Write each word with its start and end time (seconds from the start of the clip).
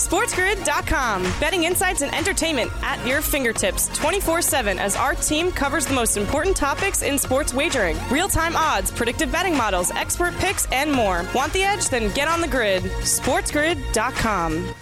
SportsGrid.com. 0.00 1.22
Betting 1.38 1.64
insights 1.64 2.02
and 2.02 2.14
entertainment 2.14 2.70
at 2.82 3.06
your 3.06 3.22
fingertips 3.22 3.88
24 3.96 4.42
7 4.42 4.78
as 4.78 4.96
our 4.96 5.14
team 5.14 5.52
covers 5.52 5.86
the 5.86 5.94
most 5.94 6.16
important 6.16 6.56
topics 6.56 7.02
in 7.02 7.18
sports 7.18 7.54
wagering 7.54 7.96
real 8.10 8.28
time 8.28 8.56
odds, 8.56 8.90
predictive 8.90 9.30
betting 9.30 9.56
models, 9.56 9.90
expert 9.92 10.34
picks, 10.36 10.66
and 10.72 10.90
more. 10.90 11.24
Want 11.34 11.52
the 11.52 11.62
edge? 11.62 11.88
Then 11.88 12.12
get 12.12 12.28
on 12.28 12.40
the 12.40 12.48
grid. 12.48 12.82
SportsGrid.com. 12.82 14.74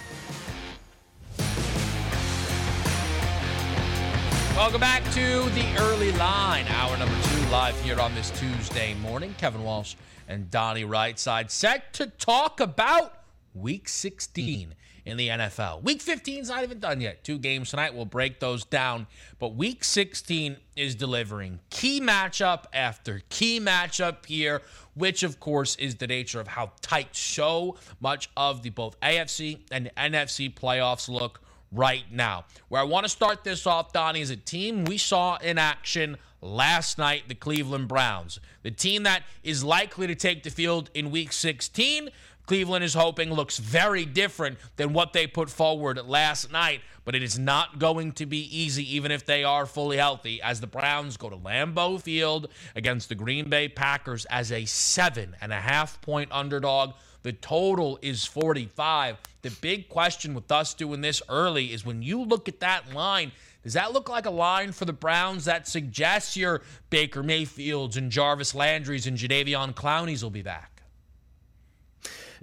Welcome 4.55 4.81
back 4.81 5.03
to 5.11 5.49
the 5.51 5.65
early 5.79 6.11
line, 6.13 6.65
hour 6.67 6.97
number 6.97 7.15
two, 7.23 7.49
live 7.49 7.79
here 7.81 7.99
on 7.99 8.15
this 8.15 8.31
Tuesday 8.31 8.93
morning. 8.95 9.35
Kevin 9.37 9.63
Walsh 9.63 9.95
and 10.27 10.49
Donnie 10.49 10.83
Rightside 10.83 11.49
set 11.51 11.93
to 11.93 12.07
talk 12.07 12.59
about 12.59 13.13
Week 13.53 13.87
16 13.87 14.75
in 15.09 15.17
the 15.17 15.27
NFL. 15.27 15.83
Week 15.83 16.01
15 16.01 16.41
is 16.41 16.49
not 16.49 16.63
even 16.63 16.79
done 16.79 17.01
yet. 17.01 17.23
Two 17.23 17.37
games 17.37 17.71
tonight. 17.71 17.93
We'll 17.93 18.05
break 18.05 18.39
those 18.39 18.63
down. 18.65 19.07
But 19.39 19.55
Week 19.55 19.83
16 19.83 20.57
is 20.75 20.95
delivering 20.95 21.59
key 21.69 21.99
matchup 21.99 22.65
after 22.73 23.21
key 23.29 23.59
matchup 23.59 24.25
here, 24.25 24.61
which 24.93 25.23
of 25.23 25.39
course 25.39 25.75
is 25.75 25.95
the 25.95 26.07
nature 26.07 26.39
of 26.39 26.47
how 26.47 26.71
tight 26.81 27.15
so 27.15 27.77
much 27.99 28.29
of 28.37 28.63
the 28.63 28.69
both 28.69 28.99
AFC 29.01 29.59
and 29.71 29.91
NFC 29.97 30.53
playoffs 30.53 31.09
look 31.09 31.41
right 31.71 32.05
now. 32.11 32.45
Where 32.69 32.81
I 32.81 32.85
want 32.85 33.05
to 33.05 33.09
start 33.09 33.43
this 33.43 33.67
off, 33.67 33.93
Donnie, 33.93 34.21
is 34.21 34.29
a 34.29 34.37
team 34.37 34.85
we 34.85 34.97
saw 34.97 35.37
in 35.37 35.57
action 35.57 36.17
last 36.41 36.97
night, 36.97 37.23
the 37.27 37.35
Cleveland 37.35 37.87
Browns. 37.87 38.39
The 38.63 38.71
team 38.71 39.03
that 39.03 39.23
is 39.43 39.63
likely 39.63 40.07
to 40.07 40.15
take 40.15 40.43
the 40.43 40.49
field 40.49 40.89
in 40.93 41.11
week 41.11 41.33
16. 41.33 42.09
Cleveland 42.49 42.83
is 42.83 42.95
hoping 42.95 43.31
looks 43.31 43.59
very 43.59 44.05
different 44.05 44.57
than 44.75 44.91
what 44.91 45.13
they 45.13 45.27
put 45.27 45.51
forward 45.51 46.03
last 46.07 46.51
night, 46.51 46.81
but 47.05 47.13
it 47.13 47.21
is 47.21 47.37
not 47.37 47.77
going 47.77 48.11
to 48.13 48.25
be 48.25 48.39
easy, 48.39 48.95
even 48.95 49.11
if 49.11 49.23
they 49.23 49.43
are 49.43 49.67
fully 49.67 49.97
healthy, 49.97 50.41
as 50.41 50.59
the 50.59 50.65
Browns 50.65 51.15
go 51.15 51.29
to 51.29 51.37
Lambeau 51.37 52.01
Field 52.01 52.47
against 52.75 53.07
the 53.07 53.13
Green 53.13 53.51
Bay 53.51 53.67
Packers 53.69 54.25
as 54.31 54.51
a 54.51 54.65
seven 54.65 55.35
and 55.41 55.53
a 55.53 55.61
half 55.61 56.01
point 56.01 56.31
underdog. 56.31 56.93
The 57.21 57.33
total 57.33 57.99
is 58.01 58.25
45. 58.25 59.17
The 59.43 59.51
big 59.61 59.87
question 59.87 60.33
with 60.33 60.51
us 60.51 60.73
doing 60.73 61.01
this 61.01 61.21
early 61.29 61.71
is 61.71 61.85
when 61.85 62.01
you 62.01 62.23
look 62.23 62.49
at 62.49 62.61
that 62.61 62.91
line, 62.95 63.31
does 63.61 63.73
that 63.73 63.93
look 63.93 64.09
like 64.09 64.25
a 64.25 64.31
line 64.31 64.71
for 64.71 64.85
the 64.85 64.91
Browns 64.91 65.45
that 65.45 65.67
suggests 65.67 66.35
your 66.35 66.63
Baker 66.89 67.21
Mayfields 67.21 67.95
and 67.95 68.11
Jarvis 68.11 68.55
Landry's 68.55 69.05
and 69.05 69.19
Jadeveon 69.19 69.75
Clowney's 69.75 70.23
will 70.23 70.31
be 70.31 70.41
back? 70.41 70.78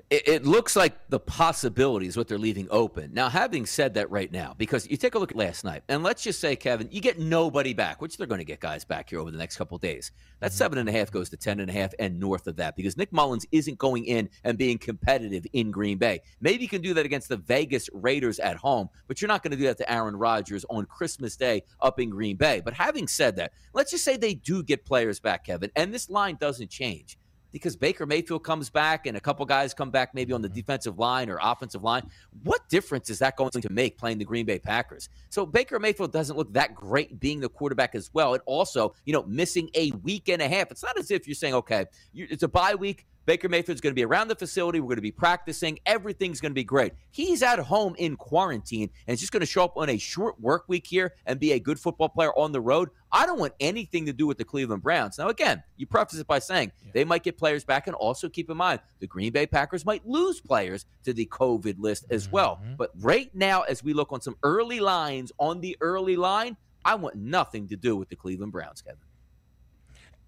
It, 0.08 0.28
it 0.28 0.46
looks 0.46 0.76
like 0.76 1.08
the 1.08 1.18
possibilities 1.18 2.16
what 2.16 2.28
they're 2.28 2.38
leaving 2.38 2.68
open. 2.70 3.12
Now, 3.12 3.28
having 3.28 3.66
said 3.66 3.94
that 3.94 4.08
right 4.08 4.30
now, 4.30 4.54
because 4.56 4.88
you 4.88 4.96
take 4.96 5.16
a 5.16 5.18
look 5.18 5.32
at 5.32 5.36
last 5.36 5.64
night, 5.64 5.82
and 5.88 6.04
let's 6.04 6.22
just 6.22 6.40
say, 6.40 6.54
Kevin, 6.54 6.88
you 6.92 7.00
get 7.00 7.18
nobody 7.18 7.74
back, 7.74 8.00
which 8.00 8.16
they're 8.16 8.28
going 8.28 8.38
to 8.38 8.44
get 8.44 8.60
guys 8.60 8.84
back 8.84 9.10
here 9.10 9.18
over 9.18 9.32
the 9.32 9.38
next 9.38 9.56
couple 9.56 9.76
days. 9.78 10.12
That 10.38 10.52
mm-hmm. 10.52 10.56
seven 10.56 10.78
and 10.78 10.88
a 10.88 10.92
half 10.92 11.10
goes 11.10 11.28
to 11.30 11.36
ten 11.36 11.58
and 11.58 11.68
a 11.68 11.72
half 11.72 11.92
and 11.98 12.20
north 12.20 12.46
of 12.46 12.54
that 12.56 12.76
because 12.76 12.96
Nick 12.96 13.10
Mullens 13.12 13.46
isn't 13.50 13.78
going 13.78 14.04
in 14.04 14.28
and 14.44 14.56
being 14.56 14.78
competitive 14.78 15.44
in 15.52 15.72
Green 15.72 15.98
Bay. 15.98 16.20
Maybe 16.40 16.62
you 16.62 16.68
can 16.68 16.82
do 16.82 16.94
that 16.94 17.04
against 17.04 17.28
the 17.28 17.38
Vegas 17.38 17.90
Raiders 17.92 18.38
at 18.38 18.56
home, 18.56 18.88
but 19.08 19.20
you're 19.20 19.28
not 19.28 19.42
going 19.42 19.52
to 19.52 19.56
do 19.56 19.64
that 19.64 19.78
to 19.78 19.92
Aaron 19.92 20.14
Rodgers 20.14 20.64
on 20.70 20.86
Christmas 20.86 21.36
Day 21.36 21.64
up 21.80 21.98
in 21.98 22.10
Green 22.10 22.36
Bay. 22.36 22.62
But 22.64 22.74
having 22.74 23.08
said 23.08 23.34
that, 23.36 23.54
let's 23.72 23.90
just 23.90 24.04
say 24.04 24.16
they 24.16 24.34
do 24.34 24.62
get 24.62 24.84
players 24.84 25.18
back, 25.18 25.46
Kevin, 25.46 25.72
and 25.74 25.92
this 25.92 26.08
line 26.08 26.36
doesn't 26.40 26.70
change 26.70 27.18
because 27.56 27.74
Baker 27.74 28.04
Mayfield 28.04 28.44
comes 28.44 28.68
back 28.68 29.06
and 29.06 29.16
a 29.16 29.20
couple 29.20 29.46
guys 29.46 29.72
come 29.72 29.90
back 29.90 30.14
maybe 30.14 30.34
on 30.34 30.42
the 30.42 30.48
mm-hmm. 30.48 30.56
defensive 30.56 30.98
line 30.98 31.30
or 31.30 31.38
offensive 31.42 31.82
line. 31.82 32.06
What 32.44 32.68
difference 32.68 33.08
is 33.08 33.18
that 33.20 33.34
going 33.36 33.50
to 33.50 33.72
make 33.72 33.96
playing 33.96 34.18
the 34.18 34.26
Green 34.26 34.44
Bay 34.44 34.58
Packers? 34.58 35.08
So 35.30 35.46
Baker 35.46 35.78
Mayfield 35.78 36.12
doesn't 36.12 36.36
look 36.36 36.52
that 36.52 36.74
great 36.74 37.18
being 37.18 37.40
the 37.40 37.48
quarterback 37.48 37.94
as 37.94 38.10
well. 38.12 38.34
And 38.34 38.42
also, 38.44 38.94
you 39.06 39.14
know, 39.14 39.22
missing 39.22 39.70
a 39.74 39.90
week 40.02 40.28
and 40.28 40.42
a 40.42 40.48
half. 40.48 40.70
It's 40.70 40.82
not 40.82 40.98
as 40.98 41.10
if 41.10 41.26
you're 41.26 41.34
saying, 41.34 41.54
okay, 41.54 41.86
it's 42.14 42.42
a 42.42 42.48
bye 42.48 42.74
week. 42.74 43.06
Baker 43.26 43.48
Mayfield's 43.48 43.80
going 43.80 43.90
to 43.90 43.94
be 43.94 44.04
around 44.04 44.28
the 44.28 44.36
facility. 44.36 44.78
We're 44.78 44.86
going 44.86 44.96
to 44.96 45.02
be 45.02 45.10
practicing. 45.10 45.80
Everything's 45.84 46.40
going 46.40 46.52
to 46.52 46.54
be 46.54 46.64
great. 46.64 46.92
He's 47.10 47.42
at 47.42 47.58
home 47.58 47.96
in 47.98 48.16
quarantine 48.16 48.90
and 49.06 49.14
is 49.14 49.20
just 49.20 49.32
going 49.32 49.40
to 49.40 49.46
show 49.46 49.64
up 49.64 49.76
on 49.76 49.88
a 49.88 49.98
short 49.98 50.40
work 50.40 50.64
week 50.68 50.86
here 50.86 51.12
and 51.26 51.40
be 51.40 51.52
a 51.52 51.58
good 51.58 51.80
football 51.80 52.08
player 52.08 52.32
on 52.38 52.52
the 52.52 52.60
road. 52.60 52.90
I 53.10 53.26
don't 53.26 53.40
want 53.40 53.54
anything 53.58 54.06
to 54.06 54.12
do 54.12 54.26
with 54.26 54.38
the 54.38 54.44
Cleveland 54.44 54.82
Browns. 54.82 55.18
Now, 55.18 55.28
again, 55.28 55.62
you 55.76 55.86
preface 55.86 56.20
it 56.20 56.26
by 56.26 56.38
saying 56.38 56.70
yeah. 56.84 56.90
they 56.94 57.04
might 57.04 57.24
get 57.24 57.36
players 57.36 57.64
back, 57.64 57.86
and 57.86 57.96
also 57.96 58.28
keep 58.28 58.48
in 58.48 58.56
mind 58.56 58.80
the 59.00 59.06
Green 59.06 59.32
Bay 59.32 59.46
Packers 59.46 59.84
might 59.84 60.06
lose 60.06 60.40
players 60.40 60.86
to 61.04 61.12
the 61.12 61.26
COVID 61.26 61.78
list 61.78 62.06
as 62.10 62.30
well. 62.30 62.60
Mm-hmm. 62.62 62.74
But 62.76 62.90
right 63.00 63.34
now, 63.34 63.62
as 63.62 63.82
we 63.82 63.92
look 63.92 64.12
on 64.12 64.20
some 64.20 64.36
early 64.42 64.80
lines 64.80 65.32
on 65.38 65.60
the 65.60 65.76
early 65.80 66.16
line, 66.16 66.56
I 66.84 66.94
want 66.94 67.16
nothing 67.16 67.66
to 67.68 67.76
do 67.76 67.96
with 67.96 68.08
the 68.08 68.16
Cleveland 68.16 68.52
Browns, 68.52 68.82
Kevin. 68.82 69.00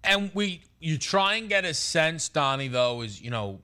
And 0.03 0.31
we, 0.33 0.61
you 0.79 0.97
try 0.97 1.35
and 1.35 1.49
get 1.49 1.65
a 1.65 1.73
sense, 1.73 2.29
Donnie, 2.29 2.67
though, 2.67 3.01
is, 3.01 3.21
you 3.21 3.29
know, 3.29 3.59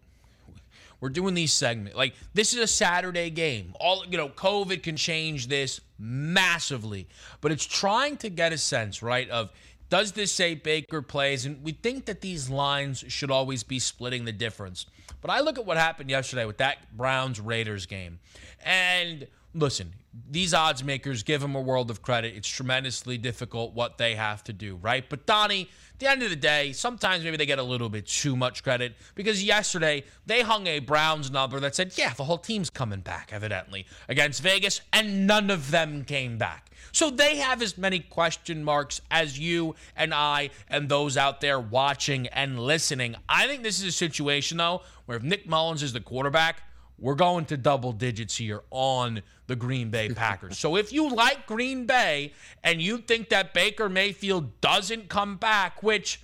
we're 1.00 1.10
doing 1.10 1.34
these 1.34 1.54
segments. 1.54 1.96
Like, 1.96 2.14
this 2.34 2.54
is 2.54 2.60
a 2.60 2.68
Saturday 2.68 3.30
game. 3.30 3.74
All, 3.80 4.06
you 4.10 4.18
know, 4.18 4.30
COVID 4.30 4.84
can 4.84 4.96
change 4.96 5.48
this 5.48 5.82
massively. 6.00 7.08
But 7.42 7.52
it's 7.52 7.66
trying 7.66 8.18
to 8.18 8.30
get 8.30 8.54
a 8.54 8.58
sense, 8.58 9.04
right, 9.04 9.30
of 9.30 9.52
does 9.90 10.14
this 10.14 10.32
say 10.32 10.56
Baker 10.56 11.02
plays? 11.02 11.46
And 11.46 11.64
we 11.64 11.74
think 11.74 12.06
that 12.06 12.22
these 12.22 12.50
lines 12.50 13.04
should 13.08 13.32
always 13.32 13.64
be 13.64 13.80
splitting 13.80 14.26
the 14.26 14.32
difference. 14.32 14.88
But 15.22 15.32
I 15.32 15.42
look 15.42 15.58
at 15.58 15.66
what 15.66 15.78
happened 15.78 16.10
yesterday 16.10 16.46
with 16.46 16.58
that 16.58 16.96
Browns 16.96 17.40
Raiders 17.40 17.86
game. 17.86 18.20
And 18.64 19.28
listen, 19.56 19.94
these 20.30 20.54
odds 20.54 20.84
makers 20.84 21.24
give 21.24 21.42
them 21.42 21.56
a 21.56 21.62
world 21.62 21.90
of 21.90 22.02
credit. 22.02 22.36
It's 22.36 22.48
tremendously 22.48 23.18
difficult 23.18 23.74
what 23.74 23.98
they 23.98 24.16
have 24.16 24.44
to 24.46 24.54
do, 24.54 24.76
right? 24.76 25.04
But 25.08 25.26
Donnie, 25.26 25.70
at 25.94 26.00
the 26.00 26.10
end 26.10 26.24
of 26.24 26.30
the 26.30 26.36
day, 26.36 26.74
sometimes 26.74 27.24
maybe 27.24 27.38
they 27.38 27.46
get 27.46 27.60
a 27.60 27.64
little 27.64 27.90
bit 27.90 28.06
too 28.06 28.36
much 28.36 28.64
credit 28.64 28.96
because 29.16 29.44
yesterday 29.44 30.04
they 30.26 30.42
hung 30.42 30.68
a 30.68 30.80
Browns 30.80 31.32
number 31.32 31.60
that 31.62 31.76
said, 31.76 31.98
yeah, 31.98 32.14
the 32.14 32.26
whole 32.26 32.38
team's 32.38 32.70
coming 32.70 33.00
back, 33.00 33.32
evidently, 33.32 33.86
against 34.10 34.42
Vegas, 34.42 34.82
and 34.92 35.26
none 35.26 35.50
of 35.50 35.72
them 35.72 36.04
came 36.04 36.38
back. 36.38 36.70
So 36.92 37.10
they 37.10 37.38
have 37.38 37.62
as 37.62 37.78
many 37.78 38.00
question 38.00 38.64
marks 38.64 39.02
as 39.12 39.40
you 39.40 39.76
and 39.96 40.14
I 40.14 40.52
and 40.70 40.88
those 40.88 41.18
out 41.18 41.42
there 41.42 41.60
watching 41.60 42.28
and 42.28 42.60
listening. 42.60 43.16
I 43.28 43.48
think 43.48 43.64
this 43.64 43.80
is 43.80 43.86
a 43.86 43.92
situation, 43.92 44.58
though, 44.58 44.82
where 45.06 45.18
if 45.18 45.24
Nick 45.24 45.48
Mullens 45.48 45.84
is 45.84 45.94
the 45.94 46.00
quarterback, 46.00 46.62
we're 46.98 47.16
going 47.16 47.46
to 47.46 47.58
double 47.58 47.92
digits 47.92 48.38
here 48.38 48.62
on 48.72 49.22
the 49.48 49.56
Green 49.56 49.90
Bay 49.90 50.10
Packers. 50.10 50.58
so 50.58 50.76
if 50.76 50.92
you 50.92 51.10
like 51.10 51.46
Green 51.46 51.86
Bay 51.86 52.34
and 52.64 52.82
you 52.82 52.98
think 52.98 53.30
that 53.30 53.54
Baker 53.54 53.90
Mayfield 53.90 54.60
doesn't 54.62 55.10
come 55.10 55.38
back, 55.38 55.84
which 55.84 56.22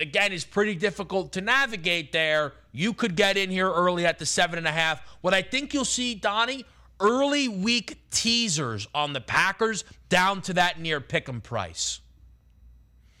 again 0.00 0.32
is 0.32 0.44
pretty 0.44 0.74
difficult 0.74 1.32
to 1.32 1.40
navigate 1.40 2.12
there, 2.12 2.54
you 2.72 2.92
could 2.92 3.14
get 3.16 3.36
in 3.36 3.50
here 3.50 3.70
early 3.70 4.06
at 4.06 4.18
the 4.18 4.26
seven 4.26 4.58
and 4.58 4.66
a 4.66 4.72
half. 4.72 5.00
What 5.20 5.34
I 5.34 5.42
think 5.42 5.72
you'll 5.72 5.84
see, 5.84 6.14
Donnie, 6.14 6.64
early 7.00 7.48
week 7.48 8.00
teasers 8.10 8.86
on 8.94 9.12
the 9.12 9.20
Packers 9.20 9.84
down 10.08 10.40
to 10.42 10.54
that 10.54 10.80
near 10.80 11.00
pick 11.00 11.28
'em 11.28 11.40
price. 11.40 12.00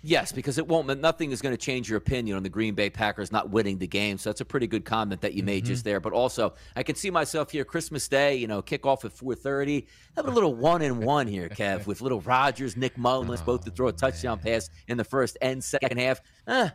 Yes, 0.06 0.32
because 0.32 0.58
it 0.58 0.68
won't. 0.68 1.00
Nothing 1.00 1.30
is 1.30 1.40
going 1.40 1.54
to 1.54 1.58
change 1.58 1.88
your 1.88 1.96
opinion 1.96 2.36
on 2.36 2.42
the 2.42 2.50
Green 2.50 2.74
Bay 2.74 2.90
Packers 2.90 3.32
not 3.32 3.48
winning 3.48 3.78
the 3.78 3.86
game. 3.86 4.18
So 4.18 4.28
that's 4.28 4.42
a 4.42 4.44
pretty 4.44 4.66
good 4.66 4.84
comment 4.84 5.22
that 5.22 5.32
you 5.32 5.42
made 5.42 5.64
mm-hmm. 5.64 5.72
just 5.72 5.82
there. 5.82 5.98
But 5.98 6.12
also, 6.12 6.52
I 6.76 6.82
can 6.82 6.94
see 6.94 7.10
myself 7.10 7.50
here 7.50 7.64
Christmas 7.64 8.06
Day. 8.06 8.34
You 8.36 8.46
know, 8.46 8.60
kickoff 8.60 9.06
at 9.06 9.14
four 9.14 9.34
thirty. 9.34 9.86
Have 10.16 10.26
a 10.26 10.30
little 10.30 10.54
one 10.54 10.82
and 10.82 11.02
one 11.02 11.26
here, 11.26 11.48
Kev, 11.48 11.86
with 11.86 12.02
little 12.02 12.20
Rodgers, 12.20 12.76
Nick 12.76 12.98
Mullens, 12.98 13.40
oh, 13.40 13.44
both 13.46 13.64
to 13.64 13.70
throw 13.70 13.88
a 13.88 13.92
touchdown 13.92 14.40
man. 14.44 14.52
pass 14.52 14.68
in 14.88 14.98
the 14.98 15.04
first 15.04 15.38
and 15.40 15.64
second 15.64 15.98
half. 15.98 16.20
Eh, 16.46 16.68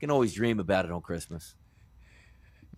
can 0.00 0.10
always 0.10 0.32
dream 0.32 0.58
about 0.58 0.86
it 0.86 0.90
on 0.90 1.02
Christmas. 1.02 1.54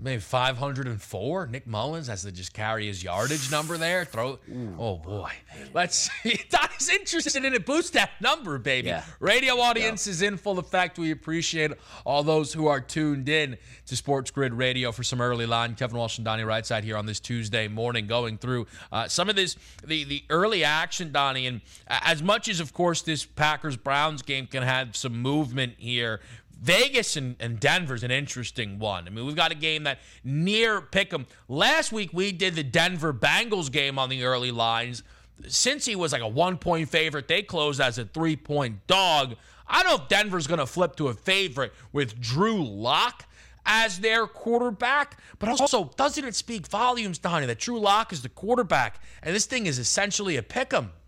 Maybe 0.05 0.21
504. 0.21 1.47
Nick 1.47 1.67
Mullens 1.67 2.09
has 2.09 2.25
to 2.25 2.31
just 2.31 2.53
carry 2.53 2.87
his 2.89 3.03
yardage 3.03 3.51
number 3.51 3.79
there. 3.79 4.05
Throw. 4.05 4.39
Oh 4.79 4.99
boy, 4.99 5.31
let's. 5.73 6.11
Donnie's 6.51 6.91
interested 6.93 7.43
in 7.43 7.55
it. 7.55 7.65
Boost 7.65 7.95
that 7.95 8.11
number, 8.21 8.59
baby. 8.59 8.89
Yeah. 8.89 9.03
Radio 9.19 9.55
audience 9.55 10.07
is 10.07 10.21
in 10.21 10.37
full 10.37 10.59
effect. 10.59 10.99
We 10.99 11.11
appreciate 11.11 11.73
all 12.05 12.23
those 12.23 12.53
who 12.53 12.67
are 12.67 12.83
tuned 12.83 13.31
in 13.31 13.57
to 13.87 13.97
Sports 13.97 14.31
Grid 14.31 14.53
Radio 14.53 14.93
for 14.93 15.03
some 15.03 15.23
early 15.23 15.47
line. 15.47 15.75
Kevin 15.75 15.97
Walsh 15.97 16.19
and 16.19 16.25
Donnie 16.27 16.43
Rightside 16.43 16.83
here 16.83 16.99
on 16.99 17.07
this 17.07 17.19
Tuesday 17.19 17.67
morning, 17.67 18.07
going 18.07 18.37
through 18.37 18.67
uh, 18.93 19.09
some 19.09 19.31
of 19.31 19.37
this 19.37 19.57
the 19.87 20.05
the 20.05 20.23
early 20.29 20.65
action, 20.65 21.13
Donnie, 21.13 21.47
and 21.47 21.63
as 21.89 22.23
much 22.23 22.47
as 22.51 22.61
of 22.61 22.75
course 22.75 23.01
this 23.01 23.25
Packers 23.25 23.79
Browns 23.79 24.21
game 24.21 24.47
can 24.49 24.65
have 24.65 24.97
some 24.97 25.23
movement 25.23 25.77
here. 25.79 26.21
Vegas 26.65 27.17
and, 27.17 27.37
and 27.41 27.61
Denver's 27.61 28.03
an 28.03 28.11
interesting 28.11 28.79
one. 28.79 29.07
I 29.07 29.11
mean, 29.11 29.27
we've 29.27 29.37
got 29.37 29.53
a 29.53 29.55
game 29.55 29.85
that 29.85 29.99
near 30.25 30.81
Pick'em. 30.81 31.27
Last 31.47 31.93
week 31.93 32.11
we 32.15 32.33
did 32.33 32.55
the 32.55 32.63
Denver 32.63 33.13
Bengals 33.13 33.71
game 33.71 33.99
on 33.99 34.09
the 34.09 34.25
early 34.25 34.51
lines. 34.51 35.03
Cincy 35.43 35.95
was 35.95 36.13
like 36.13 36.23
a 36.23 36.29
one 36.29 36.57
point 36.57 36.89
favorite, 36.89 37.29
they 37.29 37.43
closed 37.43 37.83
as 37.83 37.99
a 37.99 38.07
three 38.07 38.35
point 38.35 38.87
dog. 38.87 39.37
I 39.67 39.83
don't 39.83 39.99
know 39.99 40.05
if 40.05 40.09
Denver's 40.09 40.47
going 40.47 40.59
to 40.59 40.67
flip 40.67 40.97
to 40.97 41.09
a 41.09 41.15
favorite 41.15 41.75
with 41.93 42.19
Drew 42.19 42.65
Lock 42.65 43.27
as 43.67 44.01
their 44.01 44.27
quarterback, 44.27 45.19
but 45.39 45.51
also 45.51 45.91
doesn't 45.97 46.25
it 46.25 46.35
speak 46.35 46.67
volumes, 46.67 47.19
Donnie, 47.19 47.45
that 47.47 47.59
Drew 47.59 47.79
Lock 47.79 48.11
is 48.11 48.23
the 48.23 48.31
quarterback 48.31 49.03
and 49.23 49.35
this 49.35 49.45
thing 49.45 49.67
is 49.67 49.79
essentially 49.79 50.39
a 50.39 50.43
pick'em. 50.43 50.85
Yeah, 50.85 51.04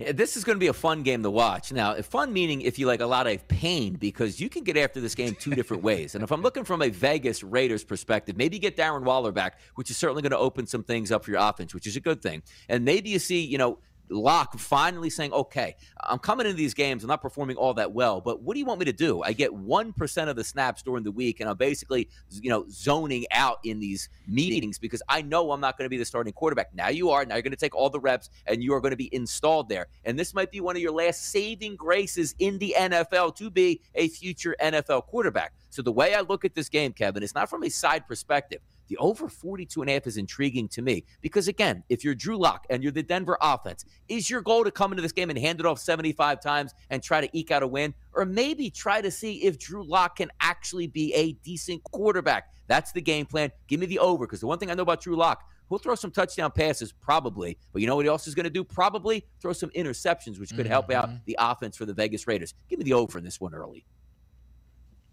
This 0.00 0.38
is 0.38 0.44
going 0.44 0.56
to 0.56 0.60
be 0.60 0.68
a 0.68 0.72
fun 0.72 1.02
game 1.02 1.22
to 1.22 1.30
watch. 1.30 1.72
Now, 1.72 1.94
fun 2.00 2.32
meaning 2.32 2.62
if 2.62 2.78
you 2.78 2.86
like 2.86 3.00
a 3.00 3.06
lot 3.06 3.26
of 3.26 3.46
pain, 3.48 3.94
because 3.94 4.40
you 4.40 4.48
can 4.48 4.64
get 4.64 4.78
after 4.78 4.98
this 4.98 5.14
game 5.14 5.36
two 5.38 5.50
different 5.50 5.82
ways. 5.82 6.14
And 6.14 6.24
if 6.24 6.30
I'm 6.32 6.40
looking 6.40 6.64
from 6.64 6.80
a 6.80 6.88
Vegas 6.88 7.42
Raiders 7.42 7.84
perspective, 7.84 8.34
maybe 8.34 8.58
get 8.58 8.78
Darren 8.78 9.02
Waller 9.02 9.30
back, 9.30 9.58
which 9.74 9.90
is 9.90 9.98
certainly 9.98 10.22
going 10.22 10.30
to 10.30 10.38
open 10.38 10.66
some 10.66 10.82
things 10.82 11.12
up 11.12 11.22
for 11.26 11.32
your 11.32 11.40
offense, 11.40 11.74
which 11.74 11.86
is 11.86 11.96
a 11.96 12.00
good 12.00 12.22
thing. 12.22 12.42
And 12.70 12.82
maybe 12.82 13.10
you 13.10 13.18
see, 13.18 13.44
you 13.44 13.58
know, 13.58 13.78
Lock 14.10 14.58
finally 14.58 15.08
saying, 15.08 15.32
okay, 15.32 15.76
I'm 16.02 16.18
coming 16.18 16.46
into 16.46 16.56
these 16.56 16.74
games, 16.74 17.04
I'm 17.04 17.08
not 17.08 17.22
performing 17.22 17.56
all 17.56 17.74
that 17.74 17.92
well, 17.92 18.20
but 18.20 18.42
what 18.42 18.54
do 18.54 18.60
you 18.60 18.66
want 18.66 18.80
me 18.80 18.86
to 18.86 18.92
do? 18.92 19.22
I 19.22 19.32
get 19.32 19.52
1% 19.52 20.28
of 20.28 20.36
the 20.36 20.44
snaps 20.44 20.82
during 20.82 21.04
the 21.04 21.12
week, 21.12 21.40
and 21.40 21.48
I'm 21.48 21.56
basically, 21.56 22.08
you 22.30 22.50
know, 22.50 22.64
zoning 22.68 23.26
out 23.30 23.58
in 23.64 23.78
these 23.78 24.08
meetings 24.26 24.78
because 24.78 25.02
I 25.08 25.22
know 25.22 25.52
I'm 25.52 25.60
not 25.60 25.78
going 25.78 25.86
to 25.86 25.90
be 25.90 25.96
the 25.96 26.04
starting 26.04 26.32
quarterback. 26.32 26.74
Now 26.74 26.88
you 26.88 27.10
are. 27.10 27.24
Now 27.24 27.36
you're 27.36 27.42
going 27.42 27.52
to 27.52 27.56
take 27.56 27.74
all 27.74 27.90
the 27.90 28.00
reps, 28.00 28.30
and 28.46 28.62
you 28.62 28.74
are 28.74 28.80
going 28.80 28.90
to 28.90 28.96
be 28.96 29.14
installed 29.14 29.68
there. 29.68 29.86
And 30.04 30.18
this 30.18 30.34
might 30.34 30.50
be 30.50 30.60
one 30.60 30.76
of 30.76 30.82
your 30.82 30.92
last 30.92 31.30
saving 31.30 31.76
graces 31.76 32.34
in 32.38 32.58
the 32.58 32.74
NFL 32.78 33.36
to 33.36 33.50
be 33.50 33.80
a 33.94 34.08
future 34.08 34.56
NFL 34.60 35.06
quarterback. 35.06 35.52
So 35.70 35.82
the 35.82 35.92
way 35.92 36.14
I 36.14 36.20
look 36.20 36.44
at 36.44 36.54
this 36.54 36.68
game, 36.68 36.92
Kevin, 36.92 37.22
is 37.22 37.34
not 37.34 37.48
from 37.48 37.62
a 37.62 37.70
side 37.70 38.08
perspective. 38.08 38.60
The 38.90 38.96
over 38.96 39.28
42 39.28 39.82
and 39.82 39.88
a 39.88 39.94
half 39.94 40.08
is 40.08 40.16
intriguing 40.16 40.66
to 40.70 40.82
me 40.82 41.04
because, 41.20 41.46
again, 41.46 41.84
if 41.88 42.02
you're 42.02 42.16
Drew 42.16 42.36
Lock 42.36 42.66
and 42.70 42.82
you're 42.82 42.90
the 42.90 43.04
Denver 43.04 43.38
offense, 43.40 43.84
is 44.08 44.28
your 44.28 44.40
goal 44.40 44.64
to 44.64 44.72
come 44.72 44.90
into 44.90 45.00
this 45.00 45.12
game 45.12 45.30
and 45.30 45.38
hand 45.38 45.60
it 45.60 45.64
off 45.64 45.78
75 45.78 46.40
times 46.40 46.74
and 46.90 47.00
try 47.00 47.20
to 47.20 47.28
eke 47.32 47.52
out 47.52 47.62
a 47.62 47.68
win? 47.68 47.94
Or 48.12 48.24
maybe 48.24 48.68
try 48.68 49.00
to 49.00 49.08
see 49.08 49.44
if 49.44 49.60
Drew 49.60 49.84
Lock 49.84 50.16
can 50.16 50.28
actually 50.40 50.88
be 50.88 51.14
a 51.14 51.34
decent 51.44 51.84
quarterback? 51.84 52.52
That's 52.66 52.90
the 52.90 53.00
game 53.00 53.26
plan. 53.26 53.52
Give 53.68 53.78
me 53.78 53.86
the 53.86 54.00
over 54.00 54.26
because 54.26 54.40
the 54.40 54.48
one 54.48 54.58
thing 54.58 54.72
I 54.72 54.74
know 54.74 54.82
about 54.82 55.00
Drew 55.02 55.14
Lock, 55.14 55.48
he'll 55.68 55.78
throw 55.78 55.94
some 55.94 56.10
touchdown 56.10 56.50
passes, 56.50 56.90
probably. 56.90 57.58
But 57.72 57.82
you 57.82 57.86
know 57.86 57.94
what 57.94 58.06
else 58.06 58.26
is 58.26 58.34
going 58.34 58.44
to 58.44 58.50
do? 58.50 58.64
Probably 58.64 59.24
throw 59.40 59.52
some 59.52 59.70
interceptions, 59.70 60.40
which 60.40 60.52
could 60.56 60.66
help 60.66 60.90
out 60.90 61.10
mm-hmm. 61.10 61.18
the 61.26 61.36
offense 61.38 61.76
for 61.76 61.84
the 61.84 61.94
Vegas 61.94 62.26
Raiders. 62.26 62.54
Give 62.68 62.80
me 62.80 62.84
the 62.84 62.94
over 62.94 63.18
in 63.18 63.24
this 63.24 63.40
one 63.40 63.54
early. 63.54 63.84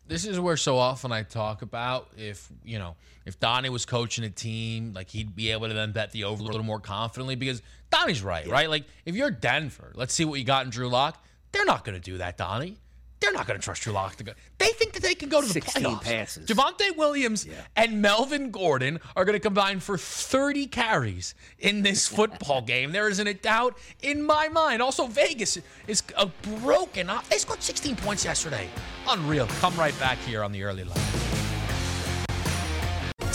This 0.08 0.26
is 0.26 0.40
where 0.40 0.58
so 0.58 0.78
often 0.78 1.12
I 1.12 1.24
talk 1.24 1.62
about 1.62 2.10
if 2.18 2.50
you 2.64 2.80
know 2.80 2.96
if 3.26 3.40
Donnie 3.40 3.70
was 3.70 3.86
coaching 3.86 4.24
a 4.24 4.30
team, 4.30 4.94
like 4.94 5.10
he'd 5.10 5.36
be 5.36 5.52
able 5.52 5.68
to 5.68 5.74
then 5.74 5.92
bet 5.92 6.12
the 6.12 6.24
over 6.24 6.42
a 6.42 6.46
little 6.46 6.64
more 6.64 6.80
confidently 6.80 7.36
because 7.36 7.62
Donnie's 7.90 8.22
right, 8.22 8.48
right? 8.48 8.70
Like 8.70 8.86
if 9.06 9.16
you're 9.16 9.32
Denver, 9.32 9.92
let's 9.96 10.14
see 10.14 10.26
what 10.26 10.40
you 10.40 10.46
got 10.46 10.66
in 10.66 10.72
Drew 10.72 10.90
Lock. 10.90 11.24
They're 11.52 11.66
not 11.66 11.84
going 11.84 12.00
to 12.00 12.02
do 12.02 12.18
that, 12.20 12.38
Donnie. 12.38 12.78
They're 13.20 13.32
not 13.32 13.48
going 13.48 13.60
to 13.60 13.64
trust 13.64 13.82
Drew 13.82 13.94
Lock 13.94 14.16
to 14.18 14.24
go. 14.24 14.34
They 14.60 14.68
think 14.68 14.94
that 14.94 15.02
they 15.02 15.16
can 15.16 15.30
go 15.30 15.42
to 15.42 15.48
the 15.48 15.54
16 15.54 15.84
playoffs. 15.84 16.02
passes. 16.04 16.48
Javonte 16.48 16.96
Williams 16.96 17.48
and 17.76 18.02
Melvin 18.02 18.52
Gordon 18.52 19.00
are 19.16 19.26
going 19.26 19.34
to 19.34 19.40
combine 19.40 19.80
for 19.80 19.98
30 19.98 20.68
carries 20.68 21.34
in 21.60 21.82
this 21.82 22.08
football 22.18 22.62
game. 22.62 22.92
There 22.92 23.10
isn't 23.10 23.28
a 23.28 23.34
doubt 23.34 23.78
in 24.02 24.24
my 24.24 24.50
mind. 24.50 24.82
Also, 24.82 25.08
Vegas 25.08 25.58
is 25.88 26.04
a 26.16 26.28
broken. 26.62 27.10
They 27.30 27.38
scored 27.38 27.64
16 27.64 27.96
points 27.98 28.24
yesterday. 28.24 28.70
Unreal. 29.08 29.48
Come 29.60 29.76
right 29.76 29.98
back 30.00 30.18
here 30.20 30.44
on 30.44 30.52
the 30.52 30.64
early 30.64 30.84
line. 30.84 31.27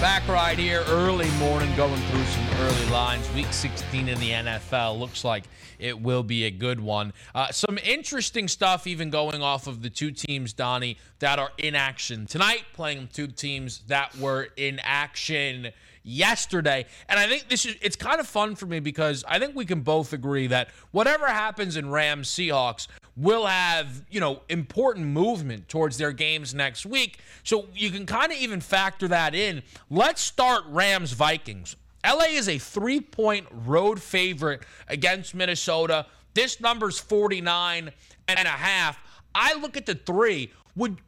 Back 0.00 0.28
right 0.28 0.58
here, 0.58 0.84
early 0.88 1.30
morning, 1.38 1.74
going 1.74 2.00
through 2.02 2.24
some 2.24 2.46
early 2.60 2.86
lines. 2.90 3.32
Week 3.32 3.50
16 3.50 4.08
in 4.10 4.20
the 4.20 4.30
NFL 4.30 4.98
looks 4.98 5.24
like 5.24 5.44
it 5.78 5.98
will 5.98 6.22
be 6.22 6.44
a 6.44 6.50
good 6.50 6.80
one. 6.80 7.14
Uh, 7.34 7.50
some 7.50 7.78
interesting 7.82 8.46
stuff, 8.46 8.86
even 8.86 9.08
going 9.08 9.42
off 9.42 9.66
of 9.66 9.80
the 9.80 9.88
two 9.88 10.10
teams, 10.10 10.52
Donnie, 10.52 10.98
that 11.20 11.38
are 11.38 11.50
in 11.56 11.74
action 11.74 12.26
tonight, 12.26 12.64
playing 12.74 13.08
two 13.10 13.26
teams 13.28 13.80
that 13.88 14.14
were 14.18 14.48
in 14.58 14.80
action 14.82 15.68
yesterday. 16.06 16.86
And 17.08 17.18
I 17.18 17.26
think 17.26 17.48
this 17.48 17.66
is 17.66 17.76
it's 17.82 17.96
kind 17.96 18.20
of 18.20 18.26
fun 18.26 18.54
for 18.54 18.66
me 18.66 18.80
because 18.80 19.24
I 19.28 19.38
think 19.38 19.54
we 19.54 19.66
can 19.66 19.80
both 19.80 20.12
agree 20.12 20.46
that 20.46 20.68
whatever 20.92 21.26
happens 21.26 21.76
in 21.76 21.90
Rams 21.90 22.28
Seahawks 22.28 22.86
will 23.16 23.46
have, 23.46 24.04
you 24.10 24.20
know, 24.20 24.42
important 24.48 25.06
movement 25.06 25.68
towards 25.68 25.98
their 25.98 26.12
games 26.12 26.54
next 26.54 26.86
week. 26.86 27.18
So 27.42 27.66
you 27.74 27.90
can 27.90 28.06
kind 28.06 28.30
of 28.30 28.38
even 28.38 28.60
factor 28.60 29.08
that 29.08 29.34
in. 29.34 29.62
Let's 29.90 30.20
start 30.20 30.64
Rams 30.68 31.12
Vikings. 31.12 31.76
LA 32.06 32.26
is 32.30 32.46
a 32.46 32.56
3-point 32.56 33.46
road 33.50 34.00
favorite 34.00 34.62
against 34.86 35.34
Minnesota. 35.34 36.06
This 36.34 36.60
number's 36.60 36.98
49 36.98 37.90
and 38.28 38.38
a 38.38 38.50
half. 38.50 38.98
I 39.34 39.54
look 39.54 39.76
at 39.76 39.86
the 39.86 39.94
3 39.94 40.52
would 40.76 40.98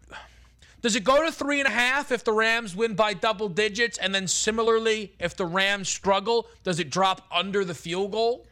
Does 0.80 0.94
it 0.94 1.02
go 1.02 1.24
to 1.24 1.32
three 1.32 1.58
and 1.58 1.66
a 1.66 1.72
half 1.72 2.12
if 2.12 2.22
the 2.22 2.32
Rams 2.32 2.76
win 2.76 2.94
by 2.94 3.12
double 3.14 3.48
digits? 3.48 3.98
And 3.98 4.14
then 4.14 4.28
similarly, 4.28 5.12
if 5.18 5.36
the 5.36 5.46
Rams 5.46 5.88
struggle, 5.88 6.46
does 6.62 6.78
it 6.78 6.90
drop 6.90 7.26
under 7.32 7.64
the 7.64 7.74
field 7.74 8.12
goal? 8.12 8.46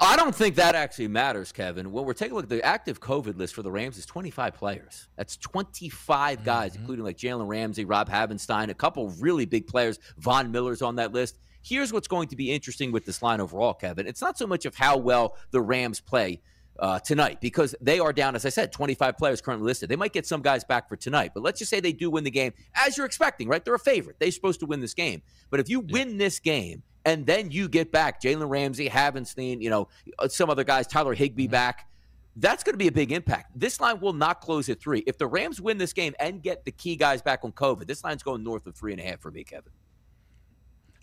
I 0.00 0.16
don't 0.16 0.34
think 0.34 0.56
that 0.56 0.74
actually 0.74 1.08
matters, 1.08 1.52
Kevin. 1.52 1.92
When 1.92 2.04
we're 2.04 2.12
taking 2.14 2.32
a 2.32 2.36
look 2.36 2.44
at 2.44 2.48
the 2.48 2.64
active 2.64 3.00
COVID 3.00 3.36
list 3.36 3.54
for 3.54 3.62
the 3.62 3.70
Rams 3.70 3.98
is 3.98 4.06
25 4.06 4.54
players. 4.54 5.08
That's 5.16 5.36
25 5.36 6.44
guys, 6.44 6.72
mm-hmm. 6.72 6.80
including 6.80 7.04
like 7.04 7.18
Jalen 7.18 7.48
Ramsey, 7.48 7.84
Rob 7.84 8.08
Havenstein, 8.08 8.70
a 8.70 8.74
couple 8.74 9.08
really 9.20 9.44
big 9.44 9.66
players. 9.66 9.98
Von 10.18 10.52
Miller's 10.52 10.82
on 10.82 10.96
that 10.96 11.12
list. 11.12 11.38
Here's 11.62 11.92
what's 11.92 12.08
going 12.08 12.28
to 12.28 12.36
be 12.36 12.50
interesting 12.50 12.92
with 12.92 13.04
this 13.04 13.22
line 13.22 13.40
overall, 13.40 13.74
Kevin. 13.74 14.06
It's 14.06 14.20
not 14.20 14.38
so 14.38 14.46
much 14.46 14.66
of 14.66 14.74
how 14.74 14.96
well 14.96 15.36
the 15.50 15.60
Rams 15.60 16.00
play 16.00 16.40
uh, 16.78 16.98
tonight 16.98 17.40
because 17.40 17.74
they 17.80 17.98
are 17.98 18.12
down, 18.12 18.34
as 18.34 18.46
I 18.46 18.48
said, 18.48 18.72
25 18.72 19.16
players 19.16 19.40
currently 19.40 19.66
listed. 19.66 19.88
They 19.88 19.96
might 19.96 20.12
get 20.12 20.26
some 20.26 20.42
guys 20.42 20.64
back 20.64 20.88
for 20.88 20.96
tonight, 20.96 21.32
but 21.34 21.42
let's 21.42 21.58
just 21.58 21.70
say 21.70 21.80
they 21.80 21.92
do 21.92 22.10
win 22.10 22.24
the 22.24 22.30
game 22.30 22.52
as 22.74 22.96
you're 22.96 23.06
expecting, 23.06 23.48
right? 23.48 23.64
They're 23.64 23.74
a 23.74 23.78
favorite. 23.78 24.16
They're 24.18 24.30
supposed 24.30 24.60
to 24.60 24.66
win 24.66 24.80
this 24.80 24.94
game. 24.94 25.22
But 25.50 25.60
if 25.60 25.68
you 25.68 25.84
yeah. 25.86 25.92
win 25.92 26.16
this 26.18 26.38
game 26.38 26.82
and 27.04 27.26
then 27.26 27.50
you 27.50 27.68
get 27.68 27.92
back 27.92 28.20
Jalen 28.22 28.48
Ramsey, 28.48 28.88
Havenstein, 28.88 29.60
you 29.60 29.70
know, 29.70 29.88
uh, 30.18 30.28
some 30.28 30.50
other 30.50 30.64
guys, 30.64 30.86
Tyler 30.86 31.14
Higbee 31.14 31.44
mm-hmm. 31.44 31.52
back. 31.52 31.88
That's 32.34 32.64
going 32.64 32.72
to 32.72 32.78
be 32.78 32.88
a 32.88 32.92
big 32.92 33.12
impact. 33.12 33.60
This 33.60 33.78
line 33.78 34.00
will 34.00 34.14
not 34.14 34.40
close 34.40 34.70
at 34.70 34.80
three. 34.80 35.00
If 35.06 35.18
the 35.18 35.26
Rams 35.26 35.60
win 35.60 35.76
this 35.76 35.92
game 35.92 36.14
and 36.18 36.42
get 36.42 36.64
the 36.64 36.70
key 36.70 36.96
guys 36.96 37.20
back 37.20 37.40
on 37.44 37.52
COVID, 37.52 37.86
this 37.86 38.02
line's 38.02 38.22
going 38.22 38.42
north 38.42 38.66
of 38.66 38.74
three 38.74 38.92
and 38.92 39.00
a 39.02 39.04
half 39.04 39.20
for 39.20 39.30
me, 39.30 39.44
Kevin. 39.44 39.70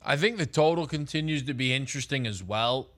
I 0.01 0.17
think 0.17 0.37
the 0.37 0.47
total 0.47 0.87
continues 0.87 1.43
to 1.43 1.53
be 1.53 1.71
interesting 1.71 2.25
as 2.25 2.41
well 2.41 2.89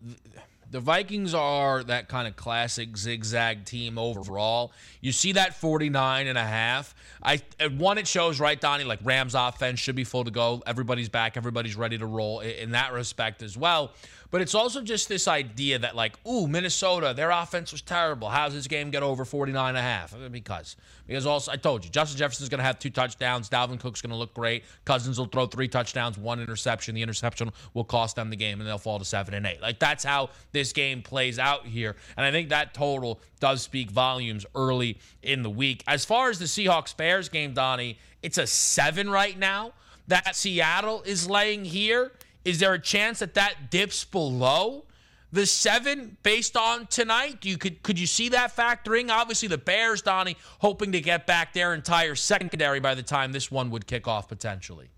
the 0.71 0.79
Vikings 0.79 1.33
are 1.33 1.83
that 1.83 2.07
kind 2.07 2.27
of 2.27 2.37
classic 2.37 2.95
zigzag 2.95 3.65
team 3.65 3.97
overall. 3.97 4.71
You 5.01 5.11
see 5.11 5.33
that 5.33 5.53
49 5.53 6.27
and 6.27 6.37
a 6.37 6.43
half. 6.43 6.95
I 7.21 7.41
one 7.77 7.97
it 7.97 8.07
shows 8.07 8.39
right 8.39 8.59
Donnie 8.59 8.85
like 8.85 8.99
Rams 9.03 9.35
offense 9.35 9.79
should 9.79 9.95
be 9.95 10.05
full 10.05 10.23
to 10.23 10.31
go. 10.31 10.63
Everybody's 10.65 11.09
back, 11.09 11.35
everybody's 11.35 11.75
ready 11.75 11.97
to 11.97 12.05
roll 12.05 12.39
in 12.39 12.71
that 12.71 12.93
respect 12.93 13.43
as 13.43 13.57
well. 13.57 13.91
But 14.31 14.39
it's 14.39 14.55
also 14.55 14.81
just 14.81 15.09
this 15.09 15.27
idea 15.27 15.77
that, 15.79 15.93
like, 15.93 16.15
ooh, 16.25 16.47
Minnesota, 16.47 17.13
their 17.13 17.31
offense 17.31 17.73
was 17.73 17.81
terrible. 17.81 18.29
How's 18.29 18.53
this 18.53 18.65
game 18.65 18.89
get 18.89 19.03
over 19.03 19.25
49 19.25 19.69
and 19.69 19.77
a 19.77 19.81
half? 19.81 20.15
Because, 20.31 20.77
because 21.05 21.25
also, 21.25 21.51
I 21.51 21.57
told 21.57 21.83
you, 21.83 21.91
Justin 21.91 22.17
Jefferson's 22.17 22.47
going 22.47 22.59
to 22.59 22.63
have 22.63 22.79
two 22.79 22.89
touchdowns. 22.89 23.50
Dalvin 23.50 23.77
Cook's 23.77 24.01
going 24.01 24.11
to 24.11 24.15
look 24.15 24.33
great. 24.33 24.63
Cousins 24.85 25.19
will 25.19 25.25
throw 25.25 25.47
three 25.47 25.67
touchdowns, 25.67 26.17
one 26.17 26.39
interception. 26.39 26.95
The 26.95 27.01
interception 27.01 27.51
will 27.73 27.83
cost 27.83 28.15
them 28.15 28.29
the 28.29 28.38
game, 28.38 28.61
and 28.61 28.67
they'll 28.67 28.77
fall 28.77 29.00
to 29.00 29.05
seven 29.05 29.33
and 29.33 29.45
eight. 29.45 29.61
Like, 29.61 29.79
that's 29.79 30.05
how 30.05 30.29
this 30.53 30.71
game 30.71 31.01
plays 31.01 31.38
out 31.38 31.67
here. 31.67 31.97
And 32.15 32.25
I 32.25 32.31
think 32.31 32.50
that 32.50 32.73
total 32.73 33.19
does 33.41 33.61
speak 33.61 33.91
volumes 33.91 34.45
early 34.55 34.97
in 35.21 35.43
the 35.43 35.50
week. 35.50 35.83
As 35.88 36.05
far 36.05 36.29
as 36.29 36.39
the 36.39 36.45
Seahawks 36.45 36.95
Bears 36.95 37.27
game, 37.27 37.53
Donnie, 37.53 37.97
it's 38.23 38.38
a 38.38 38.47
seven 38.47 39.09
right 39.09 39.38
now 39.38 39.73
that 40.07 40.35
Seattle 40.35 41.01
is 41.03 41.29
laying 41.29 41.65
here. 41.65 42.11
Is 42.45 42.60
there 42.60 42.74
a 42.74 42.79
chance 42.79 43.19
that 43.19 43.33
that 43.33 43.69
dips 43.69 44.05
below 44.05 44.86
the 45.31 45.45
seven 45.45 46.17
based 46.24 46.55
on 46.55 46.88
tonight? 46.88 47.41
Do 47.41 47.50
you 47.50 47.57
could 47.57 47.81
could 47.81 47.98
you 47.98 48.07
see 48.07 48.29
that 48.29 48.55
factoring? 48.55 49.10
Obviously, 49.10 49.48
the 49.48 49.57
Bears, 49.57 50.01
Donnie, 50.01 50.38
hoping 50.60 50.91
to 50.91 51.01
get 51.01 51.25
back 51.25 51.53
their 51.53 51.74
entire 51.74 52.15
secondary 52.15 52.79
by 52.79 52.93
the 52.95 53.03
time 53.03 53.31
this 53.31 53.50
one 53.50 53.71
would 53.71 53.88
kick 53.88 54.07
off 54.07 54.27
potentially. 54.27 54.90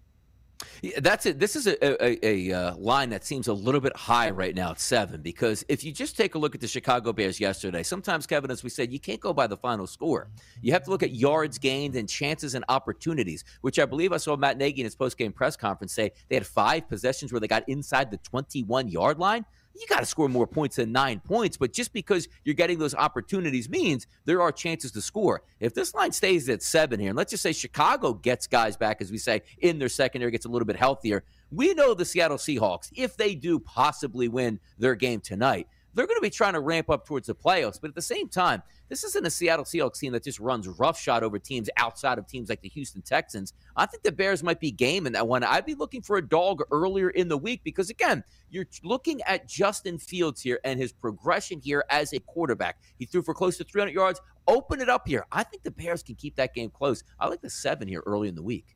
Yeah, 0.82 1.00
that's 1.01 1.25
it. 1.25 1.39
This 1.39 1.55
is 1.55 1.67
a, 1.67 2.03
a, 2.03 2.25
a, 2.25 2.51
uh, 2.51 2.75
line 2.75 3.10
that 3.10 3.24
seems 3.24 3.48
a 3.48 3.53
little 3.53 3.82
bit 3.82 3.96
high 3.96 4.29
right 4.29 4.55
now 4.55 4.72
at 4.72 4.79
seven 4.79 5.22
because 5.22 5.63
if 5.70 5.84
you 5.84 5.91
just 5.91 6.17
take 6.17 6.36
a 6.36 6.38
look 6.38 6.55
at 6.55 6.62
the 6.62 6.67
Chicago 6.67 7.13
Bears 7.13 7.39
yesterday, 7.39 7.84
sometimes, 7.84 8.27
Kevin, 8.27 8.51
as 8.51 8.63
we 8.63 8.70
said, 8.70 8.91
you 8.91 9.00
can't 9.00 9.20
go 9.20 9.34
by 9.34 9.48
the 9.48 9.58
final 9.58 9.88
score. 9.88 10.29
You 10.62 10.74
have 10.74 10.84
to 10.84 10.89
look 10.89 11.03
at 11.03 11.13
yards 11.13 11.58
gained 11.58 11.96
and 11.96 12.08
chances 12.08 12.55
and 12.55 12.65
opportunities, 12.70 13.43
which 13.62 13.79
I 13.79 13.86
believe 13.86 14.12
I 14.13 14.17
saw 14.17 14.36
Matt 14.36 14.58
Nagy 14.58 14.82
in 14.82 14.86
his 14.86 14.96
post 14.96 15.17
game 15.17 15.32
press 15.32 15.55
conference 15.55 15.93
say 15.93 16.12
they 16.29 16.36
had 16.36 16.46
five 16.46 16.88
possessions 16.88 17.32
where 17.32 17.39
they 17.39 17.48
got 17.48 17.67
inside 17.67 18.12
the 18.12 18.17
21 18.17 18.88
yard 18.89 19.20
line 19.20 19.46
you 19.75 19.88
got 19.88 20.00
to 20.00 20.06
score 20.06 20.30
more 20.30 20.48
points 20.48 20.75
than 20.75 20.92
nine 20.92 21.20
points. 21.20 21.58
But 21.58 21.74
just 21.74 21.94
because 21.94 22.27
you're 22.44 22.56
getting 22.56 22.80
those 22.80 22.96
opportunities 22.96 23.70
means 23.70 24.08
there 24.25 24.42
are 24.42 24.51
chances 24.51 24.92
to 24.92 25.01
score. 25.01 25.42
If 25.60 25.74
this 25.74 25.94
line 25.94 26.12
stays 26.12 26.48
at 26.50 26.62
seven 26.62 27.00
here, 27.00 27.10
and 27.10 27.18
let's 27.18 27.32
just 27.32 27.44
say 27.44 27.53
Chicago 27.53 28.13
gets 28.13 28.48
guys 28.48 28.77
back, 28.77 29.01
as 29.01 29.12
we 29.12 29.18
say, 29.18 29.42
in 29.60 29.80
their 29.80 29.89
secondary, 29.89 30.32
gets 30.32 30.46
a 30.46 30.50
little 30.50 30.65
bit 30.65 30.75
healthier, 30.75 31.24
we 31.51 31.74
know 31.74 31.94
the 31.94 32.06
Seattle 32.06 32.38
Seahawks, 32.38 32.92
if 32.96 33.18
they 33.18 33.36
do 33.36 33.60
possibly 33.60 34.27
win 34.27 34.60
their 34.77 34.96
game 34.96 35.20
tonight, 35.20 35.68
they're 35.94 36.08
going 36.08 36.18
to 36.18 36.22
be 36.22 36.30
trying 36.30 36.54
to 36.54 36.60
ramp 36.60 36.90
up 36.90 37.06
towards 37.06 37.28
the 37.28 37.36
playoffs. 37.36 37.80
But 37.80 37.90
at 37.90 37.96
the 37.96 38.02
same 38.02 38.28
time, 38.28 38.64
this 38.90 39.04
isn't 39.04 39.26
a 39.26 39.30
Seattle 39.30 39.66
Seahawks 39.66 40.00
team 40.00 40.14
that 40.14 40.24
just 40.24 40.40
runs 40.40 40.68
roughshod 40.68 41.24
over 41.24 41.40
teams 41.40 41.70
outside 41.78 42.18
of 42.18 42.28
teams 42.28 42.50
like 42.50 42.62
the 42.62 42.70
Houston 42.70 43.02
Texans. 43.02 43.54
I 43.76 43.86
think 43.86 44.04
the 44.04 44.12
Bears 44.12 44.44
might 44.44 44.60
be 44.60 44.72
game 44.72 45.08
in 45.08 45.14
that 45.14 45.28
one. 45.28 45.44
I'd 45.44 45.66
be 45.66 45.76
looking 45.76 46.02
for 46.02 46.18
a 46.18 46.28
dog 46.28 46.62
earlier 46.72 47.10
in 47.10 47.28
the 47.28 47.38
week 47.38 47.62
because, 47.64 47.90
again, 47.90 48.24
you're 48.50 48.68
looking 48.84 49.22
at 49.24 49.48
Justin 49.48 49.98
Fields 49.98 50.42
here 50.42 50.60
and 50.64 50.80
his 50.80 50.92
progression 50.92 51.60
here 51.60 51.84
as 51.90 52.14
a 52.14 52.20
quarterback. 52.20 52.80
He 53.00 53.06
threw 53.06 53.22
for 53.22 53.34
close 53.34 53.58
to 53.58 53.64
300 53.64 53.94
yards. 53.94 54.22
Open 54.48 54.82
it 54.82 54.90
up 54.90 55.08
here. 55.08 55.26
I 55.32 55.44
think 55.44 55.64
the 55.64 55.72
Bears 55.72 56.04
can 56.04 56.16
keep 56.16 56.36
that 56.36 56.54
game 56.54 56.70
close. 56.70 57.04
I 57.20 57.28
like 57.28 57.42
the 57.42 57.50
seven 57.50 57.88
here 57.88 58.04
early 58.06 58.28
in 58.28 58.36
the 58.36 58.44
week. 58.44 58.76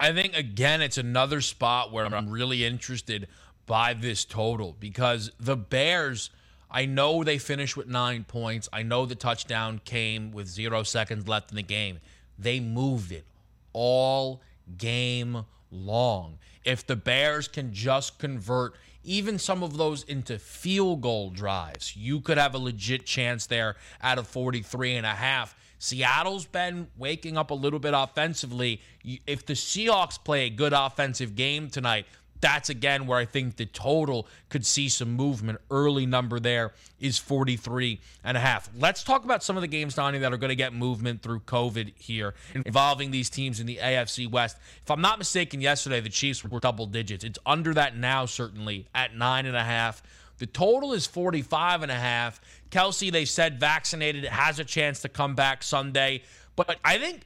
I 0.00 0.12
think, 0.12 0.34
again, 0.34 0.82
it's 0.82 0.98
another 0.98 1.40
spot 1.40 1.92
where 1.92 2.04
I'm 2.06 2.28
really 2.28 2.64
interested 2.64 3.28
by 3.66 3.94
this 3.94 4.24
total 4.24 4.76
because 4.80 5.30
the 5.38 5.56
Bears, 5.56 6.30
I 6.70 6.86
know 6.86 7.24
they 7.24 7.38
finished 7.38 7.76
with 7.76 7.86
nine 7.86 8.24
points. 8.24 8.68
I 8.72 8.82
know 8.82 9.06
the 9.06 9.14
touchdown 9.14 9.80
came 9.84 10.32
with 10.32 10.46
zero 10.48 10.82
seconds 10.82 11.28
left 11.28 11.50
in 11.50 11.56
the 11.56 11.62
game. 11.62 12.00
They 12.38 12.60
moved 12.60 13.12
it 13.12 13.24
all 13.72 14.40
game 14.78 15.44
long. 15.70 16.38
If 16.64 16.86
the 16.86 16.96
Bears 16.96 17.48
can 17.48 17.72
just 17.72 18.18
convert 18.18 18.74
even 19.04 19.38
some 19.38 19.62
of 19.62 19.76
those 19.76 20.04
into 20.04 20.38
field 20.38 21.00
goal 21.00 21.30
drives, 21.30 21.96
you 21.96 22.20
could 22.20 22.38
have 22.38 22.54
a 22.54 22.58
legit 22.58 23.04
chance 23.04 23.46
there 23.46 23.76
out 24.00 24.18
of 24.18 24.28
43 24.28 24.96
and 24.96 25.06
a 25.06 25.10
half. 25.10 25.56
Seattle's 25.78 26.46
been 26.46 26.86
waking 26.96 27.36
up 27.36 27.50
a 27.50 27.54
little 27.54 27.80
bit 27.80 27.92
offensively. 27.92 28.80
If 29.26 29.44
the 29.44 29.54
Seahawks 29.54 30.22
play 30.22 30.46
a 30.46 30.50
good 30.50 30.72
offensive 30.72 31.34
game 31.34 31.68
tonight, 31.68 32.06
that's 32.42 32.68
again 32.68 33.06
where 33.06 33.18
I 33.18 33.24
think 33.24 33.56
the 33.56 33.64
total 33.64 34.28
could 34.50 34.66
see 34.66 34.90
some 34.90 35.12
movement. 35.12 35.60
Early 35.70 36.04
number 36.04 36.38
there 36.38 36.72
is 37.00 37.16
43 37.16 38.00
and 38.24 38.36
a 38.36 38.40
half. 38.40 38.68
Let's 38.76 39.02
talk 39.02 39.24
about 39.24 39.42
some 39.42 39.56
of 39.56 39.62
the 39.62 39.68
games, 39.68 39.94
Donnie, 39.94 40.18
that 40.18 40.32
are 40.32 40.36
going 40.36 40.50
to 40.50 40.56
get 40.56 40.74
movement 40.74 41.22
through 41.22 41.40
COVID 41.40 41.94
here 41.96 42.34
involving 42.54 43.10
these 43.10 43.30
teams 43.30 43.60
in 43.60 43.66
the 43.66 43.78
AFC 43.80 44.30
West. 44.30 44.58
If 44.82 44.90
I'm 44.90 45.00
not 45.00 45.18
mistaken, 45.18 45.60
yesterday 45.60 46.00
the 46.00 46.10
Chiefs 46.10 46.44
were 46.44 46.60
double 46.60 46.86
digits. 46.86 47.24
It's 47.24 47.38
under 47.46 47.72
that 47.74 47.96
now, 47.96 48.26
certainly 48.26 48.88
at 48.94 49.16
nine 49.16 49.46
and 49.46 49.56
a 49.56 49.64
half. 49.64 50.02
The 50.38 50.46
total 50.46 50.92
is 50.92 51.06
45 51.06 51.82
and 51.82 51.92
a 51.92 51.96
half. 51.96 52.40
Kelce, 52.70 53.12
they 53.12 53.24
said 53.24 53.60
vaccinated, 53.60 54.24
has 54.24 54.58
a 54.58 54.64
chance 54.64 55.00
to 55.02 55.08
come 55.08 55.36
back 55.36 55.62
Sunday. 55.62 56.24
But 56.56 56.76
I 56.84 56.98
think 56.98 57.22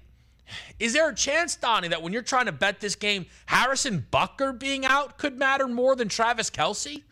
is 0.78 0.92
there 0.92 1.08
a 1.08 1.14
chance, 1.14 1.56
Donnie, 1.56 1.88
that 1.88 2.02
when 2.02 2.12
you're 2.12 2.22
trying 2.22 2.46
to 2.46 2.52
bet 2.52 2.80
this 2.80 2.94
game, 2.94 3.26
Harrison 3.46 4.06
Butker 4.10 4.58
being 4.58 4.84
out 4.84 5.18
could 5.18 5.38
matter 5.38 5.66
more 5.68 5.96
than 5.96 6.08
Travis 6.08 6.50
Kelce? 6.50 7.02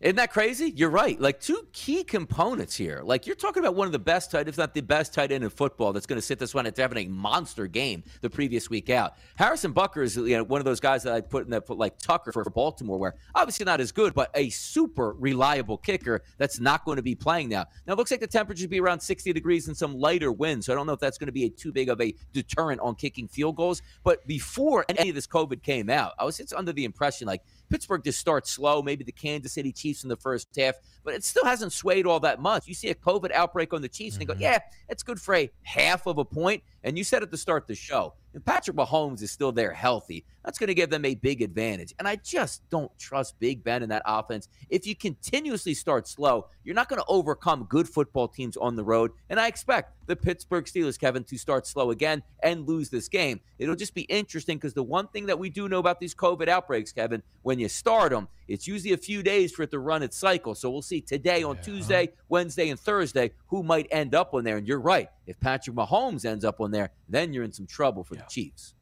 Isn't 0.00 0.14
that 0.16 0.32
crazy? 0.32 0.72
You're 0.76 0.90
right. 0.90 1.20
Like 1.20 1.40
two 1.40 1.66
key 1.72 2.04
components 2.04 2.76
here. 2.76 3.00
Like 3.02 3.26
you're 3.26 3.34
talking 3.34 3.64
about 3.64 3.74
one 3.74 3.86
of 3.86 3.92
the 3.92 3.98
best 3.98 4.30
tight, 4.30 4.46
if 4.46 4.56
not 4.56 4.72
the 4.72 4.80
best 4.80 5.12
tight 5.12 5.32
end 5.32 5.42
in 5.42 5.50
football, 5.50 5.92
that's 5.92 6.06
going 6.06 6.20
to 6.20 6.24
sit 6.24 6.38
this 6.38 6.54
one 6.54 6.68
after 6.68 6.82
having 6.82 7.04
a 7.04 7.10
monster 7.10 7.66
game 7.66 8.04
the 8.20 8.30
previous 8.30 8.70
week 8.70 8.90
out. 8.90 9.14
Harrison 9.34 9.74
Butker 9.74 10.04
is 10.04 10.16
you 10.16 10.36
know, 10.36 10.44
one 10.44 10.60
of 10.60 10.64
those 10.64 10.78
guys 10.78 11.02
that 11.02 11.14
I 11.14 11.20
put 11.20 11.46
in 11.46 11.50
that 11.50 11.66
put 11.66 11.78
like 11.78 11.98
Tucker 11.98 12.30
for 12.30 12.44
Baltimore, 12.44 12.96
where 12.96 13.16
obviously 13.34 13.64
not 13.64 13.80
as 13.80 13.90
good, 13.90 14.14
but 14.14 14.30
a 14.36 14.50
super 14.50 15.14
reliable 15.14 15.76
kicker 15.76 16.22
that's 16.36 16.60
not 16.60 16.84
going 16.84 16.96
to 16.96 17.02
be 17.02 17.16
playing 17.16 17.48
now. 17.48 17.64
Now 17.84 17.94
it 17.94 17.96
looks 17.96 18.12
like 18.12 18.20
the 18.20 18.28
temperature 18.28 18.66
will 18.66 18.70
be 18.70 18.80
around 18.80 19.00
60 19.00 19.32
degrees 19.32 19.66
and 19.66 19.76
some 19.76 19.98
lighter 19.98 20.30
winds, 20.30 20.66
so 20.66 20.72
I 20.72 20.76
don't 20.76 20.86
know 20.86 20.92
if 20.92 21.00
that's 21.00 21.18
going 21.18 21.26
to 21.26 21.32
be 21.32 21.46
a 21.46 21.50
too 21.50 21.72
big 21.72 21.88
of 21.88 22.00
a 22.00 22.14
deterrent 22.32 22.80
on 22.82 22.94
kicking 22.94 23.26
field 23.26 23.56
goals. 23.56 23.82
But 24.04 24.24
before 24.28 24.84
any 24.88 25.08
of 25.08 25.16
this 25.16 25.26
COVID 25.26 25.64
came 25.64 25.90
out, 25.90 26.12
I 26.20 26.24
was 26.24 26.36
just 26.36 26.54
under 26.54 26.72
the 26.72 26.84
impression 26.84 27.26
like 27.26 27.42
Pittsburgh 27.68 28.02
just 28.02 28.18
starts 28.18 28.50
slow, 28.50 28.82
maybe 28.82 29.04
the 29.04 29.12
Kansas 29.12 29.52
City 29.52 29.72
Chiefs 29.72 30.02
in 30.02 30.08
the 30.08 30.16
first 30.16 30.48
half, 30.56 30.76
but 31.04 31.14
it 31.14 31.24
still 31.24 31.44
hasn't 31.44 31.72
swayed 31.72 32.06
all 32.06 32.20
that 32.20 32.40
much. 32.40 32.66
You 32.66 32.74
see 32.74 32.88
a 32.88 32.94
COVID 32.94 33.32
outbreak 33.32 33.72
on 33.72 33.82
the 33.82 33.88
Chiefs 33.88 34.16
mm-hmm. 34.16 34.22
and 34.22 34.28
you 34.28 34.34
go, 34.34 34.34
mm-hmm. 34.34 34.42
yeah, 34.42 34.58
it's 34.88 35.02
good 35.02 35.20
for 35.20 35.34
a 35.34 35.50
half 35.62 36.06
of 36.06 36.18
a 36.18 36.24
point. 36.24 36.62
And 36.84 36.96
you 36.96 37.04
said 37.04 37.22
at 37.22 37.30
the 37.30 37.36
start 37.36 37.64
of 37.64 37.68
the 37.68 37.74
show, 37.74 38.14
If 38.34 38.44
Patrick 38.44 38.76
Mahomes 38.76 39.22
is 39.22 39.30
still 39.30 39.52
there 39.52 39.72
healthy, 39.72 40.24
that's 40.48 40.58
going 40.58 40.68
to 40.68 40.74
give 40.74 40.88
them 40.88 41.04
a 41.04 41.14
big 41.14 41.42
advantage. 41.42 41.92
And 41.98 42.08
I 42.08 42.16
just 42.16 42.66
don't 42.70 42.90
trust 42.98 43.38
Big 43.38 43.62
Ben 43.62 43.82
in 43.82 43.90
that 43.90 44.00
offense. 44.06 44.48
If 44.70 44.86
you 44.86 44.96
continuously 44.96 45.74
start 45.74 46.08
slow, 46.08 46.46
you're 46.64 46.74
not 46.74 46.88
going 46.88 47.02
to 47.02 47.04
overcome 47.06 47.66
good 47.68 47.86
football 47.86 48.28
teams 48.28 48.56
on 48.56 48.74
the 48.74 48.82
road. 48.82 49.10
And 49.28 49.38
I 49.38 49.46
expect 49.46 49.92
the 50.06 50.16
Pittsburgh 50.16 50.64
Steelers, 50.64 50.98
Kevin, 50.98 51.22
to 51.24 51.36
start 51.36 51.66
slow 51.66 51.90
again 51.90 52.22
and 52.42 52.66
lose 52.66 52.88
this 52.88 53.08
game. 53.08 53.40
It'll 53.58 53.76
just 53.76 53.92
be 53.92 54.04
interesting 54.04 54.56
because 54.56 54.72
the 54.72 54.82
one 54.82 55.08
thing 55.08 55.26
that 55.26 55.38
we 55.38 55.50
do 55.50 55.68
know 55.68 55.80
about 55.80 56.00
these 56.00 56.14
COVID 56.14 56.48
outbreaks, 56.48 56.92
Kevin, 56.92 57.22
when 57.42 57.58
you 57.58 57.68
start 57.68 58.12
them, 58.12 58.26
it's 58.48 58.66
usually 58.66 58.94
a 58.94 58.96
few 58.96 59.22
days 59.22 59.52
for 59.52 59.64
it 59.64 59.70
to 59.72 59.78
run 59.78 60.02
its 60.02 60.16
cycle. 60.16 60.54
So 60.54 60.70
we'll 60.70 60.80
see 60.80 61.02
today 61.02 61.42
on 61.42 61.56
yeah. 61.56 61.62
Tuesday, 61.62 62.08
Wednesday, 62.30 62.70
and 62.70 62.80
Thursday 62.80 63.32
who 63.48 63.62
might 63.62 63.86
end 63.90 64.14
up 64.14 64.32
on 64.32 64.44
there. 64.44 64.56
And 64.56 64.66
you're 64.66 64.80
right. 64.80 65.10
If 65.26 65.38
Patrick 65.40 65.76
Mahomes 65.76 66.24
ends 66.24 66.42
up 66.42 66.58
on 66.58 66.70
there, 66.70 66.88
then 67.06 67.34
you're 67.34 67.44
in 67.44 67.52
some 67.52 67.66
trouble 67.66 68.02
for 68.02 68.14
yeah. 68.14 68.22
the 68.22 68.30
Chiefs. 68.30 68.72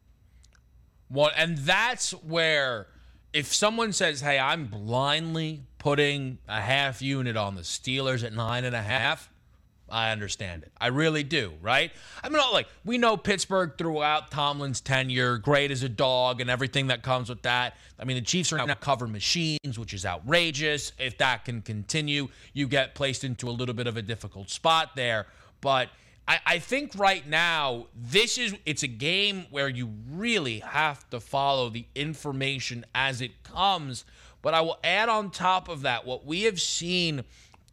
Well, 1.09 1.31
and 1.35 1.57
that's 1.59 2.11
where 2.11 2.87
if 3.33 3.53
someone 3.53 3.93
says, 3.93 4.21
"Hey, 4.21 4.39
I'm 4.39 4.65
blindly 4.65 5.63
putting 5.77 6.39
a 6.47 6.61
half 6.61 7.01
unit 7.01 7.37
on 7.37 7.55
the 7.55 7.61
Steelers 7.61 8.23
at 8.23 8.33
nine 8.33 8.65
and 8.65 8.75
a 8.75 8.81
half," 8.81 9.29
I 9.89 10.11
understand 10.11 10.63
it. 10.63 10.71
I 10.81 10.87
really 10.87 11.23
do, 11.23 11.53
right? 11.61 11.91
I 12.21 12.29
mean, 12.29 12.41
like 12.51 12.67
we 12.83 12.97
know 12.97 13.15
Pittsburgh 13.15 13.77
throughout 13.77 14.31
Tomlin's 14.31 14.81
tenure, 14.81 15.37
great 15.37 15.71
as 15.71 15.81
a 15.83 15.89
dog, 15.89 16.41
and 16.41 16.49
everything 16.49 16.87
that 16.87 17.03
comes 17.03 17.29
with 17.29 17.43
that. 17.43 17.77
I 17.97 18.03
mean, 18.03 18.17
the 18.17 18.21
Chiefs 18.21 18.51
are 18.51 18.65
now 18.65 18.73
cover 18.75 19.07
machines, 19.07 19.79
which 19.79 19.93
is 19.93 20.05
outrageous. 20.05 20.91
If 20.97 21.17
that 21.19 21.45
can 21.45 21.61
continue, 21.61 22.27
you 22.53 22.67
get 22.67 22.95
placed 22.95 23.23
into 23.23 23.47
a 23.47 23.51
little 23.51 23.75
bit 23.75 23.87
of 23.87 23.95
a 23.95 24.01
difficult 24.01 24.49
spot 24.49 24.95
there. 24.95 25.27
But 25.61 25.89
I, 26.27 26.39
I 26.45 26.59
think 26.59 26.91
right 26.95 27.27
now 27.27 27.87
this 27.95 28.37
is 28.37 28.55
it's 28.65 28.83
a 28.83 28.87
game 28.87 29.45
where 29.49 29.69
you 29.69 29.93
really 30.11 30.59
have 30.59 31.09
to 31.11 31.19
follow 31.19 31.69
the 31.69 31.85
information 31.95 32.85
as 32.93 33.21
it 33.21 33.43
comes. 33.43 34.05
But 34.41 34.53
I 34.53 34.61
will 34.61 34.77
add 34.83 35.09
on 35.09 35.31
top 35.31 35.69
of 35.69 35.81
that 35.81 36.05
what 36.05 36.25
we 36.25 36.43
have 36.43 36.61
seen 36.61 37.23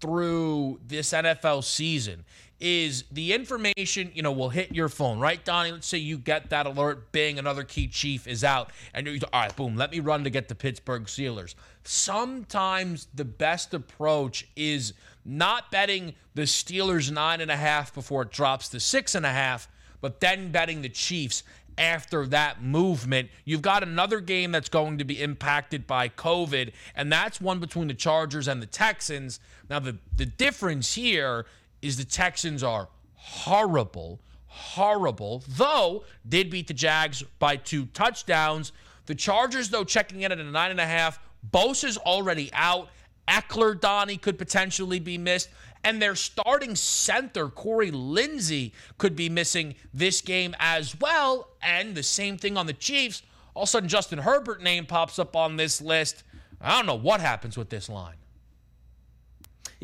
through 0.01 0.81
this 0.87 1.13
NFL 1.13 1.65
season 1.65 2.25
is 2.61 3.05
the 3.11 3.33
information, 3.33 4.11
you 4.15 4.23
know, 4.23 4.33
will 4.33 4.49
hit 4.49 4.75
your 4.75 4.89
phone, 4.89 5.19
right, 5.19 5.45
Donnie? 5.45 5.73
Let's 5.73 5.87
say 5.87 5.99
you 5.99 6.17
get 6.17 6.51
that 6.51 6.67
alert, 6.67 7.13
bing, 7.13 7.39
another 7.39 7.65
key 7.65 7.89
chief 7.89 8.27
is 8.27 8.45
out, 8.45 8.71
and 8.95 9.07
you're, 9.07 9.19
all 9.33 9.43
right, 9.43 9.55
boom, 9.57 9.77
let 9.77 9.91
me 9.91 10.01
run 10.01 10.25
to 10.25 10.31
get 10.31 10.49
the 10.49 10.55
Pittsburgh 10.55 11.05
Steelers. 11.05 11.55
Sometimes 11.83 13.09
the 13.15 13.25
best 13.25 13.75
approach 13.75 14.47
is 14.57 14.95
not 15.25 15.71
betting 15.71 16.15
the 16.35 16.43
Steelers 16.43 17.11
nine 17.11 17.41
and 17.41 17.51
a 17.51 17.57
half 17.57 17.95
before 17.95 18.23
it 18.23 18.31
drops 18.31 18.69
to 18.71 18.81
six 18.81 19.15
and 19.15 19.25
a 19.25 19.31
half, 19.31 19.69
but 20.01 20.21
then 20.21 20.51
betting 20.51 20.83
the 20.83 20.89
Chiefs 20.89 21.43
after 21.77 22.27
that 22.27 22.63
movement. 22.63 23.31
You've 23.45 23.63
got 23.63 23.83
another 23.83 24.21
game 24.21 24.53
that's 24.53 24.69
going 24.69 24.99
to 24.99 25.05
be 25.05 25.21
impacted 25.21 25.87
by 25.87 26.09
COVID, 26.09 26.73
and 26.95 27.13
that's 27.13 27.41
one 27.41 27.59
between 27.61 27.89
the 27.89 27.95
Chargers 27.95 28.49
and 28.49 28.63
the 28.63 28.67
Texans. 28.67 29.41
Now, 29.69 29.79
the, 29.81 29.99
the 30.17 30.27
difference 30.27 30.95
here 30.95 31.47
is 31.83 31.97
the 31.97 32.05
Texans 32.05 32.63
are 32.63 32.89
horrible, 33.15 34.21
horrible, 34.47 35.43
though 35.49 36.05
did 36.29 36.51
beat 36.51 36.69
the 36.69 36.75
Jags 36.75 37.23
by 37.39 37.57
two 37.57 37.87
touchdowns. 37.87 38.73
The 39.07 39.15
Chargers, 39.15 39.71
though, 39.71 39.85
checking 39.85 40.23
in 40.23 40.33
at 40.33 40.39
a 40.39 40.45
nine 40.45 40.71
and 40.71 40.81
a 40.81 40.87
half. 40.87 41.19
Bosa's 41.51 41.99
already 41.99 42.51
out. 42.53 42.89
Ekeler, 43.29 43.79
Donnie 43.81 44.17
could 44.17 44.39
potentially 44.39 44.99
be 44.99 45.19
missed. 45.19 45.49
And 45.83 46.01
their 46.01 46.15
starting 46.15 46.77
center, 46.77 47.49
Corey 47.49 47.91
Linsley, 47.91 48.73
could 48.97 49.15
be 49.15 49.29
missing 49.29 49.75
this 49.93 50.23
game 50.23 50.57
as 50.59 50.99
well. 50.99 51.49
And 51.63 51.95
the 51.95 52.03
same 52.03 52.39
thing 52.39 52.57
on 52.57 52.67
the 52.67 52.73
Chiefs. 52.73 53.23
All 53.55 53.65
of 53.65 53.69
a 53.69 53.71
sudden, 53.71 53.89
Justin 53.89 54.19
Herbert 54.19 54.63
name 54.63 54.87
pops 54.87 55.19
up 55.19 55.37
on 55.37 55.57
this 55.57 55.81
list. 55.81 56.25
I 56.61 56.77
don't 56.77 56.87
know 56.87 56.95
what 56.95 57.21
happens 57.21 57.57
with 57.59 57.69
this 57.69 57.89
line. 57.89 58.17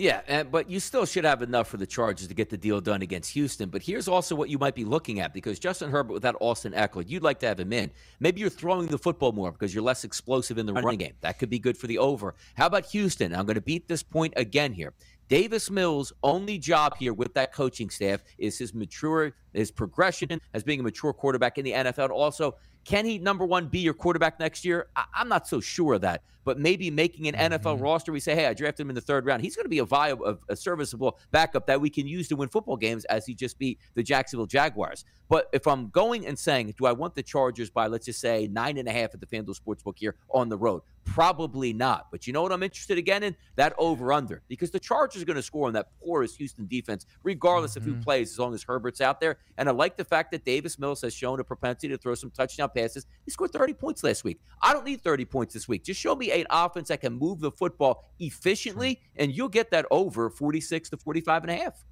Yeah, 0.01 0.45
but 0.45 0.71
you 0.71 0.81
still 0.81 1.05
should 1.05 1.27
have 1.27 1.43
enough 1.43 1.69
for 1.69 1.77
the 1.77 1.87
Chargers 1.87 2.27
to 2.27 2.33
get 2.33 2.49
the 2.49 2.57
deal 2.57 2.81
done 2.81 3.03
against 3.03 3.33
Houston. 3.33 3.69
But 3.69 3.83
here's 3.83 4.09
also 4.09 4.35
what 4.35 4.49
you 4.49 4.57
might 4.57 4.75
be 4.75 4.87
looking 4.87 5.21
at 5.21 5.35
because 5.35 5.59
Justin 5.59 5.91
Herbert 5.91 6.15
without 6.15 6.37
Austin 6.41 6.73
Ekeler, 6.73 7.05
you'd 7.07 7.23
like 7.23 7.39
to 7.41 7.47
have 7.47 7.61
him 7.61 7.71
in. 7.71 7.91
Maybe 8.19 8.41
you're 8.41 8.49
throwing 8.49 8.87
the 8.87 8.97
football 8.97 9.33
more 9.33 9.53
because 9.53 9.75
you're 9.75 9.85
less 9.85 10.05
explosive 10.05 10.57
in 10.57 10.65
the 10.65 10.73
running 10.73 10.99
game. 10.99 11.13
That 11.21 11.39
could 11.39 11.51
be 11.51 11.59
good 11.59 11.77
for 11.77 11.87
the 11.87 11.99
over. 11.99 12.35
How 12.55 12.65
about 12.65 12.87
Houston? 12.87 13.35
I'm 13.35 13.45
going 13.45 13.57
to 13.57 13.61
beat 13.61 13.89
this 13.89 14.03
point 14.03 14.33
again 14.39 14.73
here. 14.73 14.95
Davis 15.29 15.71
Mills' 15.71 16.15
only 16.23 16.57
job 16.57 16.97
here 16.97 17.13
with 17.13 17.35
that 17.35 17.53
coaching 17.53 17.91
staff 17.91 18.23
is 18.39 18.59
his 18.59 18.73
mature, 18.73 19.33
his 19.53 19.71
progression 19.71 20.41
as 20.55 20.65
being 20.65 20.81
a 20.81 20.83
mature 20.83 21.13
quarterback 21.13 21.59
in 21.59 21.65
the 21.67 21.73
NFL. 21.73 22.09
Also, 22.09 22.57
can 22.85 23.05
he, 23.05 23.19
number 23.19 23.45
one, 23.45 23.69
be 23.69 23.81
your 23.81 23.95
quarterback 23.95 24.41
next 24.41 24.65
year? 24.65 24.89
I- 24.97 25.05
am 25.17 25.29
not 25.29 25.47
so 25.47 25.61
sure 25.61 25.95
of 25.95 26.01
that. 26.01 26.23
But 26.45 26.59
maybe 26.59 26.91
making 26.91 27.29
an 27.29 27.35
mm-hmm. 27.35 27.67
NFL 27.67 27.81
roster, 27.81 28.13
we 28.13 28.21
say, 28.21 28.35
hey, 28.35 28.47
I 28.47 28.55
drafted 28.55 28.85
him 28.85 28.91
in 28.91 28.95
the 28.95 29.01
third 29.01 29.27
round. 29.27 29.43
He's 29.43 29.57
going 29.57 29.65
to 29.65 29.71
be 29.71 29.79
a 29.79 29.85
viable, 29.85 30.39
a 30.49 30.57
serviceable 30.57 31.19
backup 31.31 31.67
that 31.67 31.81
we 31.81 31.91
can 31.91 32.07
use 32.07 32.29
to 32.29 32.37
win 32.37 32.49
football 32.49 32.77
games 32.77 33.05
as 33.07 33.27
he 33.27 33.35
just 33.35 33.59
beat 33.59 33.79
the 33.95 34.03
Jacksonville 34.03 34.47
Jaguars. 34.47 35.05
But 35.29 35.49
if 35.53 35.67
I'm 35.67 35.91
going 35.91 36.27
and 36.27 36.39
saying, 36.39 36.75
do 36.77 36.87
I 36.87 36.93
want 36.93 37.15
the 37.15 37.23
Chargers 37.23 37.71
by, 37.71 37.87
let's 37.87 38.07
just 38.07 38.21
say, 38.21 38.49
nine 38.51 38.79
and 38.79 38.89
a 38.89 38.93
half 38.93 39.15
at 39.15 39.21
the 39.21 39.27
FanDuel 39.27 39.57
Sportsbook 39.61 39.99
here 39.99 40.17
on 40.31 40.49
the 40.49 40.59
road? 40.59 40.83
Probably 41.05 41.73
not. 41.73 42.09
But 42.11 42.27
you 42.27 42.33
know 42.33 42.43
what 42.43 42.53
I'm 42.53 42.63
interested 42.63 42.99
again 42.99 43.23
in? 43.23 43.37
That 43.57 43.75
over 43.79 44.13
under. 44.13 44.43
Because 44.49 44.71
the 44.71 44.81
Chargers 44.81 45.23
are 45.23 45.25
going 45.25 45.37
to 45.37 45.43
score 45.43 45.67
on 45.67 45.73
that 45.75 45.89
porous 46.03 46.35
Houston 46.37 46.67
defense, 46.67 47.07
regardless 47.23 47.73
mm-hmm. 47.73 47.79
of 47.79 47.85
who 47.85 47.93
mm-hmm. 47.93 48.03
plays, 48.03 48.33
as 48.33 48.39
long 48.39 48.55
as 48.55 48.63
Herbert's 48.63 49.01
out 49.01 49.21
there. 49.21 49.39
And 49.57 49.69
I 49.69 49.73
like 49.73 49.97
the 49.97 50.05
fact 50.05 50.33
that 50.33 50.45
Davis 50.45 50.79
Mills 50.79 51.01
has 51.03 51.15
shown 51.15 51.39
a 51.41 51.45
propensity 51.45 51.89
to 51.89 51.99
throw 51.99 52.15
some 52.15 52.31
touchdown 52.31 52.71
passes. 52.75 53.07
He 53.25 53.31
scored 53.31 53.53
30 53.53 53.75
points 53.75 54.03
last 54.03 54.25
week. 54.25 54.41
I 54.63 54.73
don't 54.73 54.85
need 54.85 55.03
30 55.03 55.25
points 55.27 55.55
this 55.55 55.69
week. 55.69 55.85
Just 55.85 56.01
show 56.01 56.15
me 56.15 56.40
an 56.41 56.47
offense 56.51 56.89
that 56.89 57.01
can 57.01 57.13
move 57.13 57.41
the 57.41 57.51
football 57.51 58.05
efficiently, 58.19 59.01
and 59.17 59.33
you'll 59.33 59.49
get 59.49 59.71
that 59.71 59.87
over 59.91 60.31
46 60.31 60.91
to 60.91 60.97
45 60.97 61.43
and 61.45 61.51
a 61.51 61.57
half. 61.57 61.85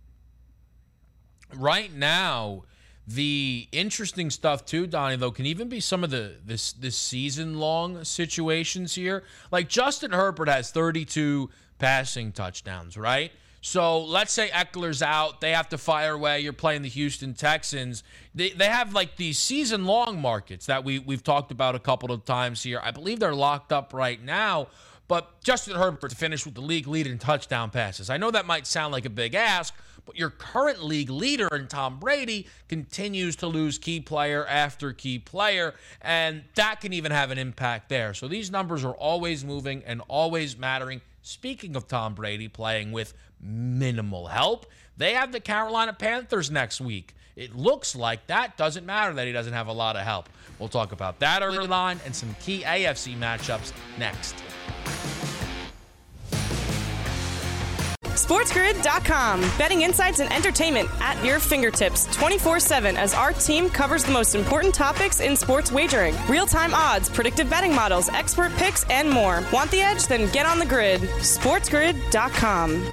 Right 1.54 1.92
now, 1.92 2.64
the 3.06 3.68
interesting 3.72 4.28
stuff 4.28 4.66
too, 4.66 4.86
Donnie, 4.86 5.16
though, 5.16 5.30
can 5.30 5.46
even 5.46 5.68
be 5.68 5.80
some 5.80 6.04
of 6.04 6.10
the 6.10 6.36
this 6.44 6.72
this 6.72 6.96
season 6.96 7.58
long 7.58 8.04
situations 8.04 8.94
here. 8.94 9.24
Like 9.50 9.68
Justin 9.68 10.12
Herbert 10.12 10.48
has 10.48 10.70
32 10.70 11.48
passing 11.78 12.32
touchdowns, 12.32 12.98
right? 12.98 13.32
So 13.60 14.04
let's 14.04 14.32
say 14.32 14.48
Ekeler's 14.50 15.02
out, 15.02 15.40
they 15.40 15.50
have 15.50 15.68
to 15.70 15.78
fire 15.78 16.12
away. 16.12 16.40
You're 16.40 16.52
playing 16.52 16.82
the 16.82 16.88
Houston 16.88 17.34
Texans. 17.34 18.04
They, 18.34 18.50
they 18.50 18.66
have 18.66 18.94
like 18.94 19.16
these 19.16 19.38
season 19.38 19.84
long 19.84 20.20
markets 20.20 20.66
that 20.66 20.84
we 20.84 21.00
we've 21.00 21.24
talked 21.24 21.50
about 21.50 21.74
a 21.74 21.80
couple 21.80 22.12
of 22.12 22.24
times 22.24 22.62
here. 22.62 22.80
I 22.82 22.92
believe 22.92 23.18
they're 23.18 23.34
locked 23.34 23.72
up 23.72 23.92
right 23.92 24.22
now. 24.22 24.68
But 25.08 25.42
Justin 25.42 25.74
Herbert 25.74 26.10
to 26.10 26.16
finish 26.16 26.44
with 26.44 26.54
the 26.54 26.60
league 26.60 26.86
lead 26.86 27.06
in 27.06 27.18
touchdown 27.18 27.70
passes. 27.70 28.10
I 28.10 28.18
know 28.18 28.30
that 28.30 28.44
might 28.44 28.66
sound 28.66 28.92
like 28.92 29.06
a 29.06 29.10
big 29.10 29.34
ask, 29.34 29.74
but 30.04 30.16
your 30.18 30.28
current 30.28 30.84
league 30.84 31.08
leader 31.08 31.48
in 31.48 31.66
Tom 31.66 31.98
Brady 31.98 32.46
continues 32.68 33.34
to 33.36 33.46
lose 33.46 33.78
key 33.78 34.00
player 34.00 34.46
after 34.46 34.92
key 34.92 35.18
player, 35.18 35.74
and 36.02 36.44
that 36.56 36.82
can 36.82 36.92
even 36.92 37.10
have 37.10 37.30
an 37.30 37.38
impact 37.38 37.88
there. 37.88 38.12
So 38.12 38.28
these 38.28 38.50
numbers 38.50 38.84
are 38.84 38.92
always 38.92 39.46
moving 39.46 39.82
and 39.86 40.02
always 40.08 40.58
mattering. 40.58 41.00
Speaking 41.22 41.74
of 41.74 41.88
Tom 41.88 42.14
Brady 42.14 42.48
playing 42.48 42.92
with 42.92 43.14
minimal 43.40 44.26
help, 44.26 44.66
they 44.96 45.14
have 45.14 45.32
the 45.32 45.40
Carolina 45.40 45.92
Panthers 45.92 46.50
next 46.50 46.80
week. 46.80 47.14
It 47.36 47.54
looks 47.54 47.94
like 47.94 48.26
that 48.26 48.56
doesn't 48.56 48.84
matter 48.84 49.14
that 49.14 49.26
he 49.26 49.32
doesn't 49.32 49.52
have 49.52 49.68
a 49.68 49.72
lot 49.72 49.94
of 49.96 50.02
help. 50.02 50.28
We'll 50.58 50.68
talk 50.68 50.90
about 50.92 51.20
that 51.20 51.42
early 51.42 51.68
line 51.68 52.00
and 52.04 52.14
some 52.14 52.34
key 52.40 52.62
AFC 52.62 53.16
matchups 53.16 53.72
next. 53.96 54.34
SportsGrid.com. 58.28 59.40
Betting 59.56 59.82
insights 59.82 60.18
and 60.18 60.30
entertainment 60.32 60.88
at 61.00 61.24
your 61.24 61.38
fingertips 61.38 62.04
24 62.16 62.58
7 62.58 62.96
as 62.96 63.14
our 63.14 63.32
team 63.32 63.70
covers 63.70 64.04
the 64.04 64.12
most 64.12 64.34
important 64.34 64.74
topics 64.74 65.20
in 65.20 65.36
sports 65.36 65.70
wagering 65.70 66.16
real 66.28 66.44
time 66.44 66.74
odds, 66.74 67.08
predictive 67.08 67.48
betting 67.48 67.74
models, 67.74 68.08
expert 68.08 68.52
picks, 68.56 68.84
and 68.90 69.08
more. 69.08 69.44
Want 69.52 69.70
the 69.70 69.80
edge? 69.80 70.08
Then 70.08 70.30
get 70.32 70.44
on 70.46 70.58
the 70.58 70.66
grid. 70.66 71.00
SportsGrid.com. 71.00 72.92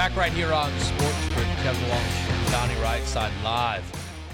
Back 0.00 0.16
right 0.16 0.32
here 0.32 0.50
on 0.54 0.72
Sports 0.80 1.28
Grid, 1.34 1.46
Kevin 1.62 1.88
Walsh, 1.90 2.50
Donnie 2.50 2.72
Rightside 2.76 3.30
live 3.44 3.84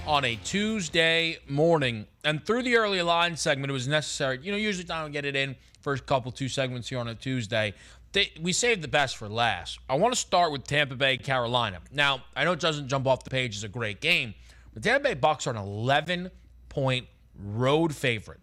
on 0.07 0.25
a 0.25 0.37
Tuesday 0.45 1.39
morning. 1.49 2.07
And 2.23 2.47
through 2.47 2.63
the 2.63 2.77
early 2.77 3.03
line 3.03 3.37
segment, 3.37 3.71
it 3.71 3.73
was 3.73 3.89
necessary. 3.89 4.39
You 4.41 4.53
know, 4.53 4.59
usually 4.59 4.89
I 4.89 5.03
don't 5.03 5.11
get 5.11 5.25
it 5.25 5.35
in 5.35 5.57
first 5.81 6.07
couple 6.07 6.31
two 6.31 6.49
segments 6.49 6.89
here 6.89 7.01
on 7.01 7.09
a 7.09 7.17
Tuesday. 7.17 7.75
They, 8.13 8.31
we 8.41 8.53
saved 8.53 8.81
the 8.81 8.87
best 8.87 9.17
for 9.17 9.29
last. 9.29 9.81
I 9.91 9.97
want 9.97 10.15
to 10.15 10.21
start 10.21 10.53
with 10.53 10.63
Tampa 10.63 10.95
Bay, 10.95 11.17
Carolina. 11.17 11.81
Now, 11.91 12.23
I 12.37 12.45
know 12.45 12.53
it 12.53 12.61
doesn't 12.61 12.87
jump 12.87 13.09
off 13.09 13.25
the 13.25 13.31
page 13.31 13.57
as 13.57 13.65
a 13.65 13.69
great 13.69 14.01
game, 14.01 14.35
but 14.73 14.85
Tampa 14.85 15.09
Bay 15.09 15.15
Bucks 15.15 15.49
are 15.49 15.51
an 15.51 15.57
11 15.57 16.31
point 16.69 17.09
road 17.43 17.93
favorite. 17.93 18.39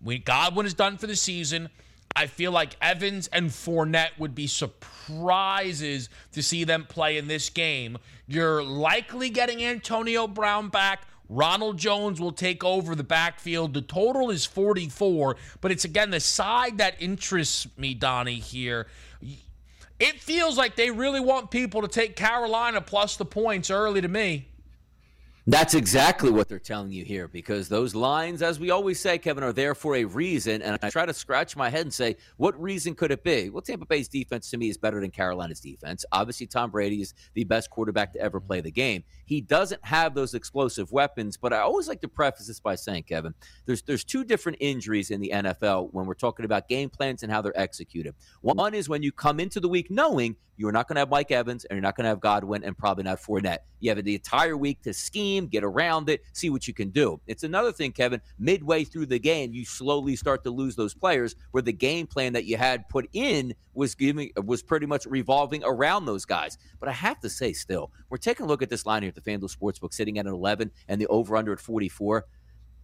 We 0.00 0.20
Godwin 0.20 0.64
is 0.64 0.74
done 0.74 0.96
for 0.96 1.08
the 1.08 1.16
season. 1.16 1.70
I 2.18 2.26
feel 2.26 2.50
like 2.50 2.74
Evans 2.82 3.28
and 3.28 3.48
Fournette 3.48 4.18
would 4.18 4.34
be 4.34 4.48
surprises 4.48 6.08
to 6.32 6.42
see 6.42 6.64
them 6.64 6.84
play 6.84 7.16
in 7.16 7.28
this 7.28 7.48
game. 7.48 7.96
You're 8.26 8.60
likely 8.60 9.30
getting 9.30 9.62
Antonio 9.62 10.26
Brown 10.26 10.68
back. 10.68 11.02
Ronald 11.28 11.78
Jones 11.78 12.20
will 12.20 12.32
take 12.32 12.64
over 12.64 12.96
the 12.96 13.04
backfield. 13.04 13.72
The 13.72 13.82
total 13.82 14.30
is 14.30 14.44
44, 14.44 15.36
but 15.60 15.70
it's 15.70 15.84
again 15.84 16.10
the 16.10 16.18
side 16.18 16.78
that 16.78 16.96
interests 16.98 17.68
me, 17.76 17.94
Donnie, 17.94 18.40
here. 18.40 18.88
It 20.00 20.20
feels 20.20 20.58
like 20.58 20.74
they 20.74 20.90
really 20.90 21.20
want 21.20 21.52
people 21.52 21.82
to 21.82 21.88
take 21.88 22.16
Carolina 22.16 22.80
plus 22.80 23.16
the 23.16 23.26
points 23.26 23.70
early 23.70 24.00
to 24.00 24.08
me. 24.08 24.48
That's 25.50 25.72
exactly 25.72 26.30
what 26.30 26.46
they're 26.46 26.58
telling 26.58 26.92
you 26.92 27.06
here 27.06 27.26
because 27.26 27.70
those 27.70 27.94
lines, 27.94 28.42
as 28.42 28.60
we 28.60 28.70
always 28.70 29.00
say, 29.00 29.16
Kevin, 29.16 29.42
are 29.42 29.52
there 29.54 29.74
for 29.74 29.96
a 29.96 30.04
reason. 30.04 30.60
And 30.60 30.78
I 30.82 30.90
try 30.90 31.06
to 31.06 31.14
scratch 31.14 31.56
my 31.56 31.70
head 31.70 31.80
and 31.80 31.92
say, 31.92 32.16
what 32.36 32.60
reason 32.60 32.94
could 32.94 33.10
it 33.10 33.24
be? 33.24 33.48
Well, 33.48 33.62
Tampa 33.62 33.86
Bay's 33.86 34.08
defense 34.08 34.50
to 34.50 34.58
me 34.58 34.68
is 34.68 34.76
better 34.76 35.00
than 35.00 35.10
Carolina's 35.10 35.60
defense. 35.60 36.04
Obviously, 36.12 36.48
Tom 36.48 36.70
Brady 36.70 37.00
is 37.00 37.14
the 37.32 37.44
best 37.44 37.70
quarterback 37.70 38.12
to 38.12 38.20
ever 38.20 38.40
play 38.40 38.60
the 38.60 38.70
game. 38.70 39.04
He 39.24 39.40
doesn't 39.40 39.82
have 39.86 40.14
those 40.14 40.34
explosive 40.34 40.92
weapons, 40.92 41.38
but 41.38 41.54
I 41.54 41.60
always 41.60 41.88
like 41.88 42.02
to 42.02 42.08
preface 42.08 42.48
this 42.48 42.60
by 42.60 42.74
saying, 42.74 43.04
Kevin, 43.04 43.32
there's 43.64 43.80
there's 43.80 44.04
two 44.04 44.24
different 44.24 44.58
injuries 44.60 45.10
in 45.10 45.18
the 45.18 45.30
NFL 45.34 45.94
when 45.94 46.04
we're 46.04 46.12
talking 46.12 46.44
about 46.44 46.68
game 46.68 46.90
plans 46.90 47.22
and 47.22 47.32
how 47.32 47.40
they're 47.40 47.58
executed. 47.58 48.14
One 48.42 48.74
is 48.74 48.86
when 48.86 49.02
you 49.02 49.12
come 49.12 49.40
into 49.40 49.60
the 49.60 49.68
week 49.70 49.90
knowing 49.90 50.36
you're 50.58 50.72
not 50.72 50.88
going 50.88 50.96
to 50.96 51.00
have 51.00 51.08
Mike 51.08 51.30
Evans 51.30 51.64
and 51.64 51.76
you're 51.76 51.82
not 51.82 51.96
going 51.96 52.04
to 52.04 52.08
have 52.08 52.20
Godwin 52.20 52.64
and 52.64 52.76
probably 52.76 53.04
not 53.04 53.18
Fournette. 53.22 53.58
You 53.78 53.90
have 53.90 54.04
the 54.04 54.14
entire 54.14 54.56
week 54.56 54.82
to 54.82 54.92
scheme, 54.92 55.46
get 55.46 55.62
around 55.62 56.10
it, 56.10 56.22
see 56.32 56.50
what 56.50 56.66
you 56.66 56.74
can 56.74 56.90
do. 56.90 57.20
It's 57.28 57.44
another 57.44 57.70
thing, 57.70 57.92
Kevin, 57.92 58.20
midway 58.40 58.82
through 58.82 59.06
the 59.06 59.20
game, 59.20 59.54
you 59.54 59.64
slowly 59.64 60.16
start 60.16 60.42
to 60.42 60.50
lose 60.50 60.74
those 60.74 60.94
players 60.94 61.36
where 61.52 61.62
the 61.62 61.72
game 61.72 62.08
plan 62.08 62.32
that 62.32 62.44
you 62.44 62.56
had 62.56 62.88
put 62.88 63.08
in 63.12 63.54
was 63.74 63.94
giving 63.94 64.32
was 64.44 64.60
pretty 64.60 64.86
much 64.86 65.06
revolving 65.06 65.62
around 65.64 66.04
those 66.04 66.24
guys. 66.24 66.58
But 66.80 66.88
I 66.88 66.92
have 66.92 67.20
to 67.20 67.30
say 67.30 67.52
still, 67.52 67.92
we're 68.10 68.18
taking 68.18 68.44
a 68.44 68.48
look 68.48 68.60
at 68.60 68.68
this 68.68 68.84
line 68.84 69.02
here 69.02 69.12
at 69.14 69.14
the 69.14 69.30
FanDuel 69.30 69.56
Sportsbook 69.56 69.94
sitting 69.94 70.18
at 70.18 70.26
an 70.26 70.32
11 70.32 70.72
and 70.88 71.00
the 71.00 71.06
over 71.06 71.36
under 71.36 71.52
at 71.52 71.60
44. 71.60 72.24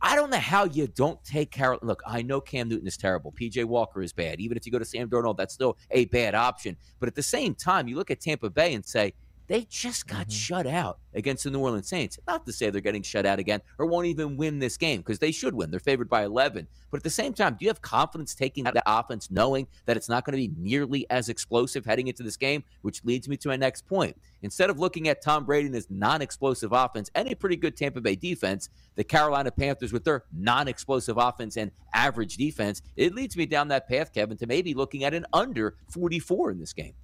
I 0.06 0.16
don't 0.16 0.28
know 0.28 0.36
how 0.36 0.64
you 0.64 0.86
don't 0.86 1.18
take 1.24 1.50
Carol. 1.50 1.78
Look, 1.80 2.02
I 2.06 2.20
know 2.20 2.38
Cam 2.38 2.68
Newton 2.68 2.86
is 2.86 2.98
terrible. 2.98 3.32
PJ 3.32 3.64
Walker 3.64 4.02
is 4.02 4.12
bad. 4.12 4.38
Even 4.38 4.58
if 4.58 4.66
you 4.66 4.70
go 4.70 4.78
to 4.78 4.84
Sam 4.84 5.08
Darnold, 5.08 5.38
that's 5.38 5.54
still 5.54 5.78
a 5.90 6.04
bad 6.04 6.34
option. 6.34 6.76
But 7.00 7.08
at 7.08 7.14
the 7.14 7.22
same 7.22 7.54
time, 7.54 7.88
you 7.88 7.96
look 7.96 8.10
at 8.10 8.20
Tampa 8.20 8.50
Bay 8.50 8.74
and 8.74 8.84
say, 8.84 9.14
they 9.46 9.62
just 9.68 10.06
got 10.06 10.22
mm-hmm. 10.22 10.30
shut 10.30 10.66
out 10.66 10.98
against 11.12 11.44
the 11.44 11.50
New 11.50 11.60
Orleans 11.60 11.88
Saints. 11.88 12.18
Not 12.26 12.46
to 12.46 12.52
say 12.52 12.70
they're 12.70 12.80
getting 12.80 13.02
shut 13.02 13.26
out 13.26 13.38
again 13.38 13.60
or 13.78 13.86
won't 13.86 14.06
even 14.06 14.36
win 14.36 14.58
this 14.58 14.76
game 14.76 15.00
because 15.00 15.18
they 15.18 15.32
should 15.32 15.54
win. 15.54 15.70
They're 15.70 15.80
favored 15.80 16.08
by 16.08 16.24
11. 16.24 16.66
But 16.90 16.98
at 16.98 17.02
the 17.02 17.10
same 17.10 17.34
time, 17.34 17.56
do 17.58 17.64
you 17.64 17.68
have 17.68 17.82
confidence 17.82 18.34
taking 18.34 18.64
that 18.64 18.82
offense 18.86 19.30
knowing 19.30 19.66
that 19.86 19.96
it's 19.96 20.08
not 20.08 20.24
going 20.24 20.32
to 20.32 20.48
be 20.48 20.54
nearly 20.58 21.08
as 21.10 21.28
explosive 21.28 21.84
heading 21.84 22.08
into 22.08 22.22
this 22.22 22.36
game? 22.36 22.64
Which 22.82 23.04
leads 23.04 23.28
me 23.28 23.36
to 23.38 23.48
my 23.48 23.56
next 23.56 23.86
point. 23.86 24.16
Instead 24.42 24.70
of 24.70 24.78
looking 24.78 25.08
at 25.08 25.22
Tom 25.22 25.44
Brady 25.44 25.66
and 25.66 25.74
his 25.74 25.88
non 25.90 26.22
explosive 26.22 26.72
offense 26.72 27.10
and 27.14 27.30
a 27.30 27.36
pretty 27.36 27.56
good 27.56 27.76
Tampa 27.76 28.00
Bay 28.00 28.16
defense, 28.16 28.68
the 28.94 29.04
Carolina 29.04 29.50
Panthers 29.50 29.92
with 29.92 30.04
their 30.04 30.24
non 30.32 30.68
explosive 30.68 31.16
offense 31.18 31.56
and 31.56 31.70
average 31.92 32.36
defense, 32.36 32.82
it 32.96 33.14
leads 33.14 33.36
me 33.36 33.46
down 33.46 33.68
that 33.68 33.88
path, 33.88 34.12
Kevin, 34.12 34.36
to 34.38 34.46
maybe 34.46 34.74
looking 34.74 35.04
at 35.04 35.14
an 35.14 35.26
under 35.32 35.76
44 35.90 36.52
in 36.52 36.58
this 36.58 36.72
game 36.72 36.94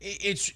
it's 0.00 0.52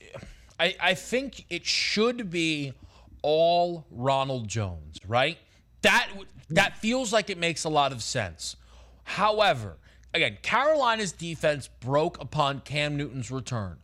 I, 0.58 0.76
I 0.80 0.94
think 0.94 1.46
it 1.48 1.64
should 1.64 2.30
be 2.30 2.74
all 3.22 3.86
Ronald 3.90 4.48
Jones, 4.48 4.98
right? 5.06 5.38
That 5.82 6.08
that 6.50 6.76
feels 6.78 7.12
like 7.12 7.30
it 7.30 7.38
makes 7.38 7.64
a 7.64 7.68
lot 7.68 7.92
of 7.92 8.02
sense. 8.02 8.56
However, 9.04 9.76
again, 10.12 10.38
Carolina's 10.42 11.12
defense 11.12 11.68
broke 11.80 12.20
upon 12.20 12.60
Cam 12.60 12.96
Newton's 12.96 13.30
return. 13.30 13.78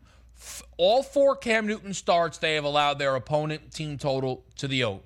All 0.76 1.02
four 1.02 1.34
Cam 1.36 1.66
Newton 1.66 1.94
starts, 1.94 2.38
they 2.38 2.54
have 2.54 2.64
allowed 2.64 2.98
their 2.98 3.16
opponent 3.16 3.72
team 3.72 3.96
total 3.96 4.44
to 4.56 4.68
the 4.68 4.84
over. 4.84 5.02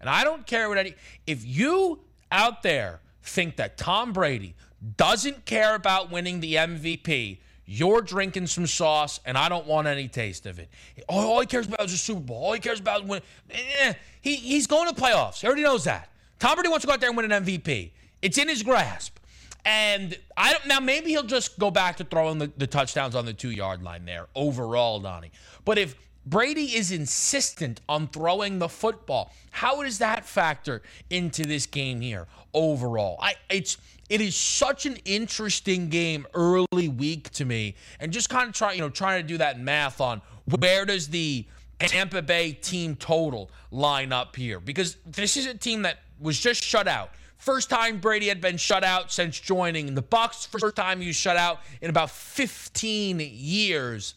And 0.00 0.08
I 0.08 0.22
don't 0.22 0.46
care 0.46 0.68
what 0.68 0.78
any 0.78 0.94
if 1.26 1.44
you 1.44 2.00
out 2.30 2.62
there 2.62 3.00
think 3.22 3.56
that 3.56 3.76
Tom 3.76 4.12
Brady 4.12 4.54
doesn't 4.96 5.44
care 5.44 5.74
about 5.74 6.10
winning 6.10 6.40
the 6.40 6.54
MVP, 6.54 7.38
you're 7.70 8.00
drinking 8.00 8.46
some 8.46 8.66
sauce, 8.66 9.20
and 9.26 9.36
I 9.36 9.50
don't 9.50 9.66
want 9.66 9.86
any 9.86 10.08
taste 10.08 10.46
of 10.46 10.58
it. 10.58 10.70
All 11.06 11.38
he 11.38 11.46
cares 11.46 11.66
about 11.66 11.84
is 11.84 11.92
the 11.92 11.98
Super 11.98 12.20
Bowl. 12.20 12.42
All 12.42 12.54
he 12.54 12.60
cares 12.60 12.80
about 12.80 13.02
is 13.02 13.08
win. 13.08 13.20
Eh, 13.50 13.92
he, 14.22 14.36
he's 14.36 14.66
going 14.66 14.92
to 14.92 14.98
playoffs. 14.98 15.42
He 15.42 15.46
already 15.46 15.64
knows 15.64 15.84
that. 15.84 16.08
Tom 16.38 16.54
Brady 16.54 16.70
wants 16.70 16.84
to 16.84 16.86
go 16.86 16.94
out 16.94 17.00
there 17.00 17.10
and 17.10 17.16
win 17.16 17.30
an 17.30 17.44
MVP. 17.44 17.90
It's 18.22 18.38
in 18.38 18.48
his 18.48 18.62
grasp. 18.62 19.18
And 19.66 20.16
I 20.34 20.52
don't 20.52 20.66
now 20.66 20.80
maybe 20.80 21.10
he'll 21.10 21.24
just 21.24 21.58
go 21.58 21.70
back 21.70 21.98
to 21.98 22.04
throwing 22.04 22.38
the, 22.38 22.50
the 22.56 22.66
touchdowns 22.66 23.14
on 23.14 23.26
the 23.26 23.34
two 23.34 23.50
yard 23.50 23.82
line 23.82 24.06
there 24.06 24.28
overall, 24.34 24.98
Donnie. 24.98 25.30
But 25.66 25.76
if 25.76 25.94
Brady 26.24 26.74
is 26.74 26.90
insistent 26.90 27.82
on 27.86 28.08
throwing 28.08 28.60
the 28.60 28.68
football, 28.70 29.30
how 29.50 29.82
does 29.82 29.98
that 29.98 30.24
factor 30.24 30.80
into 31.10 31.44
this 31.44 31.66
game 31.66 32.00
here 32.00 32.28
overall? 32.54 33.18
I 33.20 33.34
it's 33.50 33.76
it 34.08 34.20
is 34.20 34.36
such 34.36 34.86
an 34.86 34.96
interesting 35.04 35.88
game 35.88 36.26
early 36.34 36.88
week 36.88 37.30
to 37.30 37.44
me, 37.44 37.74
and 38.00 38.12
just 38.12 38.28
kind 38.30 38.48
of 38.48 38.54
try, 38.54 38.72
you 38.72 38.80
know, 38.80 38.90
trying 38.90 39.22
to 39.22 39.26
do 39.26 39.38
that 39.38 39.60
math 39.60 40.00
on 40.00 40.22
where 40.46 40.84
does 40.84 41.08
the 41.08 41.46
Tampa 41.78 42.22
Bay 42.22 42.52
team 42.52 42.96
total 42.96 43.50
line 43.70 44.12
up 44.12 44.34
here? 44.34 44.60
Because 44.60 44.96
this 45.06 45.36
is 45.36 45.46
a 45.46 45.54
team 45.54 45.82
that 45.82 45.98
was 46.20 46.38
just 46.38 46.62
shut 46.62 46.88
out. 46.88 47.10
First 47.36 47.70
time 47.70 48.00
Brady 48.00 48.28
had 48.28 48.40
been 48.40 48.56
shut 48.56 48.82
out 48.82 49.12
since 49.12 49.38
joining 49.38 49.94
the 49.94 50.02
Bucks. 50.02 50.44
First 50.44 50.74
time 50.74 50.98
was 50.98 51.14
shut 51.14 51.36
out 51.36 51.60
in 51.80 51.88
about 51.88 52.10
15 52.10 53.20
years. 53.20 54.14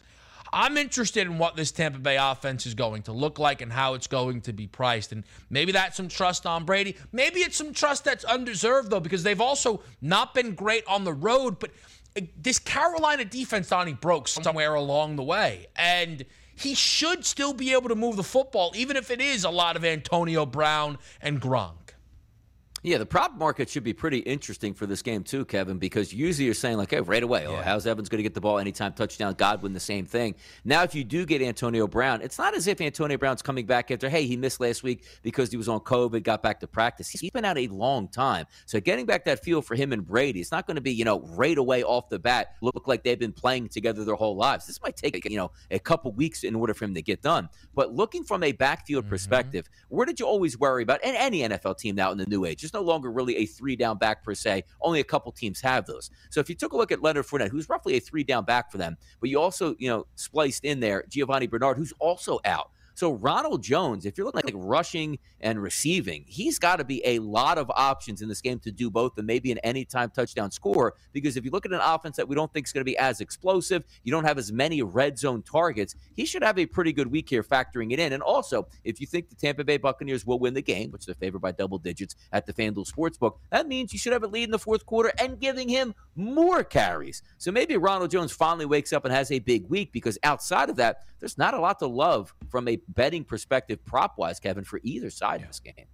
I'm 0.52 0.76
interested 0.76 1.26
in 1.26 1.38
what 1.38 1.56
this 1.56 1.72
Tampa 1.72 1.98
Bay 1.98 2.18
offense 2.18 2.66
is 2.66 2.74
going 2.74 3.02
to 3.04 3.12
look 3.12 3.38
like 3.38 3.62
and 3.62 3.72
how 3.72 3.94
it's 3.94 4.06
going 4.06 4.42
to 4.42 4.52
be 4.52 4.66
priced. 4.66 5.12
And 5.12 5.24
maybe 5.48 5.72
that's 5.72 5.96
some 5.96 6.08
trust 6.08 6.44
on 6.44 6.64
Brady. 6.64 6.96
Maybe 7.10 7.40
it's 7.40 7.56
some 7.56 7.72
trust 7.72 8.04
that's 8.04 8.24
undeserved, 8.24 8.90
though, 8.90 9.00
because 9.00 9.22
they've 9.22 9.40
also 9.40 9.82
not 10.02 10.34
been 10.34 10.54
great 10.54 10.84
on 10.86 11.04
the 11.04 11.12
road. 11.14 11.58
But 11.58 11.70
uh, 12.16 12.22
this 12.40 12.58
Carolina 12.58 13.24
defense, 13.24 13.68
Donnie, 13.68 13.94
broke 13.94 14.28
somewhere 14.28 14.74
along 14.74 15.16
the 15.16 15.22
way. 15.22 15.66
And 15.74 16.24
he 16.54 16.74
should 16.74 17.24
still 17.24 17.54
be 17.54 17.72
able 17.72 17.88
to 17.88 17.94
move 17.94 18.16
the 18.16 18.22
football, 18.22 18.72
even 18.76 18.96
if 18.96 19.10
it 19.10 19.20
is 19.20 19.44
a 19.44 19.50
lot 19.50 19.76
of 19.76 19.84
Antonio 19.84 20.44
Brown 20.44 20.98
and 21.22 21.40
Gronk. 21.40 21.81
Yeah, 22.84 22.98
the 22.98 23.06
prop 23.06 23.36
market 23.36 23.68
should 23.68 23.84
be 23.84 23.92
pretty 23.92 24.18
interesting 24.18 24.74
for 24.74 24.86
this 24.86 25.02
game 25.02 25.22
too, 25.22 25.44
Kevin, 25.44 25.78
because 25.78 26.12
usually 26.12 26.46
you're 26.46 26.54
saying 26.54 26.78
like, 26.78 26.90
hey, 26.90 27.00
right 27.00 27.22
away, 27.22 27.46
oh, 27.46 27.54
how's 27.56 27.86
Evans 27.86 28.08
going 28.08 28.18
to 28.18 28.24
get 28.24 28.34
the 28.34 28.40
ball 28.40 28.58
anytime 28.58 28.92
touchdown? 28.92 29.34
Godwin, 29.34 29.72
the 29.72 29.78
same 29.78 30.04
thing. 30.04 30.34
Now, 30.64 30.82
if 30.82 30.92
you 30.92 31.04
do 31.04 31.24
get 31.24 31.42
Antonio 31.42 31.86
Brown, 31.86 32.22
it's 32.22 32.38
not 32.38 32.56
as 32.56 32.66
if 32.66 32.80
Antonio 32.80 33.16
Brown's 33.18 33.40
coming 33.40 33.66
back 33.66 33.92
after, 33.92 34.08
hey, 34.08 34.26
he 34.26 34.36
missed 34.36 34.58
last 34.58 34.82
week 34.82 35.04
because 35.22 35.52
he 35.52 35.56
was 35.56 35.68
on 35.68 35.78
COVID, 35.78 36.24
got 36.24 36.42
back 36.42 36.58
to 36.58 36.66
practice. 36.66 37.08
He's 37.08 37.30
been 37.30 37.44
out 37.44 37.56
a 37.56 37.68
long 37.68 38.08
time, 38.08 38.46
so 38.66 38.80
getting 38.80 39.06
back 39.06 39.24
that 39.26 39.44
feel 39.44 39.62
for 39.62 39.76
him 39.76 39.92
and 39.92 40.04
Brady, 40.04 40.40
it's 40.40 40.50
not 40.50 40.66
going 40.66 40.74
to 40.74 40.80
be 40.80 40.92
you 40.92 41.04
know 41.04 41.20
right 41.20 41.58
away 41.58 41.84
off 41.84 42.08
the 42.08 42.18
bat 42.18 42.56
look 42.62 42.88
like 42.88 43.04
they've 43.04 43.18
been 43.18 43.32
playing 43.32 43.68
together 43.68 44.04
their 44.04 44.16
whole 44.16 44.34
lives. 44.34 44.66
This 44.66 44.82
might 44.82 44.96
take 44.96 45.24
you 45.30 45.36
know 45.36 45.52
a 45.70 45.78
couple 45.78 46.10
weeks 46.10 46.42
in 46.42 46.56
order 46.56 46.74
for 46.74 46.84
him 46.84 46.94
to 46.94 47.02
get 47.02 47.22
done. 47.22 47.48
But 47.76 47.94
looking 47.94 48.24
from 48.24 48.42
a 48.42 48.50
backfield 48.50 49.04
mm-hmm. 49.04 49.10
perspective, 49.10 49.68
where 49.88 50.04
did 50.04 50.18
you 50.18 50.26
always 50.26 50.58
worry 50.58 50.82
about? 50.82 50.98
And 51.04 51.16
any 51.16 51.42
NFL 51.42 51.78
team 51.78 51.94
now 51.94 52.10
in 52.10 52.18
the 52.18 52.26
new 52.26 52.44
age, 52.44 52.71
no 52.72 52.80
longer 52.80 53.10
really 53.10 53.36
a 53.36 53.46
three 53.46 53.76
down 53.76 53.98
back 53.98 54.24
per 54.24 54.34
se. 54.34 54.64
Only 54.80 55.00
a 55.00 55.04
couple 55.04 55.30
teams 55.32 55.60
have 55.60 55.86
those. 55.86 56.10
So 56.30 56.40
if 56.40 56.48
you 56.48 56.54
took 56.54 56.72
a 56.72 56.76
look 56.76 56.92
at 56.92 57.02
Leonard 57.02 57.26
Fournette, 57.26 57.50
who's 57.50 57.68
roughly 57.68 57.96
a 57.96 58.00
three 58.00 58.24
down 58.24 58.44
back 58.44 58.70
for 58.70 58.78
them, 58.78 58.96
but 59.20 59.30
you 59.30 59.40
also, 59.40 59.76
you 59.78 59.88
know, 59.88 60.06
spliced 60.16 60.64
in 60.64 60.80
there 60.80 61.04
Giovani 61.08 61.46
Bernard, 61.48 61.76
who's 61.76 61.92
also 62.00 62.40
out. 62.44 62.71
So 62.94 63.12
Ronald 63.12 63.62
Jones, 63.62 64.04
if 64.04 64.16
you're 64.16 64.26
looking 64.26 64.42
like 64.44 64.54
rushing 64.56 65.18
and 65.40 65.62
receiving, 65.62 66.24
he's 66.26 66.58
got 66.58 66.76
to 66.76 66.84
be 66.84 67.04
a 67.04 67.18
lot 67.20 67.58
of 67.58 67.70
options 67.74 68.22
in 68.22 68.28
this 68.28 68.40
game 68.40 68.58
to 68.60 68.70
do 68.70 68.90
both 68.90 69.16
and 69.18 69.26
maybe 69.26 69.52
an 69.52 69.58
anytime 69.58 70.10
touchdown 70.10 70.50
score. 70.50 70.94
Because 71.12 71.36
if 71.36 71.44
you 71.44 71.50
look 71.50 71.66
at 71.66 71.72
an 71.72 71.80
offense 71.82 72.16
that 72.16 72.28
we 72.28 72.34
don't 72.34 72.52
think 72.52 72.66
is 72.66 72.72
going 72.72 72.82
to 72.82 72.90
be 72.90 72.98
as 72.98 73.20
explosive, 73.20 73.84
you 74.02 74.12
don't 74.12 74.24
have 74.24 74.38
as 74.38 74.52
many 74.52 74.82
red 74.82 75.18
zone 75.18 75.42
targets, 75.42 75.94
he 76.14 76.24
should 76.24 76.42
have 76.42 76.58
a 76.58 76.66
pretty 76.66 76.92
good 76.92 77.08
week 77.08 77.28
here 77.28 77.42
factoring 77.42 77.92
it 77.92 77.98
in. 77.98 78.12
And 78.12 78.22
also, 78.22 78.68
if 78.84 79.00
you 79.00 79.06
think 79.06 79.28
the 79.28 79.36
Tampa 79.36 79.64
Bay 79.64 79.76
Buccaneers 79.76 80.26
will 80.26 80.38
win 80.38 80.54
the 80.54 80.62
game, 80.62 80.90
which 80.90 81.06
they're 81.06 81.14
favored 81.14 81.40
by 81.40 81.52
double 81.52 81.78
digits 81.78 82.16
at 82.32 82.46
the 82.46 82.52
FanDuel 82.52 82.90
Sportsbook, 82.90 83.36
that 83.50 83.66
means 83.66 83.92
you 83.92 83.98
should 83.98 84.12
have 84.12 84.22
a 84.22 84.28
lead 84.28 84.44
in 84.44 84.50
the 84.50 84.58
fourth 84.58 84.86
quarter 84.86 85.12
and 85.18 85.40
giving 85.40 85.68
him 85.68 85.94
more 86.14 86.62
carries. 86.62 87.22
So 87.38 87.50
maybe 87.50 87.76
Ronald 87.76 88.10
Jones 88.10 88.32
finally 88.32 88.66
wakes 88.66 88.92
up 88.92 89.04
and 89.04 89.14
has 89.14 89.30
a 89.30 89.38
big 89.38 89.68
week 89.68 89.92
because 89.92 90.18
outside 90.22 90.70
of 90.70 90.76
that, 90.76 91.04
there's 91.22 91.38
not 91.38 91.54
a 91.54 91.58
lot 91.60 91.78
to 91.78 91.86
love 91.86 92.34
from 92.50 92.66
a 92.66 92.80
betting 92.88 93.22
perspective, 93.22 93.84
prop 93.84 94.18
wise, 94.18 94.40
Kevin, 94.40 94.64
for 94.64 94.80
either 94.82 95.08
side 95.08 95.38
yeah. 95.38 95.44
of 95.44 95.50
this 95.50 95.60
game. 95.60 95.86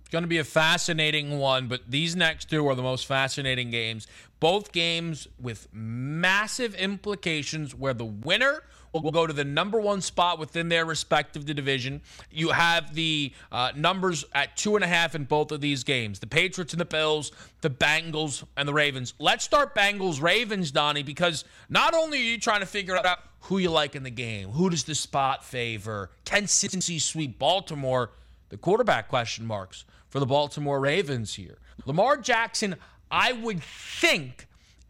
It's 0.00 0.10
going 0.10 0.22
to 0.22 0.28
be 0.28 0.38
a 0.38 0.44
fascinating 0.44 1.40
one, 1.40 1.66
but 1.66 1.80
these 1.88 2.14
next 2.14 2.48
two 2.48 2.68
are 2.68 2.76
the 2.76 2.84
most 2.84 3.06
fascinating 3.06 3.70
games. 3.70 4.06
Both 4.38 4.70
games 4.70 5.26
with 5.40 5.66
massive 5.72 6.76
implications 6.76 7.74
where 7.74 7.94
the 7.94 8.04
winner 8.04 8.62
will 9.02 9.12
go 9.12 9.26
to 9.26 9.32
the 9.32 9.44
number 9.44 9.80
one 9.80 10.00
spot 10.00 10.38
within 10.38 10.68
their 10.68 10.84
respective 10.84 11.44
division. 11.44 12.00
You 12.30 12.50
have 12.50 12.94
the 12.94 13.32
uh, 13.50 13.72
numbers 13.76 14.24
at 14.34 14.56
two 14.56 14.76
and 14.76 14.84
a 14.84 14.88
half 14.88 15.14
in 15.14 15.24
both 15.24 15.52
of 15.52 15.60
these 15.60 15.84
games 15.84 16.18
the 16.18 16.26
Patriots 16.26 16.72
and 16.72 16.80
the 16.80 16.86
Bills, 16.86 17.32
the 17.60 17.70
Bengals 17.70 18.44
and 18.56 18.68
the 18.68 18.74
Ravens. 18.74 19.14
Let's 19.18 19.44
start 19.44 19.74
Bengals 19.74 20.20
Ravens, 20.20 20.70
Donnie, 20.70 21.02
because 21.02 21.44
not 21.68 21.94
only 21.94 22.18
are 22.18 22.22
you 22.22 22.38
trying 22.38 22.60
to 22.60 22.66
figure 22.66 22.96
out 22.96 23.18
who 23.40 23.58
you 23.58 23.70
like 23.70 23.94
in 23.94 24.02
the 24.02 24.10
game, 24.10 24.50
who 24.50 24.70
does 24.70 24.84
the 24.84 24.94
spot 24.94 25.44
favor, 25.44 26.10
can 26.24 26.44
Cincy 26.44 27.00
sweep 27.00 27.38
Baltimore, 27.38 28.10
the 28.48 28.56
quarterback 28.56 29.08
question 29.08 29.46
marks 29.46 29.84
for 30.08 30.20
the 30.20 30.26
Baltimore 30.26 30.80
Ravens 30.80 31.34
here. 31.34 31.58
Lamar 31.84 32.16
Jackson, 32.16 32.76
I 33.10 33.32
would 33.32 33.62
think, 33.62 34.46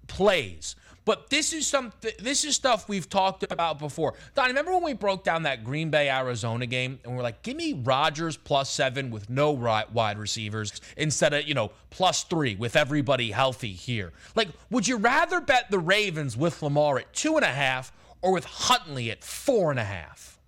plays. 0.07 0.77
But 1.07 1.31
this 1.31 1.53
is 1.53 1.69
something. 1.69 2.11
This 2.19 2.45
is 2.45 2.57
stuff 2.57 2.89
we've 2.89 3.09
talked 3.09 3.45
about 3.51 3.79
before. 3.79 4.15
Don, 4.35 4.49
remember 4.49 4.73
when 4.73 4.83
we 4.83 4.93
broke 4.93 5.23
down 5.23 5.45
that 5.45 5.63
Green 5.63 5.89
Bay 5.89 6.11
Arizona 6.11 6.67
game 6.67 6.99
and 7.05 7.17
we're 7.17 7.23
like, 7.23 7.43
give 7.43 7.57
me 7.57 7.75
Rodgers 7.75 8.37
plus 8.37 8.69
seven 8.69 9.13
with 9.13 9.31
no 9.31 9.53
wide 9.53 10.19
receivers 10.19 10.81
instead 10.97 11.33
of 11.33 11.47
you 11.47 11.55
know 11.55 11.71
plus 11.91 12.25
three 12.25 12.57
with 12.57 12.75
everybody 12.75 13.31
healthy 13.31 13.73
here. 13.73 14.13
Like, 14.35 14.49
would 14.69 14.89
you 14.89 14.97
rather 14.97 15.41
bet 15.41 15.71
the 15.71 15.79
Ravens 15.79 16.37
with 16.37 16.61
Lamar 16.61 16.99
at 16.99 17.13
two 17.13 17.37
and 17.37 17.45
a 17.45 17.53
half 17.53 17.93
or 18.21 18.33
with 18.33 18.45
Huntley 18.45 19.13
at 19.13 19.23
four 19.23 19.71
and 19.71 19.79
a 19.79 19.85
half? 19.85 20.41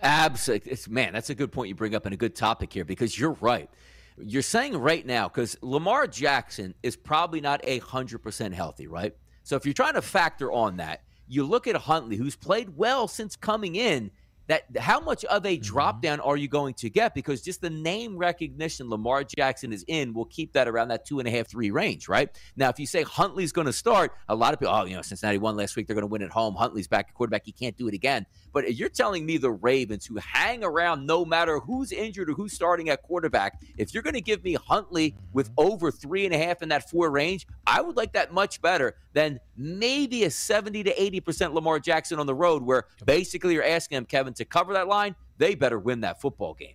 Absolutely, 0.00 0.76
man. 0.88 1.12
That's 1.12 1.30
a 1.30 1.34
good 1.34 1.50
point 1.50 1.68
you 1.68 1.74
bring 1.74 1.96
up 1.96 2.06
and 2.06 2.14
a 2.14 2.16
good 2.16 2.36
topic 2.36 2.72
here 2.72 2.84
because 2.84 3.18
you're 3.18 3.36
right. 3.40 3.68
You're 4.16 4.42
saying 4.42 4.76
right 4.76 5.04
now 5.04 5.26
because 5.26 5.56
Lamar 5.60 6.06
Jackson 6.06 6.74
is 6.84 6.94
probably 6.96 7.40
not 7.40 7.60
a 7.64 7.80
hundred 7.80 8.20
percent 8.20 8.54
healthy, 8.54 8.86
right? 8.86 9.16
So 9.42 9.56
if 9.56 9.64
you're 9.64 9.74
trying 9.74 9.94
to 9.94 10.02
factor 10.02 10.52
on 10.52 10.76
that, 10.76 11.02
you 11.28 11.44
look 11.44 11.66
at 11.66 11.76
Huntley, 11.76 12.16
who's 12.16 12.36
played 12.36 12.76
well 12.76 13.08
since 13.08 13.36
coming 13.36 13.76
in. 13.76 14.10
That 14.48 14.64
how 14.76 14.98
much 14.98 15.24
of 15.26 15.46
a 15.46 15.56
mm-hmm. 15.56 15.62
drop 15.62 16.02
down 16.02 16.18
are 16.18 16.36
you 16.36 16.48
going 16.48 16.74
to 16.74 16.90
get? 16.90 17.14
Because 17.14 17.42
just 17.42 17.60
the 17.60 17.70
name 17.70 18.18
recognition 18.18 18.90
Lamar 18.90 19.22
Jackson 19.22 19.72
is 19.72 19.84
in 19.86 20.12
will 20.12 20.24
keep 20.24 20.52
that 20.54 20.66
around 20.66 20.88
that 20.88 21.06
two 21.06 21.20
and 21.20 21.28
a 21.28 21.30
half, 21.30 21.46
three 21.46 21.70
range, 21.70 22.08
right? 22.08 22.28
Now, 22.56 22.68
if 22.68 22.80
you 22.80 22.86
say 22.86 23.02
Huntley's 23.02 23.52
going 23.52 23.68
to 23.68 23.72
start, 23.72 24.12
a 24.28 24.34
lot 24.34 24.52
of 24.52 24.58
people, 24.58 24.74
oh, 24.74 24.84
you 24.84 24.96
know, 24.96 25.02
Cincinnati 25.02 25.38
won 25.38 25.56
last 25.56 25.76
week, 25.76 25.86
they're 25.86 25.94
going 25.94 26.02
to 26.02 26.08
win 26.08 26.22
at 26.22 26.30
home. 26.30 26.56
Huntley's 26.56 26.88
back 26.88 27.06
at 27.08 27.14
quarterback, 27.14 27.42
he 27.44 27.52
can't 27.52 27.76
do 27.76 27.86
it 27.86 27.94
again. 27.94 28.26
But 28.52 28.74
you're 28.74 28.88
telling 28.88 29.24
me 29.24 29.36
the 29.38 29.50
Ravens, 29.50 30.06
who 30.06 30.16
hang 30.16 30.62
around 30.62 31.06
no 31.06 31.24
matter 31.24 31.58
who's 31.58 31.92
injured 31.92 32.30
or 32.30 32.34
who's 32.34 32.52
starting 32.52 32.88
at 32.88 33.02
quarterback, 33.02 33.60
if 33.76 33.94
you're 33.94 34.02
going 34.02 34.14
to 34.14 34.20
give 34.20 34.44
me 34.44 34.54
Huntley 34.54 35.14
with 35.32 35.50
mm-hmm. 35.52 35.72
over 35.72 35.90
three 35.90 36.24
and 36.24 36.34
a 36.34 36.38
half 36.38 36.62
in 36.62 36.68
that 36.68 36.90
four 36.90 37.10
range, 37.10 37.46
I 37.66 37.80
would 37.80 37.96
like 37.96 38.12
that 38.12 38.32
much 38.32 38.60
better 38.60 38.94
than 39.12 39.40
maybe 39.56 40.24
a 40.24 40.30
70 40.30 40.84
to 40.84 40.94
80% 40.94 41.54
Lamar 41.54 41.78
Jackson 41.78 42.18
on 42.18 42.26
the 42.26 42.34
road, 42.34 42.62
where 42.62 42.86
basically 43.04 43.54
you're 43.54 43.64
asking 43.64 43.98
him, 43.98 44.04
Kevin, 44.04 44.34
to 44.34 44.44
cover 44.44 44.72
that 44.74 44.88
line. 44.88 45.14
They 45.38 45.54
better 45.54 45.78
win 45.78 46.00
that 46.02 46.20
football 46.20 46.54
game. 46.54 46.74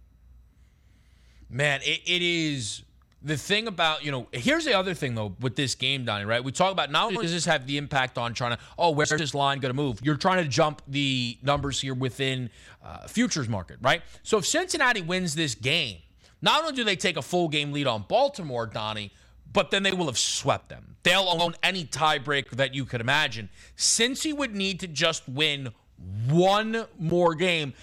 Man, 1.49 1.79
it, 1.83 2.01
it 2.05 2.21
is 2.21 2.83
the 3.21 3.37
thing 3.37 3.67
about 3.67 4.05
you 4.05 4.11
know 4.11 4.27
here's 4.31 4.65
the 4.65 4.77
other 4.77 4.93
thing 4.93 5.15
though 5.15 5.35
with 5.39 5.55
this 5.55 5.75
game 5.75 6.05
Donnie 6.05 6.25
right? 6.25 6.43
We 6.43 6.51
talk 6.51 6.71
about 6.71 6.91
not 6.91 7.07
only 7.07 7.23
does 7.23 7.33
this 7.33 7.45
have 7.45 7.65
the 7.65 7.77
impact 7.77 8.17
on 8.17 8.33
trying 8.33 8.55
to 8.55 8.63
oh 8.77 8.91
where's 8.91 9.09
this 9.09 9.33
line 9.33 9.59
going 9.59 9.73
to 9.73 9.75
move? 9.75 9.99
You're 10.03 10.17
trying 10.17 10.43
to 10.43 10.49
jump 10.49 10.81
the 10.87 11.37
numbers 11.41 11.81
here 11.81 11.93
within 11.93 12.49
uh, 12.83 13.07
futures 13.07 13.49
market 13.49 13.77
right? 13.81 14.01
So 14.23 14.37
if 14.37 14.45
Cincinnati 14.45 15.01
wins 15.01 15.35
this 15.35 15.55
game 15.55 15.97
not 16.41 16.61
only 16.61 16.75
do 16.75 16.83
they 16.83 16.95
take 16.95 17.17
a 17.17 17.21
full 17.21 17.47
game 17.47 17.71
lead 17.71 17.87
on 17.87 18.05
Baltimore 18.07 18.67
Donnie 18.67 19.11
but 19.53 19.71
then 19.71 19.81
they 19.81 19.93
will 19.93 20.07
have 20.07 20.17
swept 20.17 20.69
them. 20.69 20.97
They'll 21.03 21.27
own 21.29 21.55
any 21.63 21.85
tiebreaker 21.85 22.51
that 22.51 22.75
you 22.75 22.85
could 22.85 23.01
imagine. 23.01 23.49
Cincy 23.77 24.35
would 24.35 24.53
need 24.53 24.79
to 24.81 24.87
just 24.87 25.27
win 25.27 25.69
one 26.27 26.85
more 26.99 27.33
game 27.33 27.73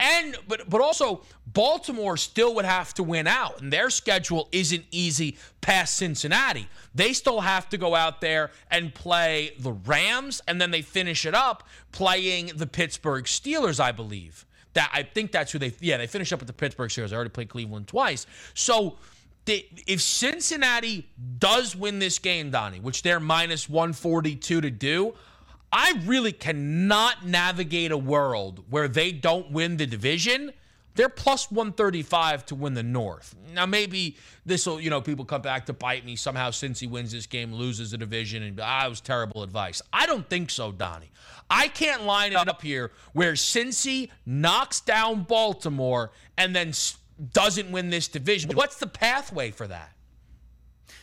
and 0.00 0.36
but 0.46 0.68
but 0.68 0.80
also 0.80 1.22
Baltimore 1.46 2.16
still 2.16 2.54
would 2.54 2.64
have 2.64 2.94
to 2.94 3.02
win 3.02 3.26
out, 3.26 3.60
and 3.60 3.72
their 3.72 3.90
schedule 3.90 4.48
isn't 4.52 4.84
easy 4.90 5.36
past 5.60 5.96
Cincinnati. 5.96 6.68
They 6.94 7.12
still 7.12 7.40
have 7.40 7.68
to 7.70 7.78
go 7.78 7.94
out 7.94 8.20
there 8.20 8.50
and 8.70 8.94
play 8.94 9.52
the 9.58 9.72
Rams, 9.72 10.40
and 10.46 10.60
then 10.60 10.70
they 10.70 10.82
finish 10.82 11.26
it 11.26 11.34
up 11.34 11.66
playing 11.92 12.52
the 12.54 12.66
Pittsburgh 12.66 13.24
Steelers, 13.24 13.80
I 13.80 13.92
believe. 13.92 14.46
That 14.74 14.90
I 14.92 15.02
think 15.02 15.32
that's 15.32 15.50
who 15.52 15.58
they 15.58 15.72
yeah 15.80 15.96
they 15.96 16.06
finish 16.06 16.32
up 16.32 16.40
with 16.40 16.46
the 16.46 16.52
Pittsburgh 16.52 16.90
Steelers. 16.90 17.12
I 17.12 17.16
already 17.16 17.30
played 17.30 17.48
Cleveland 17.48 17.88
twice, 17.88 18.26
so. 18.54 18.98
if 19.46 20.02
Cincinnati 20.02 21.08
does 21.38 21.74
win 21.74 21.98
this 21.98 22.18
game, 22.18 22.50
Donnie, 22.50 22.80
which 22.80 23.00
they're 23.00 23.18
minus 23.18 23.66
142 23.66 24.60
to 24.60 24.70
do, 24.70 25.14
I 25.72 26.00
really 26.04 26.32
cannot 26.32 27.26
navigate 27.26 27.92
a 27.92 27.98
world 27.98 28.64
where 28.70 28.88
they 28.88 29.12
don't 29.12 29.50
win 29.50 29.76
the 29.76 29.86
division. 29.86 30.52
They're 30.94 31.08
plus 31.08 31.50
135 31.50 32.46
to 32.46 32.54
win 32.54 32.74
the 32.74 32.82
North. 32.82 33.34
Now, 33.54 33.66
maybe 33.66 34.16
this 34.44 34.66
will, 34.66 34.80
you 34.80 34.90
know, 34.90 35.00
people 35.00 35.24
come 35.24 35.42
back 35.42 35.66
to 35.66 35.72
bite 35.72 36.04
me 36.04 36.16
somehow 36.16 36.50
Cincy 36.50 36.90
wins 36.90 37.12
this 37.12 37.26
game, 37.26 37.52
loses 37.52 37.92
the 37.92 37.98
division, 37.98 38.42
and 38.42 38.58
ah, 38.60 38.86
it 38.86 38.88
was 38.88 39.00
terrible 39.00 39.42
advice. 39.44 39.80
I 39.92 40.06
don't 40.06 40.28
think 40.28 40.50
so, 40.50 40.72
Donnie. 40.72 41.12
I 41.50 41.68
can't 41.68 42.04
line 42.04 42.32
it 42.32 42.48
up 42.48 42.62
here 42.62 42.90
where 43.12 43.34
Cincy 43.34 44.10
knocks 44.26 44.80
down 44.80 45.22
Baltimore 45.22 46.10
and 46.36 46.54
then 46.54 46.72
doesn't 47.32 47.70
win 47.70 47.90
this 47.90 48.08
division. 48.08 48.50
What's 48.54 48.78
the 48.78 48.86
pathway 48.86 49.50
for 49.50 49.66
that? 49.68 49.92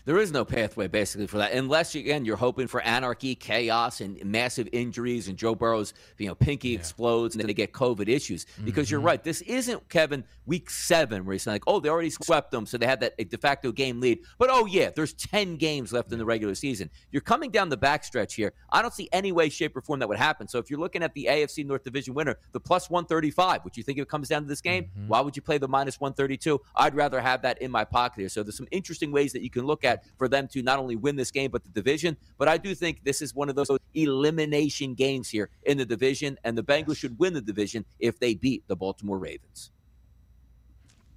There 0.05 0.19
is 0.19 0.31
no 0.31 0.45
pathway 0.45 0.87
basically 0.87 1.25
for 1.25 1.39
that, 1.39 1.53
unless 1.53 1.95
again 1.95 2.25
you're 2.25 2.37
hoping 2.37 2.67
for 2.67 2.79
anarchy, 2.81 3.33
chaos, 3.33 4.01
and 4.01 4.23
massive 4.23 4.69
injuries, 4.71 5.27
and 5.27 5.35
Joe 5.35 5.55
Burrow's 5.55 5.95
you 6.19 6.27
know 6.27 6.35
pinky 6.35 6.69
yeah. 6.69 6.79
explodes, 6.79 7.33
and 7.33 7.41
then 7.41 7.47
they 7.47 7.55
get 7.55 7.73
COVID 7.73 8.07
issues. 8.07 8.45
Because 8.63 8.87
mm-hmm. 8.87 8.93
you're 8.93 9.01
right, 9.01 9.23
this 9.23 9.41
isn't 9.41 9.89
Kevin 9.89 10.23
week 10.45 10.69
seven 10.69 11.25
where 11.25 11.33
he's 11.33 11.47
like, 11.47 11.63
oh, 11.65 11.79
they 11.79 11.89
already 11.89 12.11
swept 12.11 12.51
them, 12.51 12.67
so 12.67 12.77
they 12.77 12.85
had 12.85 12.99
that 12.99 13.17
de 13.17 13.37
facto 13.37 13.71
game 13.71 13.99
lead. 13.99 14.19
But 14.37 14.49
oh 14.51 14.67
yeah, 14.67 14.91
there's 14.95 15.13
ten 15.13 15.55
games 15.55 15.91
left 15.91 16.11
in 16.11 16.19
the 16.19 16.25
regular 16.25 16.53
season. 16.53 16.91
You're 17.09 17.21
coming 17.21 17.49
down 17.49 17.69
the 17.69 17.77
backstretch 17.77 18.33
here. 18.33 18.53
I 18.69 18.83
don't 18.83 18.93
see 18.93 19.09
any 19.11 19.31
way, 19.31 19.49
shape, 19.49 19.75
or 19.75 19.81
form 19.81 19.99
that 20.01 20.07
would 20.07 20.19
happen. 20.19 20.47
So 20.47 20.59
if 20.59 20.69
you're 20.69 20.79
looking 20.79 21.01
at 21.01 21.15
the 21.15 21.27
AFC 21.31 21.65
North 21.65 21.83
Division 21.83 22.13
winner, 22.13 22.37
the 22.51 22.59
plus 22.59 22.91
135, 22.91 23.65
which 23.65 23.75
you 23.75 23.81
think 23.81 23.97
it 23.97 24.07
comes 24.07 24.27
down 24.27 24.43
to 24.43 24.47
this 24.47 24.61
game? 24.61 24.83
Mm-hmm. 24.83 25.07
Why 25.07 25.21
would 25.21 25.35
you 25.35 25.41
play 25.41 25.57
the 25.57 25.67
minus 25.67 25.99
132? 25.99 26.61
I'd 26.75 26.93
rather 26.93 27.19
have 27.19 27.41
that 27.41 27.59
in 27.59 27.71
my 27.71 27.83
pocket 27.85 28.19
here. 28.19 28.29
So 28.29 28.43
there's 28.43 28.57
some 28.57 28.67
interesting 28.69 29.11
ways 29.11 29.33
that 29.33 29.41
you 29.41 29.49
can 29.49 29.65
look 29.65 29.83
at 29.83 29.94
at 29.95 30.17
for 30.17 30.27
them 30.27 30.47
to 30.49 30.61
not 30.61 30.79
only 30.79 30.95
win 30.95 31.15
this 31.15 31.31
game, 31.31 31.51
but 31.51 31.63
the 31.63 31.69
division. 31.69 32.15
But 32.37 32.47
I 32.47 32.57
do 32.57 32.75
think 32.75 33.03
this 33.03 33.21
is 33.21 33.33
one 33.33 33.49
of 33.49 33.55
those 33.55 33.69
elimination 33.93 34.93
games 34.93 35.29
here 35.29 35.49
in 35.63 35.77
the 35.77 35.85
division, 35.85 36.37
and 36.43 36.57
the 36.57 36.63
Bengals 36.63 36.97
should 36.97 37.17
win 37.19 37.33
the 37.33 37.41
division 37.41 37.85
if 37.99 38.19
they 38.19 38.35
beat 38.35 38.67
the 38.67 38.75
Baltimore 38.75 39.17
Ravens. 39.17 39.71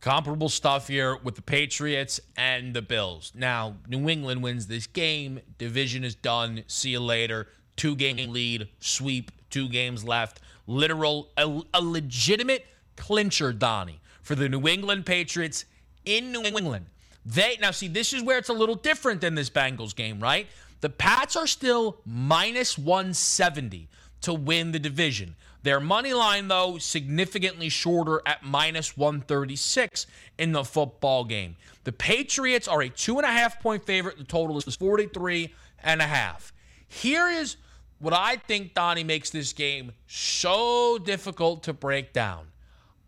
Comparable 0.01 0.49
stuff 0.49 0.87
here 0.87 1.17
with 1.25 1.35
the 1.35 1.43
Patriots 1.43 2.21
and 2.37 2.73
the 2.73 2.83
Bills. 2.83 3.33
Now, 3.35 3.75
New 3.89 4.09
England 4.09 4.43
wins 4.45 4.69
this 4.69 4.87
game. 4.87 5.41
Division 5.59 6.05
is 6.05 6.15
done. 6.15 6.63
See 6.69 6.91
you 6.91 7.01
later. 7.01 7.49
Two 7.77 7.97
game 7.97 8.33
lead, 8.33 8.69
sweep, 8.81 9.33
two 9.51 9.69
games 9.69 10.05
left. 10.05 10.41
Literal, 10.67 11.31
a, 11.37 11.63
a 11.75 11.83
legitimate 11.83 12.67
clincher, 12.97 13.53
Donnie, 13.53 14.01
for 14.23 14.35
the 14.35 14.49
New 14.49 14.69
England 14.69 15.07
Patriots 15.07 15.65
in 16.05 16.31
New 16.33 16.43
England. 16.43 16.87
They 17.25 17.59
now 17.61 17.71
see 17.73 17.89
this 17.89 18.13
is 18.13 18.23
where 18.23 18.39
it's 18.39 18.49
a 18.49 18.55
little 18.55 18.75
different 18.75 19.21
than 19.21 19.35
this 19.35 19.51
Bengals 19.51 19.95
game, 19.95 20.21
right? 20.21 20.47
The 20.81 20.89
Pats 20.89 21.37
are 21.37 21.47
still 21.47 21.99
minus 22.07 22.79
170 22.79 23.89
to 24.23 24.35
win 24.35 24.73
the 24.73 24.79
division. 24.79 25.37
Their 25.63 25.81
money 25.81 26.15
line, 26.15 26.49
though, 26.49 26.79
significantly 26.79 27.69
shorter 27.69 28.23
at 28.25 28.45
minus 28.45 28.97
136 28.97 30.07
in 30.39 30.53
the 30.53 30.65
football 30.65 31.25
game. 31.25 31.57
The 31.85 31.93
Patriots 31.93 32.69
are 32.69 32.81
a 32.83 32.89
two 32.89 33.19
and 33.19 33.25
a 33.25 33.31
half 33.31 33.61
point 33.61 33.85
favorite. 33.85 34.19
The 34.19 34.25
total 34.25 34.57
is 34.59 34.77
43 34.77 35.53
and 35.83 36.01
a 36.01 36.07
half. 36.07 36.53
Here 36.87 37.29
is 37.29 37.57
what 37.99 38.15
I 38.15 38.37
think, 38.37 38.75
Donnie, 38.75 39.05
makes 39.05 39.31
this 39.31 39.53
game 39.53 39.93
so 40.07 40.99
difficult 40.99 41.65
to 41.65 41.73
break 41.73 42.13
down. 42.13 42.47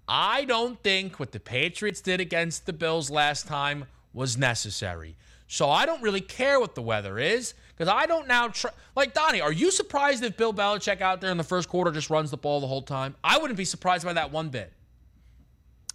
I 0.09 0.45
don't 0.45 0.83
think 0.83 1.21
what 1.21 1.31
the 1.31 1.39
Patriots 1.39 2.01
did 2.01 2.21
against 2.21 2.67
the 2.67 2.73
Bills 2.73 3.11
last 3.11 3.47
time 3.47 3.87
was 4.13 4.37
necessary. 4.37 5.17
So 5.47 5.69
I 5.69 5.85
don't 5.85 6.03
really 6.03 6.21
care 6.21 6.61
what 6.61 6.75
the 6.75 6.83
weather 6.83 7.19
is 7.19 7.55
because 7.77 7.93
I 7.93 8.07
don't 8.07 8.29
now. 8.29 8.53
Like, 8.95 9.15
Donnie, 9.15 9.41
are 9.41 9.53
you 9.53 9.71
surprised 9.71 10.23
if 10.23 10.37
Bill 10.37 10.55
Belichick 10.55 11.01
out 11.01 11.21
there 11.21 11.31
in 11.31 11.37
the 11.37 11.45
first 11.45 11.69
quarter 11.69 11.91
just 11.91 12.09
runs 12.09 12.31
the 12.31 12.37
ball 12.37 12.61
the 12.61 12.69
whole 12.69 12.83
time? 12.83 13.17
I 13.25 13.39
wouldn't 13.39 13.57
be 13.57 13.65
surprised 13.65 14.05
by 14.05 14.13
that 14.13 14.31
one 14.31 14.51
bit. 14.51 14.73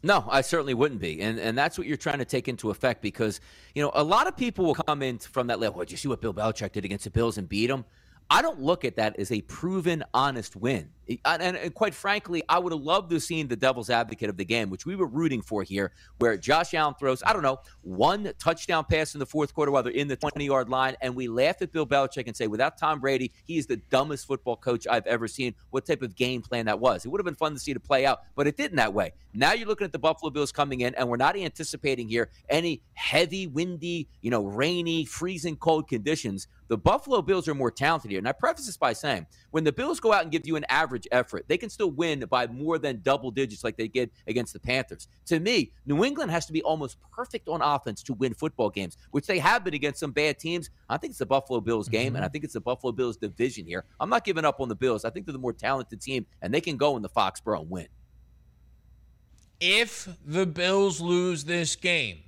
No, 0.03 0.25
I 0.29 0.41
certainly 0.41 0.73
wouldn't 0.73 0.99
be. 0.99 1.21
And 1.21 1.39
and 1.39 1.57
that's 1.57 1.77
what 1.77 1.87
you're 1.87 1.97
trying 1.97 2.19
to 2.19 2.25
take 2.25 2.47
into 2.47 2.69
effect 2.69 3.01
because, 3.01 3.39
you 3.73 3.81
know, 3.81 3.91
a 3.93 4.03
lot 4.03 4.27
of 4.27 4.35
people 4.35 4.65
will 4.65 4.75
come 4.75 5.01
in 5.01 5.19
from 5.19 5.47
that 5.47 5.59
level. 5.59 5.79
Did 5.79 5.91
you 5.91 5.97
see 5.97 6.07
what 6.07 6.21
Bill 6.21 6.33
Belichick 6.33 6.73
did 6.73 6.83
against 6.83 7.05
the 7.05 7.09
Bills 7.09 7.37
and 7.37 7.47
beat 7.47 7.67
them? 7.67 7.85
I 8.29 8.41
don't 8.41 8.61
look 8.61 8.83
at 8.83 8.97
that 8.97 9.17
as 9.19 9.31
a 9.31 9.41
proven, 9.41 10.03
honest 10.13 10.55
win. 10.55 10.89
And, 11.25 11.41
and, 11.41 11.73
quite 11.73 11.93
frankly, 11.93 12.43
I 12.49 12.59
would 12.59 12.73
have 12.73 12.81
loved 12.81 13.09
to 13.09 13.15
have 13.15 13.23
seen 13.23 13.47
the 13.47 13.55
devil's 13.55 13.89
advocate 13.89 14.29
of 14.29 14.37
the 14.37 14.45
game, 14.45 14.69
which 14.69 14.85
we 14.85 14.95
were 14.95 15.05
rooting 15.05 15.41
for 15.41 15.63
here, 15.63 15.91
where 16.17 16.35
Josh 16.37 16.73
Allen 16.73 16.95
throws, 16.99 17.21
I 17.25 17.33
don't 17.33 17.43
know, 17.43 17.59
one 17.81 18.31
touchdown 18.39 18.85
pass 18.89 19.13
in 19.13 19.19
the 19.19 19.25
fourth 19.25 19.53
quarter 19.53 19.71
while 19.71 19.83
they're 19.83 19.93
in 19.93 20.07
the 20.07 20.15
20 20.15 20.45
yard 20.45 20.69
line. 20.69 20.95
And 21.01 21.15
we 21.15 21.27
laugh 21.27 21.61
at 21.61 21.71
Bill 21.71 21.85
Belichick 21.85 22.27
and 22.27 22.35
say, 22.35 22.47
without 22.47 22.77
Tom 22.77 22.99
Brady, 22.99 23.31
he 23.45 23.57
is 23.57 23.67
the 23.67 23.77
dumbest 23.77 24.25
football 24.25 24.55
coach 24.55 24.87
I've 24.87 25.05
ever 25.05 25.27
seen. 25.27 25.53
What 25.69 25.85
type 25.85 26.01
of 26.01 26.15
game 26.15 26.41
plan 26.41 26.65
that 26.65 26.79
was. 26.79 27.05
It 27.05 27.09
would 27.09 27.19
have 27.19 27.25
been 27.25 27.35
fun 27.35 27.53
to 27.53 27.59
see 27.59 27.71
it 27.71 27.83
play 27.83 28.05
out, 28.05 28.21
but 28.35 28.47
it 28.47 28.57
didn't 28.57 28.77
that 28.77 28.93
way. 28.93 29.11
Now 29.33 29.53
you're 29.53 29.67
looking 29.67 29.85
at 29.85 29.91
the 29.91 29.99
Buffalo 29.99 30.29
Bills 30.29 30.51
coming 30.51 30.81
in, 30.81 30.95
and 30.95 31.09
we're 31.09 31.17
not 31.17 31.37
anticipating 31.37 32.07
here 32.07 32.29
any 32.49 32.81
heavy, 32.93 33.47
windy, 33.47 34.07
you 34.21 34.31
know, 34.31 34.45
rainy, 34.45 35.03
freezing 35.05 35.57
cold 35.57 35.89
conditions. 35.89 36.47
The 36.67 36.77
Buffalo 36.77 37.21
Bills 37.21 37.47
are 37.47 37.53
more 37.53 37.69
talented 37.69 38.11
here. 38.11 38.17
And 38.17 38.27
I 38.27 38.31
preface 38.31 38.65
this 38.65 38.77
by 38.77 38.93
saying, 38.93 39.27
when 39.51 39.63
the 39.63 39.73
Bills 39.73 39.99
go 39.99 40.13
out 40.13 40.23
and 40.23 40.31
give 40.31 40.47
you 40.47 40.55
an 40.55 40.65
average 40.69 40.94
effort, 41.11 41.45
they 41.47 41.57
can 41.57 41.69
still 41.69 41.91
win 41.91 42.23
by 42.29 42.47
more 42.47 42.77
than 42.77 43.01
double 43.01 43.31
digits 43.31 43.63
like 43.63 43.77
they 43.77 43.87
did 43.87 44.11
against 44.27 44.53
the 44.53 44.59
Panthers. 44.59 45.07
To 45.27 45.39
me, 45.39 45.71
New 45.85 46.03
England 46.03 46.31
has 46.31 46.45
to 46.45 46.53
be 46.53 46.61
almost 46.61 46.97
perfect 47.11 47.47
on 47.49 47.61
offense 47.61 48.03
to 48.03 48.13
win 48.13 48.33
football 48.33 48.69
games, 48.69 48.97
which 49.11 49.27
they 49.27 49.39
have 49.39 49.63
been 49.63 49.73
against 49.73 49.99
some 49.99 50.11
bad 50.11 50.39
teams. 50.39 50.69
I 50.89 50.97
think 50.97 51.11
it's 51.11 51.19
the 51.19 51.25
Buffalo 51.25 51.61
Bills 51.61 51.89
game, 51.89 52.07
mm-hmm. 52.07 52.15
and 52.17 52.25
I 52.25 52.27
think 52.27 52.43
it's 52.43 52.53
the 52.53 52.61
Buffalo 52.61 52.91
Bills 52.91 53.17
division 53.17 53.65
here. 53.65 53.85
I'm 53.99 54.09
not 54.09 54.23
giving 54.23 54.45
up 54.45 54.59
on 54.59 54.69
the 54.69 54.75
Bills. 54.75 55.05
I 55.05 55.09
think 55.09 55.25
they're 55.25 55.33
the 55.33 55.39
more 55.39 55.53
talented 55.53 56.01
team, 56.01 56.25
and 56.41 56.53
they 56.53 56.61
can 56.61 56.77
go 56.77 56.95
in 56.95 57.01
the 57.01 57.09
Foxborough 57.09 57.61
and 57.61 57.69
win. 57.69 57.87
If 59.59 60.09
the 60.25 60.45
Bills 60.45 60.99
lose 60.99 61.45
this 61.45 61.75
game, 61.75 62.19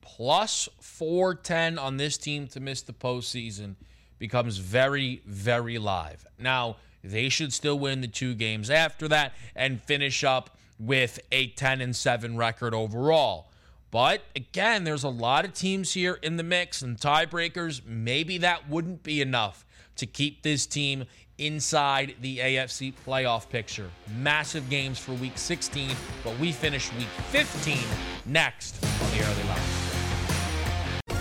plus 0.00 0.68
410 0.80 1.78
on 1.78 1.96
this 1.96 2.18
team 2.18 2.46
to 2.48 2.60
miss 2.60 2.82
the 2.82 2.92
postseason 2.92 3.76
becomes 4.18 4.58
very, 4.58 5.22
very 5.26 5.78
live. 5.78 6.24
Now, 6.38 6.76
they 7.02 7.28
should 7.28 7.52
still 7.52 7.78
win 7.78 8.00
the 8.00 8.08
two 8.08 8.34
games 8.34 8.70
after 8.70 9.08
that 9.08 9.32
and 9.54 9.82
finish 9.82 10.24
up 10.24 10.56
with 10.78 11.20
a 11.30 11.48
10 11.48 11.80
and 11.80 11.94
7 11.94 12.36
record 12.36 12.74
overall. 12.74 13.50
But 13.90 14.22
again, 14.34 14.84
there's 14.84 15.04
a 15.04 15.08
lot 15.08 15.44
of 15.44 15.52
teams 15.52 15.92
here 15.92 16.18
in 16.22 16.36
the 16.36 16.42
mix 16.42 16.80
and 16.80 16.96
tiebreakers. 16.96 17.84
Maybe 17.86 18.38
that 18.38 18.68
wouldn't 18.68 19.02
be 19.02 19.20
enough 19.20 19.66
to 19.96 20.06
keep 20.06 20.42
this 20.42 20.64
team 20.64 21.04
inside 21.38 22.14
the 22.20 22.38
AFC 22.38 22.94
playoff 23.06 23.48
picture. 23.48 23.90
Massive 24.16 24.68
games 24.70 24.98
for 24.98 25.12
week 25.14 25.36
16, 25.36 25.90
but 26.24 26.38
we 26.38 26.52
finish 26.52 26.92
week 26.94 27.08
15 27.30 27.78
next 28.26 28.82
on 28.84 29.10
the 29.10 29.24
early 29.24 29.48
line. 29.48 29.81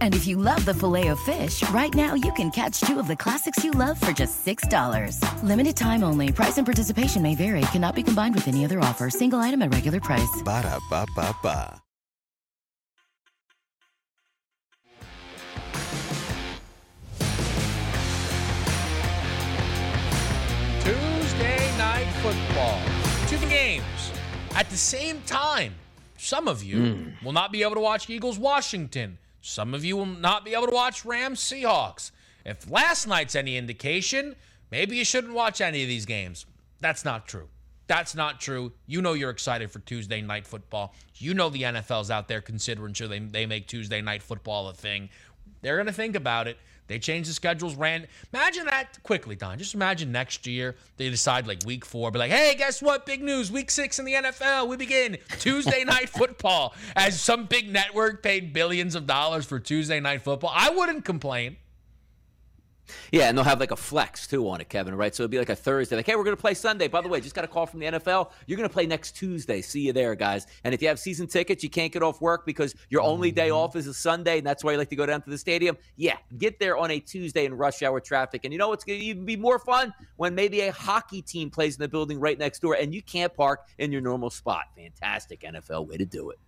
And 0.00 0.14
if 0.14 0.26
you 0.26 0.36
love 0.36 0.64
the 0.64 0.74
filet 0.74 1.08
of 1.08 1.20
fish, 1.20 1.62
right 1.70 1.94
now 1.94 2.14
you 2.14 2.32
can 2.32 2.50
catch 2.50 2.80
two 2.80 2.98
of 2.98 3.06
the 3.06 3.16
classics 3.16 3.64
you 3.64 3.70
love 3.70 3.98
for 4.00 4.12
just 4.12 4.44
$6. 4.44 5.42
Limited 5.42 5.76
time 5.76 6.02
only. 6.02 6.32
Price 6.32 6.58
and 6.58 6.66
participation 6.66 7.22
may 7.22 7.34
vary. 7.34 7.62
Cannot 7.72 7.94
be 7.94 8.02
combined 8.02 8.34
with 8.34 8.48
any 8.48 8.64
other 8.64 8.80
offer. 8.80 9.08
Single 9.10 9.38
item 9.38 9.62
at 9.62 9.72
regular 9.72 10.00
price. 10.00 10.42
Ba 10.44 10.62
da 10.62 10.78
ba 10.90 11.06
ba 11.14 11.34
ba. 11.42 11.80
Tuesday 20.82 21.78
night 21.78 22.08
football. 22.22 22.80
Two 23.28 23.48
games 23.48 24.10
at 24.54 24.68
the 24.70 24.76
same 24.76 25.20
time. 25.26 25.74
Some 26.16 26.48
of 26.48 26.62
you 26.62 26.76
mm. 26.76 27.22
will 27.22 27.32
not 27.32 27.52
be 27.52 27.62
able 27.62 27.74
to 27.74 27.80
watch 27.80 28.10
Eagles 28.10 28.38
Washington. 28.38 29.18
Some 29.40 29.74
of 29.74 29.84
you 29.84 29.96
will 29.96 30.06
not 30.06 30.44
be 30.44 30.54
able 30.54 30.66
to 30.66 30.74
watch 30.74 31.04
Rams 31.04 31.40
Seahawks. 31.40 32.10
If 32.44 32.70
last 32.70 33.06
night's 33.06 33.34
any 33.34 33.56
indication, 33.56 34.36
maybe 34.70 34.96
you 34.96 35.04
shouldn't 35.04 35.34
watch 35.34 35.60
any 35.60 35.82
of 35.82 35.88
these 35.88 36.06
games. 36.06 36.46
That's 36.80 37.04
not 37.04 37.26
true. 37.26 37.48
That's 37.86 38.14
not 38.14 38.40
true. 38.40 38.72
You 38.86 39.02
know 39.02 39.14
you're 39.14 39.30
excited 39.30 39.70
for 39.70 39.80
Tuesday 39.80 40.20
night 40.20 40.46
football. 40.46 40.94
You 41.16 41.34
know 41.34 41.48
the 41.48 41.62
NFL's 41.62 42.10
out 42.10 42.28
there 42.28 42.40
considering 42.40 42.94
sure 42.94 43.08
they, 43.08 43.18
they 43.18 43.46
make 43.46 43.66
Tuesday 43.66 44.00
night 44.00 44.22
football 44.22 44.68
a 44.68 44.72
thing. 44.72 45.10
They're 45.60 45.76
going 45.76 45.86
to 45.86 45.92
think 45.92 46.14
about 46.14 46.46
it. 46.46 46.56
They 46.90 46.98
change 46.98 47.28
the 47.28 47.32
schedules. 47.32 47.76
Ran. 47.76 48.08
Imagine 48.34 48.66
that 48.66 49.00
quickly, 49.04 49.36
Don. 49.36 49.56
Just 49.58 49.74
imagine 49.74 50.10
next 50.10 50.44
year 50.44 50.74
they 50.96 51.08
decide 51.08 51.46
like 51.46 51.64
week 51.64 51.84
four, 51.84 52.10
be 52.10 52.18
like, 52.18 52.32
hey, 52.32 52.56
guess 52.58 52.82
what? 52.82 53.06
Big 53.06 53.22
news. 53.22 53.52
Week 53.52 53.70
six 53.70 54.00
in 54.00 54.04
the 54.04 54.14
NFL. 54.14 54.66
We 54.66 54.76
begin 54.76 55.16
Tuesday 55.38 55.84
night 55.86 56.08
football. 56.08 56.74
As 56.96 57.20
some 57.20 57.46
big 57.46 57.72
network 57.72 58.24
paid 58.24 58.52
billions 58.52 58.96
of 58.96 59.06
dollars 59.06 59.46
for 59.46 59.60
Tuesday 59.60 60.00
night 60.00 60.22
football, 60.22 60.50
I 60.52 60.70
wouldn't 60.70 61.04
complain. 61.04 61.58
Yeah, 63.12 63.28
and 63.28 63.36
they'll 63.36 63.44
have 63.44 63.60
like 63.60 63.70
a 63.70 63.76
flex 63.76 64.26
too 64.26 64.48
on 64.48 64.60
it, 64.60 64.68
Kevin, 64.68 64.94
right? 64.94 65.14
So 65.14 65.24
it'll 65.24 65.30
be 65.30 65.38
like 65.38 65.48
a 65.48 65.56
Thursday. 65.56 65.96
Like, 65.96 66.06
hey, 66.06 66.16
we're 66.16 66.24
going 66.24 66.36
to 66.36 66.40
play 66.40 66.54
Sunday. 66.54 66.88
By 66.88 67.00
the 67.00 67.08
way, 67.08 67.20
just 67.20 67.34
got 67.34 67.44
a 67.44 67.48
call 67.48 67.66
from 67.66 67.80
the 67.80 67.86
NFL. 67.86 68.30
You're 68.46 68.56
going 68.56 68.68
to 68.68 68.72
play 68.72 68.86
next 68.86 69.12
Tuesday. 69.12 69.60
See 69.62 69.80
you 69.80 69.92
there, 69.92 70.14
guys. 70.14 70.46
And 70.64 70.74
if 70.74 70.82
you 70.82 70.88
have 70.88 70.98
season 70.98 71.26
tickets, 71.26 71.62
you 71.62 71.70
can't 71.70 71.92
get 71.92 72.02
off 72.02 72.20
work 72.20 72.46
because 72.46 72.74
your 72.88 73.02
only 73.02 73.30
day 73.30 73.48
mm-hmm. 73.48 73.56
off 73.56 73.76
is 73.76 73.86
a 73.86 73.94
Sunday, 73.94 74.38
and 74.38 74.46
that's 74.46 74.62
why 74.62 74.72
you 74.72 74.78
like 74.78 74.90
to 74.90 74.96
go 74.96 75.06
down 75.06 75.22
to 75.22 75.30
the 75.30 75.38
stadium. 75.38 75.76
Yeah, 75.96 76.16
get 76.38 76.58
there 76.58 76.76
on 76.76 76.90
a 76.90 77.00
Tuesday 77.00 77.44
in 77.44 77.54
rush 77.54 77.82
hour 77.82 78.00
traffic. 78.00 78.44
And 78.44 78.52
you 78.52 78.58
know 78.58 78.68
what's 78.68 78.84
going 78.84 79.00
to 79.00 79.04
even 79.04 79.24
be 79.24 79.36
more 79.36 79.58
fun? 79.58 79.92
When 80.16 80.34
maybe 80.34 80.60
a 80.60 80.72
hockey 80.72 81.22
team 81.22 81.50
plays 81.50 81.76
in 81.76 81.82
the 81.82 81.88
building 81.88 82.20
right 82.20 82.38
next 82.38 82.60
door 82.60 82.74
and 82.74 82.94
you 82.94 83.02
can't 83.02 83.34
park 83.34 83.66
in 83.78 83.92
your 83.92 84.00
normal 84.00 84.30
spot. 84.30 84.64
Fantastic 84.76 85.40
NFL 85.40 85.88
way 85.88 85.96
to 85.96 86.04
do 86.04 86.30
it. 86.30 86.38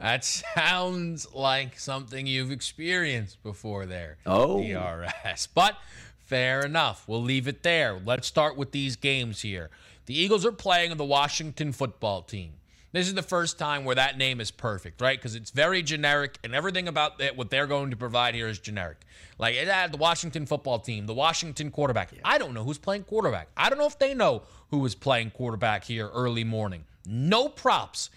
That 0.00 0.24
sounds 0.24 1.32
like 1.34 1.78
something 1.78 2.26
you've 2.26 2.52
experienced 2.52 3.42
before 3.42 3.86
there. 3.86 4.18
Oh. 4.26 4.62
DRS. 4.62 5.48
But 5.48 5.76
fair 6.24 6.60
enough. 6.64 7.04
We'll 7.08 7.22
leave 7.22 7.48
it 7.48 7.62
there. 7.62 8.00
Let's 8.04 8.28
start 8.28 8.56
with 8.56 8.72
these 8.72 8.96
games 8.96 9.40
here. 9.40 9.70
The 10.06 10.18
Eagles 10.18 10.46
are 10.46 10.52
playing 10.52 10.96
the 10.96 11.04
Washington 11.04 11.72
football 11.72 12.22
team. 12.22 12.52
This 12.92 13.06
is 13.06 13.14
the 13.14 13.22
first 13.22 13.58
time 13.58 13.84
where 13.84 13.96
that 13.96 14.16
name 14.16 14.40
is 14.40 14.50
perfect, 14.50 15.02
right? 15.02 15.18
Because 15.18 15.34
it's 15.34 15.50
very 15.50 15.82
generic, 15.82 16.38
and 16.42 16.54
everything 16.54 16.88
about 16.88 17.20
it, 17.20 17.36
what 17.36 17.50
they're 17.50 17.66
going 17.66 17.90
to 17.90 17.96
provide 17.96 18.34
here 18.34 18.48
is 18.48 18.58
generic. 18.58 18.96
Like 19.38 19.56
it 19.56 19.68
had 19.68 19.92
the 19.92 19.98
Washington 19.98 20.46
football 20.46 20.78
team, 20.78 21.04
the 21.04 21.12
Washington 21.12 21.70
quarterback. 21.70 22.12
I 22.24 22.38
don't 22.38 22.54
know 22.54 22.64
who's 22.64 22.78
playing 22.78 23.04
quarterback. 23.04 23.48
I 23.56 23.68
don't 23.68 23.78
know 23.78 23.86
if 23.86 23.98
they 23.98 24.14
know 24.14 24.42
who 24.70 24.84
is 24.86 24.94
playing 24.94 25.32
quarterback 25.32 25.84
here 25.84 26.08
early 26.08 26.44
morning. 26.44 26.84
No 27.06 27.48
props 27.50 28.08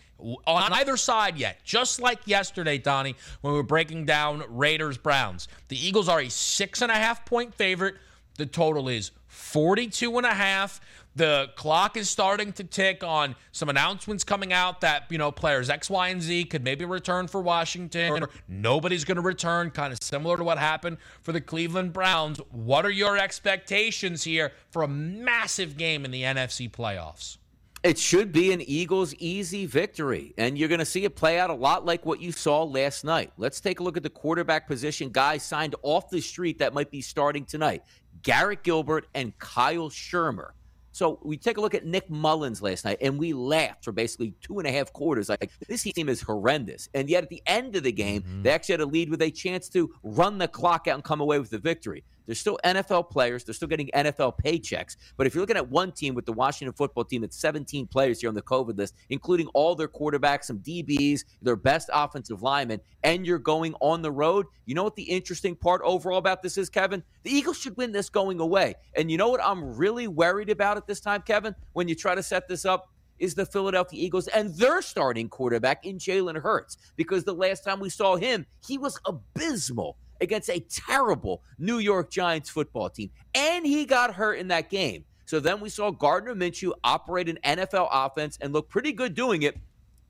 on 0.45 0.73
either 0.73 0.97
side 0.97 1.37
yet. 1.37 1.63
Just 1.63 2.01
like 2.01 2.19
yesterday, 2.25 2.77
Donnie, 2.77 3.15
when 3.41 3.53
we 3.53 3.57
were 3.57 3.63
breaking 3.63 4.05
down 4.05 4.43
Raiders 4.49 4.97
Browns. 4.97 5.47
The 5.67 5.85
Eagles 5.85 6.07
are 6.07 6.21
a 6.21 6.29
six 6.29 6.81
and 6.81 6.91
a 6.91 6.95
half 6.95 7.25
point 7.25 7.53
favorite. 7.53 7.95
The 8.37 8.45
total 8.45 8.87
is 8.87 9.11
42 9.27 10.17
and 10.17 10.25
a 10.25 10.33
half. 10.33 10.81
The 11.15 11.49
clock 11.55 11.97
is 11.97 12.09
starting 12.09 12.53
to 12.53 12.63
tick 12.63 13.03
on 13.03 13.35
some 13.51 13.67
announcements 13.67 14.23
coming 14.23 14.53
out 14.53 14.79
that, 14.81 15.03
you 15.09 15.17
know, 15.17 15.29
players 15.29 15.69
X, 15.69 15.89
Y, 15.89 16.07
and 16.07 16.21
Z 16.21 16.45
could 16.45 16.63
maybe 16.63 16.85
return 16.85 17.27
for 17.27 17.41
Washington 17.41 18.23
or 18.23 18.29
nobody's 18.47 19.03
going 19.03 19.17
to 19.17 19.21
return, 19.21 19.71
kind 19.71 19.91
of 19.91 20.01
similar 20.01 20.37
to 20.37 20.43
what 20.43 20.57
happened 20.57 20.97
for 21.21 21.33
the 21.33 21.41
Cleveland 21.41 21.91
Browns. 21.91 22.39
What 22.51 22.85
are 22.85 22.91
your 22.91 23.17
expectations 23.17 24.23
here 24.23 24.53
for 24.69 24.83
a 24.83 24.87
massive 24.87 25.75
game 25.75 26.05
in 26.05 26.11
the 26.11 26.23
NFC 26.23 26.71
playoffs? 26.71 27.37
It 27.83 27.97
should 27.97 28.31
be 28.31 28.53
an 28.53 28.61
Eagles 28.61 29.15
easy 29.15 29.65
victory, 29.65 30.35
and 30.37 30.55
you're 30.55 30.69
going 30.69 30.79
to 30.79 30.85
see 30.85 31.03
it 31.03 31.15
play 31.15 31.39
out 31.39 31.49
a 31.49 31.55
lot 31.55 31.83
like 31.83 32.05
what 32.05 32.21
you 32.21 32.31
saw 32.31 32.63
last 32.63 33.03
night. 33.03 33.31
Let's 33.37 33.59
take 33.59 33.79
a 33.79 33.83
look 33.83 33.97
at 33.97 34.03
the 34.03 34.09
quarterback 34.09 34.67
position 34.67 35.09
guys 35.09 35.41
signed 35.41 35.73
off 35.81 36.07
the 36.11 36.21
street 36.21 36.59
that 36.59 36.75
might 36.75 36.91
be 36.91 37.01
starting 37.01 37.43
tonight 37.43 37.81
Garrett 38.21 38.61
Gilbert 38.61 39.07
and 39.15 39.35
Kyle 39.39 39.89
Shurmur. 39.89 40.51
So 40.91 41.19
we 41.23 41.37
take 41.37 41.57
a 41.57 41.61
look 41.61 41.73
at 41.73 41.83
Nick 41.83 42.07
Mullens 42.09 42.61
last 42.61 42.85
night, 42.85 42.99
and 43.01 43.17
we 43.17 43.33
laughed 43.33 43.83
for 43.83 43.91
basically 43.91 44.35
two 44.41 44.59
and 44.59 44.67
a 44.67 44.71
half 44.71 44.93
quarters. 44.93 45.27
Like 45.29 45.49
this 45.67 45.81
team 45.81 46.07
is 46.07 46.21
horrendous, 46.21 46.87
and 46.93 47.09
yet 47.09 47.23
at 47.23 47.29
the 47.29 47.41
end 47.47 47.75
of 47.75 47.81
the 47.81 47.91
game, 47.91 48.21
mm-hmm. 48.21 48.43
they 48.43 48.51
actually 48.51 48.73
had 48.73 48.81
a 48.81 48.85
lead 48.85 49.09
with 49.09 49.23
a 49.23 49.31
chance 49.31 49.69
to 49.69 49.91
run 50.03 50.37
the 50.37 50.47
clock 50.47 50.87
out 50.87 50.95
and 50.95 51.03
come 51.03 51.21
away 51.21 51.39
with 51.39 51.49
the 51.49 51.57
victory. 51.57 52.03
They're 52.31 52.35
still 52.37 52.57
NFL 52.63 53.09
players. 53.09 53.43
They're 53.43 53.53
still 53.53 53.67
getting 53.67 53.89
NFL 53.93 54.35
paychecks. 54.41 54.95
But 55.17 55.27
if 55.27 55.35
you're 55.35 55.41
looking 55.41 55.57
at 55.57 55.69
one 55.69 55.91
team 55.91 56.15
with 56.15 56.25
the 56.25 56.31
Washington 56.31 56.71
football 56.71 57.03
team 57.03 57.19
that's 57.19 57.35
17 57.35 57.87
players 57.87 58.21
here 58.21 58.29
on 58.29 58.35
the 58.35 58.41
COVID 58.41 58.77
list, 58.77 58.95
including 59.09 59.47
all 59.47 59.75
their 59.75 59.89
quarterbacks, 59.89 60.45
some 60.45 60.59
DBs, 60.59 61.25
their 61.41 61.57
best 61.57 61.89
offensive 61.91 62.41
linemen, 62.41 62.79
and 63.03 63.27
you're 63.27 63.37
going 63.37 63.75
on 63.81 64.01
the 64.01 64.13
road, 64.13 64.45
you 64.65 64.73
know 64.73 64.83
what 64.85 64.95
the 64.95 65.03
interesting 65.03 65.57
part 65.57 65.81
overall 65.83 66.19
about 66.19 66.41
this 66.41 66.57
is, 66.57 66.69
Kevin? 66.69 67.03
The 67.23 67.31
Eagles 67.31 67.57
should 67.57 67.75
win 67.75 67.91
this 67.91 68.07
going 68.07 68.39
away. 68.39 68.75
And 68.95 69.11
you 69.11 69.17
know 69.17 69.27
what 69.27 69.43
I'm 69.43 69.75
really 69.75 70.07
worried 70.07 70.49
about 70.49 70.77
at 70.77 70.87
this 70.87 71.01
time, 71.01 71.23
Kevin, 71.23 71.53
when 71.73 71.89
you 71.89 71.95
try 71.95 72.15
to 72.15 72.23
set 72.23 72.47
this 72.47 72.63
up? 72.63 72.87
is 73.19 73.35
the 73.35 73.45
Philadelphia 73.45 74.03
Eagles 74.03 74.27
and 74.29 74.55
their 74.55 74.81
starting 74.81 75.29
quarterback 75.29 75.85
in 75.85 75.99
Jalen 75.99 76.41
Hurts. 76.41 76.77
Because 76.95 77.23
the 77.23 77.35
last 77.35 77.63
time 77.63 77.79
we 77.79 77.89
saw 77.89 78.15
him, 78.15 78.47
he 78.65 78.79
was 78.79 78.99
abysmal 79.05 79.95
against 80.21 80.49
a 80.49 80.59
terrible 80.61 81.43
New 81.57 81.79
York 81.79 82.09
Giants 82.11 82.49
football 82.49 82.89
team. 82.89 83.09
And 83.35 83.65
he 83.65 83.85
got 83.85 84.13
hurt 84.13 84.35
in 84.35 84.47
that 84.49 84.69
game. 84.69 85.03
So 85.25 85.39
then 85.39 85.59
we 85.59 85.69
saw 85.69 85.91
Gardner 85.91 86.35
Minshew 86.35 86.73
operate 86.83 87.29
an 87.29 87.39
NFL 87.43 87.87
offense 87.91 88.37
and 88.41 88.53
look 88.53 88.69
pretty 88.69 88.91
good 88.91 89.15
doing 89.15 89.43
it, 89.43 89.57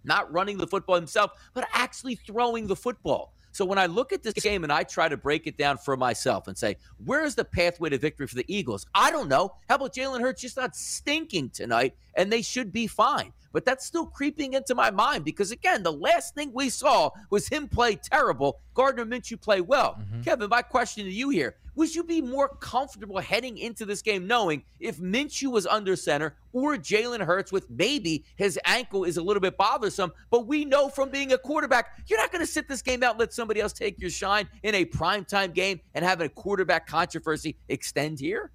not 0.03 0.31
running 0.31 0.57
the 0.57 0.67
football 0.67 0.95
himself, 0.95 1.31
but 1.53 1.67
actually 1.73 2.15
throwing 2.15 2.67
the 2.67 2.75
football. 2.75 3.33
So 3.53 3.65
when 3.65 3.77
I 3.77 3.85
look 3.85 4.13
at 4.13 4.23
this 4.23 4.33
game 4.33 4.63
and 4.63 4.71
I 4.71 4.83
try 4.83 5.09
to 5.09 5.17
break 5.17 5.45
it 5.45 5.57
down 5.57 5.77
for 5.77 5.97
myself 5.97 6.47
and 6.47 6.57
say, 6.57 6.77
where 7.03 7.23
is 7.23 7.35
the 7.35 7.43
pathway 7.43 7.89
to 7.89 7.97
victory 7.97 8.25
for 8.27 8.35
the 8.35 8.45
Eagles? 8.47 8.85
I 8.95 9.11
don't 9.11 9.27
know. 9.27 9.55
How 9.67 9.75
about 9.75 9.93
Jalen 9.93 10.21
Hurts 10.21 10.41
just 10.41 10.57
not 10.57 10.75
stinking 10.75 11.49
tonight 11.49 11.95
and 12.15 12.31
they 12.31 12.41
should 12.41 12.71
be 12.71 12.87
fine? 12.87 13.33
But 13.53 13.65
that's 13.65 13.85
still 13.85 14.05
creeping 14.05 14.53
into 14.53 14.75
my 14.75 14.91
mind 14.91 15.25
because, 15.25 15.51
again, 15.51 15.83
the 15.83 15.91
last 15.91 16.35
thing 16.35 16.51
we 16.53 16.69
saw 16.69 17.09
was 17.29 17.49
him 17.49 17.67
play 17.67 17.95
terrible. 17.95 18.59
Gardner 18.73 19.05
Minshew 19.05 19.39
play 19.41 19.59
well. 19.59 19.95
Mm-hmm. 19.99 20.21
Kevin, 20.21 20.49
my 20.49 20.61
question 20.61 21.03
to 21.05 21.11
you 21.11 21.29
here 21.29 21.55
would 21.75 21.95
you 21.95 22.03
be 22.03 22.21
more 22.21 22.49
comfortable 22.49 23.19
heading 23.19 23.57
into 23.57 23.85
this 23.85 24.01
game 24.01 24.27
knowing 24.27 24.63
if 24.79 24.97
Minshew 24.97 25.51
was 25.51 25.65
under 25.65 25.95
center 25.95 26.35
or 26.51 26.75
Jalen 26.75 27.21
Hurts 27.21 27.51
with 27.51 27.69
maybe 27.69 28.25
his 28.35 28.59
ankle 28.65 29.05
is 29.05 29.17
a 29.17 29.21
little 29.21 29.39
bit 29.39 29.57
bothersome? 29.57 30.11
But 30.29 30.47
we 30.47 30.65
know 30.65 30.89
from 30.89 31.09
being 31.09 31.31
a 31.31 31.37
quarterback, 31.37 31.97
you're 32.07 32.19
not 32.19 32.31
going 32.31 32.45
to 32.45 32.51
sit 32.51 32.67
this 32.67 32.81
game 32.81 33.03
out 33.03 33.11
and 33.11 33.19
let 33.19 33.33
somebody 33.33 33.61
else 33.61 33.73
take 33.73 33.99
your 34.01 34.09
shine 34.09 34.49
in 34.63 34.75
a 34.75 34.85
primetime 34.85 35.53
game 35.53 35.79
and 35.93 36.03
have 36.03 36.19
a 36.19 36.27
quarterback 36.27 36.87
controversy 36.87 37.55
extend 37.69 38.19
here? 38.19 38.51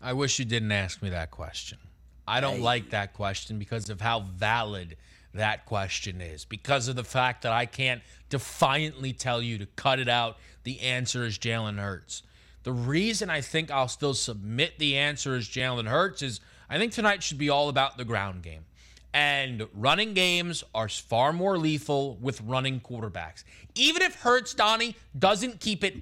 I 0.00 0.12
wish 0.12 0.38
you 0.38 0.44
didn't 0.44 0.72
ask 0.72 1.00
me 1.00 1.08
that 1.10 1.30
question. 1.30 1.78
I 2.26 2.40
don't 2.40 2.56
hey. 2.56 2.62
like 2.62 2.90
that 2.90 3.14
question 3.14 3.58
because 3.58 3.90
of 3.90 4.00
how 4.00 4.20
valid 4.20 4.96
that 5.34 5.66
question 5.66 6.20
is. 6.20 6.44
Because 6.44 6.88
of 6.88 6.96
the 6.96 7.04
fact 7.04 7.42
that 7.42 7.52
I 7.52 7.66
can't 7.66 8.02
defiantly 8.28 9.12
tell 9.12 9.42
you 9.42 9.58
to 9.58 9.66
cut 9.66 9.98
it 9.98 10.08
out, 10.08 10.36
the 10.64 10.80
answer 10.80 11.24
is 11.24 11.38
Jalen 11.38 11.78
Hurts. 11.78 12.22
The 12.62 12.72
reason 12.72 13.28
I 13.28 13.40
think 13.40 13.70
I'll 13.70 13.88
still 13.88 14.14
submit 14.14 14.78
the 14.78 14.96
answer 14.96 15.34
is 15.34 15.48
Jalen 15.48 15.88
Hurts 15.88 16.22
is 16.22 16.40
I 16.70 16.78
think 16.78 16.92
tonight 16.92 17.22
should 17.22 17.38
be 17.38 17.50
all 17.50 17.68
about 17.68 17.98
the 17.98 18.04
ground 18.04 18.42
game. 18.42 18.64
And 19.14 19.66
running 19.74 20.14
games 20.14 20.64
are 20.74 20.88
far 20.88 21.34
more 21.34 21.58
lethal 21.58 22.16
with 22.20 22.40
running 22.40 22.80
quarterbacks. 22.80 23.44
Even 23.74 24.00
if 24.00 24.14
Hurts 24.14 24.54
Donnie 24.54 24.96
doesn't 25.18 25.60
keep 25.60 25.84
it 25.84 25.96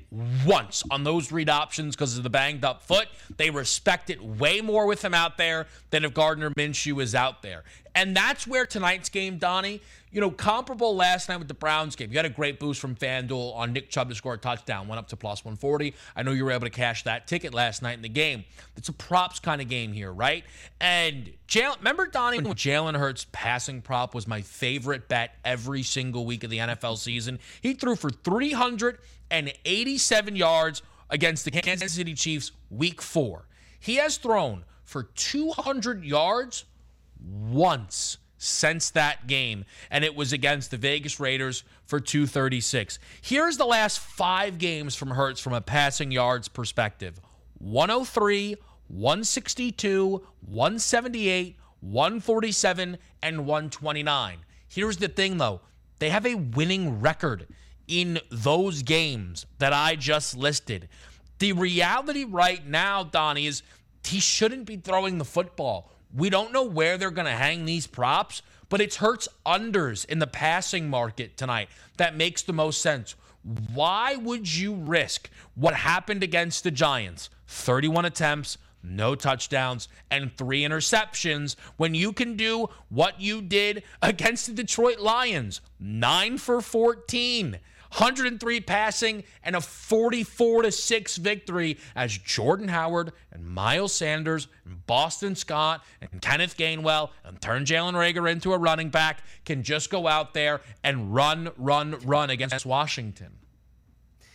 once 0.46 0.84
on 0.90 1.02
those 1.02 1.32
read 1.32 1.48
options 1.48 1.96
because 1.96 2.16
of 2.16 2.22
the 2.22 2.30
banged 2.30 2.64
up 2.64 2.82
foot, 2.82 3.08
they 3.36 3.50
respect 3.50 4.10
it 4.10 4.22
way 4.22 4.60
more 4.60 4.86
with 4.86 5.04
him 5.04 5.14
out 5.14 5.38
there 5.38 5.66
than 5.90 6.04
if 6.04 6.14
Gardner 6.14 6.50
Minshew 6.50 7.02
is 7.02 7.14
out 7.14 7.42
there. 7.42 7.64
And 7.96 8.16
that's 8.16 8.46
where 8.46 8.64
tonight's 8.64 9.08
game, 9.08 9.38
Donnie, 9.38 9.82
you 10.12 10.20
know, 10.20 10.30
comparable 10.30 10.96
last 10.96 11.28
night 11.28 11.38
with 11.38 11.48
the 11.48 11.54
Browns 11.54 11.96
game. 11.96 12.10
You 12.10 12.18
had 12.18 12.26
a 12.26 12.30
great 12.30 12.58
boost 12.58 12.80
from 12.80 12.96
FanDuel 12.96 13.54
on 13.54 13.72
Nick 13.72 13.90
Chubb 13.90 14.08
to 14.08 14.14
score 14.14 14.34
a 14.34 14.38
touchdown, 14.38 14.88
went 14.88 14.98
up 14.98 15.08
to 15.08 15.16
plus 15.16 15.44
140. 15.44 15.94
I 16.16 16.22
know 16.22 16.32
you 16.32 16.44
were 16.44 16.50
able 16.50 16.66
to 16.66 16.70
cash 16.70 17.04
that 17.04 17.26
ticket 17.26 17.54
last 17.54 17.82
night 17.82 17.94
in 17.94 18.02
the 18.02 18.08
game. 18.08 18.44
It's 18.76 18.88
a 18.88 18.92
props 18.92 19.38
kind 19.38 19.60
of 19.60 19.68
game 19.68 19.92
here, 19.92 20.12
right? 20.12 20.44
And 20.80 21.32
Jalen, 21.46 21.78
remember 21.78 22.06
Donnie 22.06 22.40
when 22.40 22.54
Jalen 22.54 22.96
Hurts 22.96 23.26
passing 23.30 23.82
prop 23.82 24.14
was 24.14 24.26
my 24.26 24.42
favorite 24.42 25.08
bet 25.08 25.36
every 25.44 25.82
single 25.82 26.26
week 26.26 26.44
of 26.44 26.50
the 26.50 26.58
NFL 26.58 26.98
season? 26.98 27.38
He 27.60 27.74
threw 27.74 27.94
for 27.94 28.10
387 28.10 30.36
yards 30.36 30.82
against 31.08 31.44
the 31.44 31.50
Kansas 31.50 31.92
City 31.92 32.14
Chiefs 32.14 32.52
week 32.70 33.02
four. 33.02 33.46
He 33.78 33.96
has 33.96 34.16
thrown 34.16 34.64
for 34.84 35.04
200 35.04 36.04
yards 36.04 36.64
once 37.22 38.18
since 38.42 38.88
that 38.90 39.26
game, 39.26 39.66
and 39.90 40.02
it 40.02 40.16
was 40.16 40.32
against 40.32 40.70
the 40.70 40.78
Vegas 40.78 41.20
Raiders 41.20 41.62
for 41.84 42.00
236. 42.00 42.98
Here's 43.20 43.58
the 43.58 43.66
last 43.66 44.00
five 44.00 44.56
games 44.56 44.96
from 44.96 45.10
Hurts 45.10 45.40
from 45.40 45.52
a 45.52 45.60
passing 45.60 46.10
yards 46.10 46.48
perspective 46.48 47.20
103, 47.58 48.56
162, 48.88 50.26
178, 50.46 51.56
147, 51.80 52.98
and 53.22 53.40
129. 53.40 54.38
Here's 54.68 54.96
the 54.96 55.08
thing, 55.08 55.36
though 55.36 55.60
they 55.98 56.08
have 56.08 56.24
a 56.24 56.36
winning 56.36 56.98
record 57.00 57.46
in 57.86 58.20
those 58.30 58.82
games 58.82 59.44
that 59.58 59.74
I 59.74 59.96
just 59.96 60.34
listed. 60.34 60.88
The 61.40 61.52
reality 61.52 62.24
right 62.24 62.66
now, 62.66 63.04
Donnie, 63.04 63.46
is 63.46 63.62
he 64.06 64.18
shouldn't 64.18 64.64
be 64.64 64.76
throwing 64.76 65.18
the 65.18 65.26
football. 65.26 65.92
We 66.14 66.30
don't 66.30 66.52
know 66.52 66.64
where 66.64 66.98
they're 66.98 67.10
going 67.10 67.26
to 67.26 67.32
hang 67.32 67.64
these 67.64 67.86
props, 67.86 68.42
but 68.68 68.80
it's 68.80 68.96
Hurts 68.96 69.28
unders 69.46 70.04
in 70.04 70.18
the 70.18 70.26
passing 70.26 70.88
market 70.88 71.36
tonight 71.36 71.68
that 71.96 72.16
makes 72.16 72.42
the 72.42 72.52
most 72.52 72.80
sense. 72.80 73.14
Why 73.72 74.16
would 74.16 74.52
you 74.52 74.74
risk 74.74 75.30
what 75.54 75.74
happened 75.74 76.22
against 76.22 76.64
the 76.64 76.70
Giants? 76.70 77.30
31 77.46 78.04
attempts, 78.04 78.58
no 78.82 79.14
touchdowns, 79.14 79.88
and 80.10 80.36
three 80.36 80.62
interceptions 80.62 81.56
when 81.76 81.94
you 81.94 82.12
can 82.12 82.36
do 82.36 82.68
what 82.88 83.20
you 83.20 83.42
did 83.42 83.82
against 84.02 84.46
the 84.46 84.52
Detroit 84.52 84.98
Lions 84.98 85.60
9 85.78 86.38
for 86.38 86.60
14, 86.60 87.58
103 87.90 88.60
passing 88.60 89.24
and 89.42 89.56
a 89.56 89.60
44 89.60 90.62
to 90.62 90.72
6 90.72 91.16
victory 91.16 91.78
as 91.96 92.16
Jordan 92.16 92.68
Howard 92.68 93.12
and 93.32 93.44
Miles 93.44 93.92
Sanders 93.92 94.48
and 94.64 94.86
Boston 94.86 95.34
Scott 95.34 95.84
and 96.00 96.22
Kenneth 96.22 96.56
Gainwell 96.56 97.10
and 97.24 97.40
turn 97.40 97.64
Jalen 97.64 97.94
Reagor 97.94 98.30
into 98.30 98.52
a 98.52 98.58
running 98.58 98.90
back 98.90 99.22
can 99.44 99.62
just 99.62 99.90
go 99.90 100.06
out 100.06 100.34
there 100.34 100.60
and 100.84 101.14
run, 101.14 101.50
run, 101.56 101.96
run 102.04 102.30
against 102.30 102.64
Washington 102.64 103.32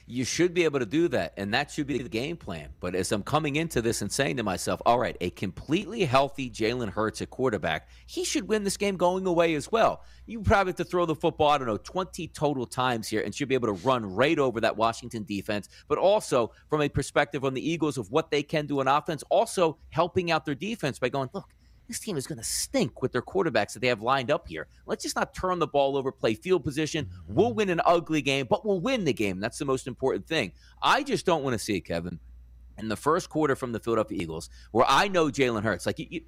you 0.08 0.24
should 0.24 0.54
be 0.54 0.64
able 0.66 0.80
to 0.80 0.86
do 0.86 1.08
that, 1.08 1.34
and 1.36 1.54
that 1.54 1.72
should 1.72 1.88
be 1.88 1.98
the 1.98 2.10
game 2.10 2.38
plan. 2.38 2.70
But 2.80 2.94
as 2.94 3.12
I'm 3.12 3.24
coming 3.24 3.56
into 3.56 3.82
this 3.82 4.02
and 4.02 4.12
saying 4.12 4.38
to 4.38 4.44
myself, 4.44 4.80
all 4.86 5.00
right, 5.00 5.18
a 5.20 5.32
completely 5.32 6.06
healthy 6.06 6.50
Jalen 6.50 6.90
Hurts 6.90 7.22
at 7.22 7.32
quarterback, 7.32 7.90
he 8.06 8.24
should 8.24 8.48
win 8.48 8.64
this 8.64 8.78
game 8.78 8.98
going 8.98 9.26
away 9.26 9.56
as 9.56 9.72
well. 9.72 10.04
You 10.28 10.42
probably 10.42 10.72
have 10.72 10.78
to 10.78 10.84
throw 10.84 11.08
the 11.08 11.16
football, 11.16 11.50
I 11.50 11.58
don't 11.58 11.68
know, 11.68 11.78
20 11.78 12.28
total 12.30 12.68
times 12.68 13.08
here 13.08 13.22
and 13.22 13.34
should 13.34 13.48
be 13.48 13.56
able 13.56 13.68
to 13.68 13.88
run 13.88 14.06
right 14.06 14.38
over 14.38 14.62
that 14.62 14.78
Washington 14.78 15.24
defense. 15.24 15.70
But 15.88 15.98
also, 15.98 16.52
from 16.70 16.82
a 16.82 16.90
perspective 16.90 17.44
on 17.44 17.56
the 17.56 17.68
Eagles 17.68 17.98
of 17.98 18.12
what 18.12 18.30
they 18.30 18.44
can 18.44 18.68
do 18.68 18.82
on 18.82 18.88
offense, 18.88 19.24
also 19.30 19.78
helping 19.90 20.30
out 20.30 20.46
their 20.46 20.56
defense 20.56 21.00
by 21.00 21.10
going, 21.10 21.30
look, 21.34 21.50
this 21.88 22.00
team 22.00 22.18
is 22.18 22.28
going 22.28 22.38
to 22.38 22.44
stink 22.44 23.02
with 23.02 23.12
their 23.12 23.22
quarterbacks 23.22 23.74
that 23.74 23.80
they 23.80 23.88
have 23.88 24.02
lined 24.02 24.32
up 24.32 24.48
here. 24.48 24.68
Let's 24.86 25.04
just 25.04 25.16
not 25.16 25.34
turn 25.34 25.60
the 25.60 25.68
ball 25.68 25.98
over, 25.98 26.12
play 26.12 26.34
field 26.34 26.64
position. 26.64 27.06
Mm-hmm. 27.06 27.36
We'll 27.36 27.54
win 27.54 27.70
an 27.70 27.82
ugly 27.86 28.22
game, 28.22 28.48
but 28.50 28.66
we'll 28.66 28.80
win 28.80 29.06
the 29.06 29.14
game. 29.14 29.40
That's 29.40 29.58
the 29.58 29.66
most 29.66 29.88
important 29.88 30.28
thing. 30.28 30.54
I 30.82 31.04
just 31.04 31.26
don't 31.26 31.44
want 31.44 31.54
to 31.54 31.60
see, 31.60 31.82
Kevin, 31.82 32.20
in 32.78 32.90
the 32.90 32.96
first 32.96 33.30
quarter 33.30 33.56
from 33.56 33.72
the 33.72 33.80
Philadelphia 33.80 34.18
Eagles, 34.22 34.50
where 34.72 34.86
I 34.88 35.08
know 35.08 35.28
Jalen 35.28 35.64
Hurts. 35.64 35.86
Like, 35.86 36.00
you, 36.00 36.08
you, 36.10 36.22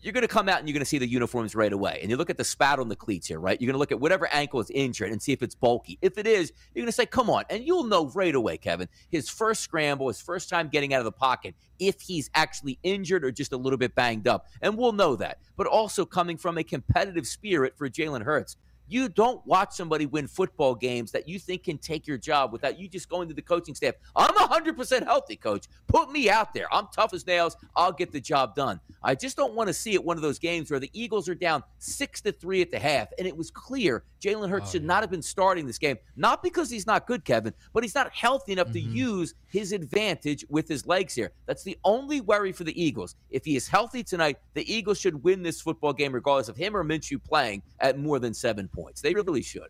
you're 0.00 0.12
going 0.12 0.22
to 0.22 0.28
come 0.28 0.48
out 0.48 0.58
and 0.60 0.68
you're 0.68 0.74
going 0.74 0.80
to 0.80 0.88
see 0.88 0.98
the 0.98 1.08
uniforms 1.08 1.54
right 1.54 1.72
away. 1.72 1.98
And 2.00 2.10
you 2.10 2.16
look 2.16 2.30
at 2.30 2.36
the 2.36 2.44
spat 2.44 2.78
on 2.78 2.88
the 2.88 2.96
cleats 2.96 3.26
here, 3.26 3.40
right? 3.40 3.60
You're 3.60 3.66
going 3.66 3.74
to 3.74 3.78
look 3.78 3.92
at 3.92 4.00
whatever 4.00 4.28
ankle 4.32 4.60
is 4.60 4.70
injured 4.70 5.10
and 5.10 5.20
see 5.20 5.32
if 5.32 5.42
it's 5.42 5.54
bulky. 5.54 5.98
If 6.02 6.18
it 6.18 6.26
is, 6.26 6.52
you're 6.74 6.82
going 6.82 6.86
to 6.86 6.92
say, 6.92 7.06
come 7.06 7.28
on. 7.28 7.44
And 7.50 7.64
you'll 7.64 7.84
know 7.84 8.06
right 8.14 8.34
away, 8.34 8.58
Kevin, 8.58 8.88
his 9.10 9.28
first 9.28 9.62
scramble, 9.62 10.08
his 10.08 10.20
first 10.20 10.48
time 10.48 10.68
getting 10.68 10.94
out 10.94 11.00
of 11.00 11.04
the 11.04 11.12
pocket, 11.12 11.54
if 11.78 12.00
he's 12.00 12.30
actually 12.34 12.78
injured 12.82 13.24
or 13.24 13.32
just 13.32 13.52
a 13.52 13.56
little 13.56 13.78
bit 13.78 13.94
banged 13.94 14.28
up. 14.28 14.46
And 14.62 14.76
we'll 14.76 14.92
know 14.92 15.16
that. 15.16 15.38
But 15.56 15.66
also 15.66 16.04
coming 16.04 16.36
from 16.36 16.58
a 16.58 16.64
competitive 16.64 17.26
spirit 17.26 17.76
for 17.76 17.88
Jalen 17.88 18.22
Hurts. 18.22 18.56
You 18.90 19.10
don't 19.10 19.46
watch 19.46 19.72
somebody 19.74 20.06
win 20.06 20.26
football 20.26 20.74
games 20.74 21.12
that 21.12 21.28
you 21.28 21.38
think 21.38 21.64
can 21.64 21.76
take 21.76 22.06
your 22.06 22.16
job 22.16 22.52
without 22.52 22.78
you 22.78 22.88
just 22.88 23.10
going 23.10 23.28
to 23.28 23.34
the 23.34 23.42
coaching 23.42 23.74
staff. 23.74 23.94
I'm 24.16 24.34
100% 24.34 25.04
healthy, 25.04 25.36
coach. 25.36 25.66
Put 25.88 26.10
me 26.10 26.30
out 26.30 26.54
there. 26.54 26.72
I'm 26.72 26.88
tough 26.94 27.12
as 27.12 27.26
nails. 27.26 27.56
I'll 27.76 27.92
get 27.92 28.12
the 28.12 28.20
job 28.20 28.54
done. 28.54 28.80
I 29.02 29.14
just 29.14 29.36
don't 29.36 29.54
want 29.54 29.68
to 29.68 29.74
see 29.74 29.92
it 29.92 30.02
one 30.02 30.16
of 30.16 30.22
those 30.22 30.38
games 30.38 30.70
where 30.70 30.80
the 30.80 30.90
Eagles 30.94 31.28
are 31.28 31.34
down 31.34 31.62
6 31.80 32.20
to 32.22 32.32
3 32.32 32.62
at 32.62 32.70
the 32.70 32.78
half 32.78 33.08
and 33.18 33.28
it 33.28 33.36
was 33.36 33.50
clear 33.50 34.04
Jalen 34.20 34.48
Hurts 34.48 34.68
oh, 34.68 34.72
should 34.72 34.82
yeah. 34.82 34.88
not 34.88 35.02
have 35.02 35.10
been 35.10 35.22
starting 35.22 35.66
this 35.66 35.78
game. 35.78 35.96
Not 36.16 36.42
because 36.42 36.70
he's 36.70 36.86
not 36.86 37.06
good, 37.06 37.24
Kevin, 37.24 37.52
but 37.72 37.84
he's 37.84 37.94
not 37.94 38.12
healthy 38.12 38.52
enough 38.52 38.68
mm-hmm. 38.68 38.92
to 38.92 38.98
use 38.98 39.34
his 39.46 39.72
advantage 39.72 40.44
with 40.48 40.66
his 40.66 40.86
legs 40.86 41.14
here. 41.14 41.32
That's 41.46 41.62
the 41.62 41.78
only 41.84 42.20
worry 42.20 42.52
for 42.52 42.64
the 42.64 42.82
Eagles. 42.82 43.14
If 43.30 43.44
he 43.44 43.54
is 43.54 43.68
healthy 43.68 44.02
tonight, 44.02 44.38
the 44.54 44.72
Eagles 44.72 44.98
should 44.98 45.22
win 45.22 45.42
this 45.42 45.60
football 45.60 45.92
game 45.92 46.12
regardless 46.12 46.48
of 46.48 46.56
him 46.56 46.76
or 46.76 46.82
Minshew 46.82 47.22
playing 47.22 47.62
at 47.80 47.98
more 47.98 48.18
than 48.18 48.34
7 48.34 48.66
points 48.68 48.77
points. 48.82 49.00
They 49.00 49.14
really 49.14 49.42
should. 49.42 49.68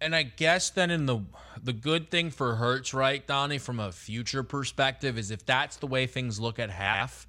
And 0.00 0.14
I 0.14 0.24
guess 0.24 0.70
then 0.70 0.90
in 0.90 1.06
the 1.06 1.20
the 1.62 1.72
good 1.72 2.10
thing 2.10 2.30
for 2.30 2.56
Hurts, 2.56 2.92
right, 2.92 3.26
Donnie, 3.26 3.58
from 3.58 3.80
a 3.80 3.90
future 3.90 4.42
perspective, 4.42 5.16
is 5.16 5.30
if 5.30 5.46
that's 5.46 5.76
the 5.76 5.86
way 5.86 6.06
things 6.06 6.38
look 6.38 6.58
at 6.58 6.68
half, 6.68 7.26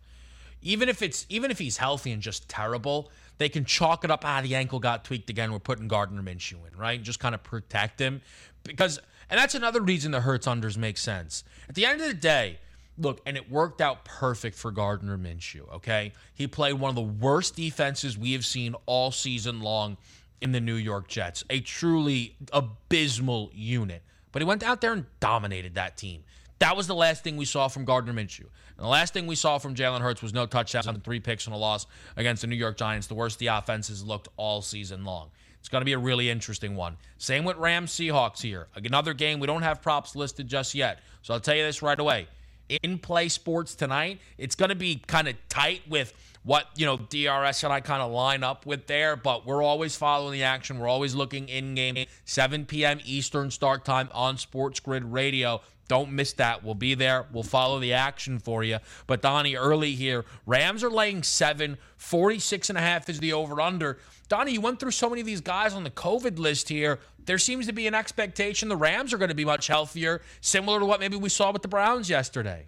even 0.62 0.90
if 0.90 1.02
it's 1.02 1.26
even 1.30 1.50
if 1.50 1.60
he's 1.60 1.78
healthy 1.78 2.12
and 2.12 2.22
just 2.22 2.50
terrible, 2.50 3.10
they 3.38 3.48
can 3.48 3.64
chalk 3.64 4.04
it 4.04 4.12
up. 4.12 4.26
Ah, 4.26 4.42
the 4.42 4.56
ankle 4.56 4.80
got 4.80 5.06
tweaked 5.06 5.30
again. 5.30 5.52
We're 5.52 5.60
putting 5.60 5.88
Gardner 5.88 6.22
Minshew 6.22 6.58
in, 6.70 6.78
right? 6.78 7.02
Just 7.02 7.20
kind 7.20 7.34
of 7.34 7.42
protect 7.42 8.02
him 8.02 8.22
because, 8.64 9.00
and 9.30 9.40
that's 9.40 9.56
another 9.56 9.82
reason 9.82 10.12
the 10.12 10.22
Hurts 10.22 10.46
unders 10.46 10.78
make 10.78 10.98
sense. 10.98 11.46
At 11.70 11.76
the 11.76 11.86
end 11.86 12.02
of 12.02 12.08
the 12.08 12.14
day, 12.14 12.60
look, 12.98 13.22
and 13.26 13.38
it 13.38 13.50
worked 13.50 13.80
out 13.80 14.04
perfect 14.04 14.58
for 14.58 14.72
Gardner 14.72 15.18
Minshew. 15.18 15.74
Okay, 15.76 16.12
he 16.34 16.48
played 16.48 16.74
one 16.74 16.90
of 16.90 16.96
the 16.96 17.02
worst 17.02 17.56
defenses 17.56 18.18
we 18.18 18.34
have 18.34 18.46
seen 18.46 18.76
all 18.86 19.12
season 19.12 19.62
long 19.62 19.96
in 20.42 20.52
the 20.52 20.62
New 20.62 20.76
York 20.76 21.08
Jets, 21.08 21.44
a 21.50 21.60
truly 21.60 22.36
abysmal 22.54 23.52
unit. 23.54 24.04
But 24.32 24.42
he 24.42 24.46
went 24.48 24.64
out 24.64 24.82
there 24.82 24.94
and 24.94 25.06
dominated 25.20 25.76
that 25.76 25.98
team. 25.98 26.24
That 26.60 26.76
was 26.76 26.88
the 26.88 26.96
last 26.96 27.24
thing 27.24 27.38
we 27.38 27.46
saw 27.46 27.68
from 27.68 27.86
Gardner 27.86 28.14
Minshew. 28.14 28.46
And 28.78 28.86
the 28.86 28.90
last 28.90 29.14
thing 29.14 29.28
we 29.28 29.36
saw 29.36 29.58
from 29.58 29.76
Jalen 29.76 30.02
Hurts 30.02 30.22
was 30.22 30.34
no 30.34 30.46
touchdowns 30.46 30.88
and 30.88 31.04
three 31.04 31.20
picks 31.20 31.46
and 31.46 31.56
a 31.56 31.58
loss 31.58 31.86
against 32.16 32.42
the 32.42 32.48
New 32.48 32.56
York 32.56 32.78
Giants, 32.78 33.08
the 33.08 33.16
worst 33.16 33.40
the 33.40 33.48
offense 33.48 33.88
has 33.88 34.04
looked 34.04 34.28
all 34.38 34.62
season 34.62 35.04
long. 35.04 35.30
It's 35.60 35.70
going 35.70 35.82
to 35.82 35.86
be 35.86 35.94
a 35.94 36.00
really 36.00 36.30
interesting 36.30 36.76
one. 36.76 36.98
Same 37.18 37.44
with 37.44 37.58
Rams 37.58 37.92
Seahawks 37.92 38.42
here. 38.42 38.68
Another 38.76 39.14
game 39.14 39.40
we 39.40 39.48
don't 39.48 39.64
have 39.64 39.82
props 39.82 40.16
listed 40.16 40.48
just 40.48 40.74
yet. 40.76 41.00
So 41.24 41.34
I'll 41.34 41.40
tell 41.40 41.56
you 41.56 41.64
this 41.64 41.82
right 41.82 42.00
away. 42.00 42.28
In 42.84 43.00
play 43.00 43.30
sports 43.30 43.76
tonight, 43.76 44.20
it's 44.38 44.56
going 44.56 44.70
to 44.70 44.76
be 44.76 45.02
kind 45.08 45.28
of 45.28 45.36
tight 45.50 45.82
with 45.88 46.14
what 46.48 46.66
you 46.78 46.86
know 46.86 46.96
DRS 46.96 47.66
and 47.66 47.74
I 47.74 47.82
kind 47.82 48.02
of 48.02 48.10
line 48.10 48.42
up 48.42 48.66
with 48.66 48.88
there, 48.88 49.18
but 49.18 49.46
we're 49.46 49.62
always 49.62 49.98
following 49.98 50.32
the 50.32 50.44
action. 50.44 50.80
We're 50.80 50.88
always 50.88 51.14
looking 51.14 51.50
in 51.50 51.76
game, 51.76 52.06
7 52.24 52.66
p.m. 52.66 53.02
Eastern 53.04 53.52
start 53.52 53.84
time 53.84 54.08
on 54.14 54.38
Sports 54.38 54.80
Grid 54.80 55.04
Radio. 55.04 55.60
Don't 55.90 56.14
miss 56.14 56.32
that. 56.34 56.64
We'll 56.64 56.74
be 56.74 56.96
there. 56.96 57.26
We'll 57.34 57.44
follow 57.44 57.80
the 57.80 57.92
action 57.92 58.40
for 58.40 58.64
you. 58.64 58.80
But 59.08 59.22
Donnie, 59.22 59.58
early 59.58 59.94
here, 59.94 60.24
Rams 60.46 60.86
are 60.86 60.90
laying 60.90 61.22
seven. 61.22 61.78
46 61.98 62.70
and 62.70 62.78
a 62.78 62.82
half 62.82 63.10
is 63.10 63.20
the 63.20 63.34
over 63.34 63.60
under. 63.60 63.98
Donnie, 64.30 64.54
you 64.54 64.62
went 64.62 64.80
through 64.80 64.92
so 64.92 65.10
many 65.10 65.20
of 65.20 65.28
these 65.28 65.42
guys 65.42 65.74
on 65.74 65.84
the 65.84 65.92
COVID 65.92 66.40
list 66.40 66.70
here. 66.70 67.00
There 67.26 67.38
seems 67.38 67.68
to 67.68 67.74
be 67.74 67.88
an 67.88 67.94
expectation 67.94 68.70
the 68.70 68.78
Rams 68.78 69.14
are 69.14 69.18
going 69.18 69.30
to 69.30 69.36
be 69.36 69.46
much 69.46 69.68
healthier, 69.68 70.22
similar 70.40 70.80
to 70.80 70.86
what 70.86 71.02
maybe 71.02 71.18
we 71.18 71.28
saw 71.28 71.52
with 71.52 71.62
the 71.62 71.68
Browns 71.68 72.10
yesterday. 72.10 72.68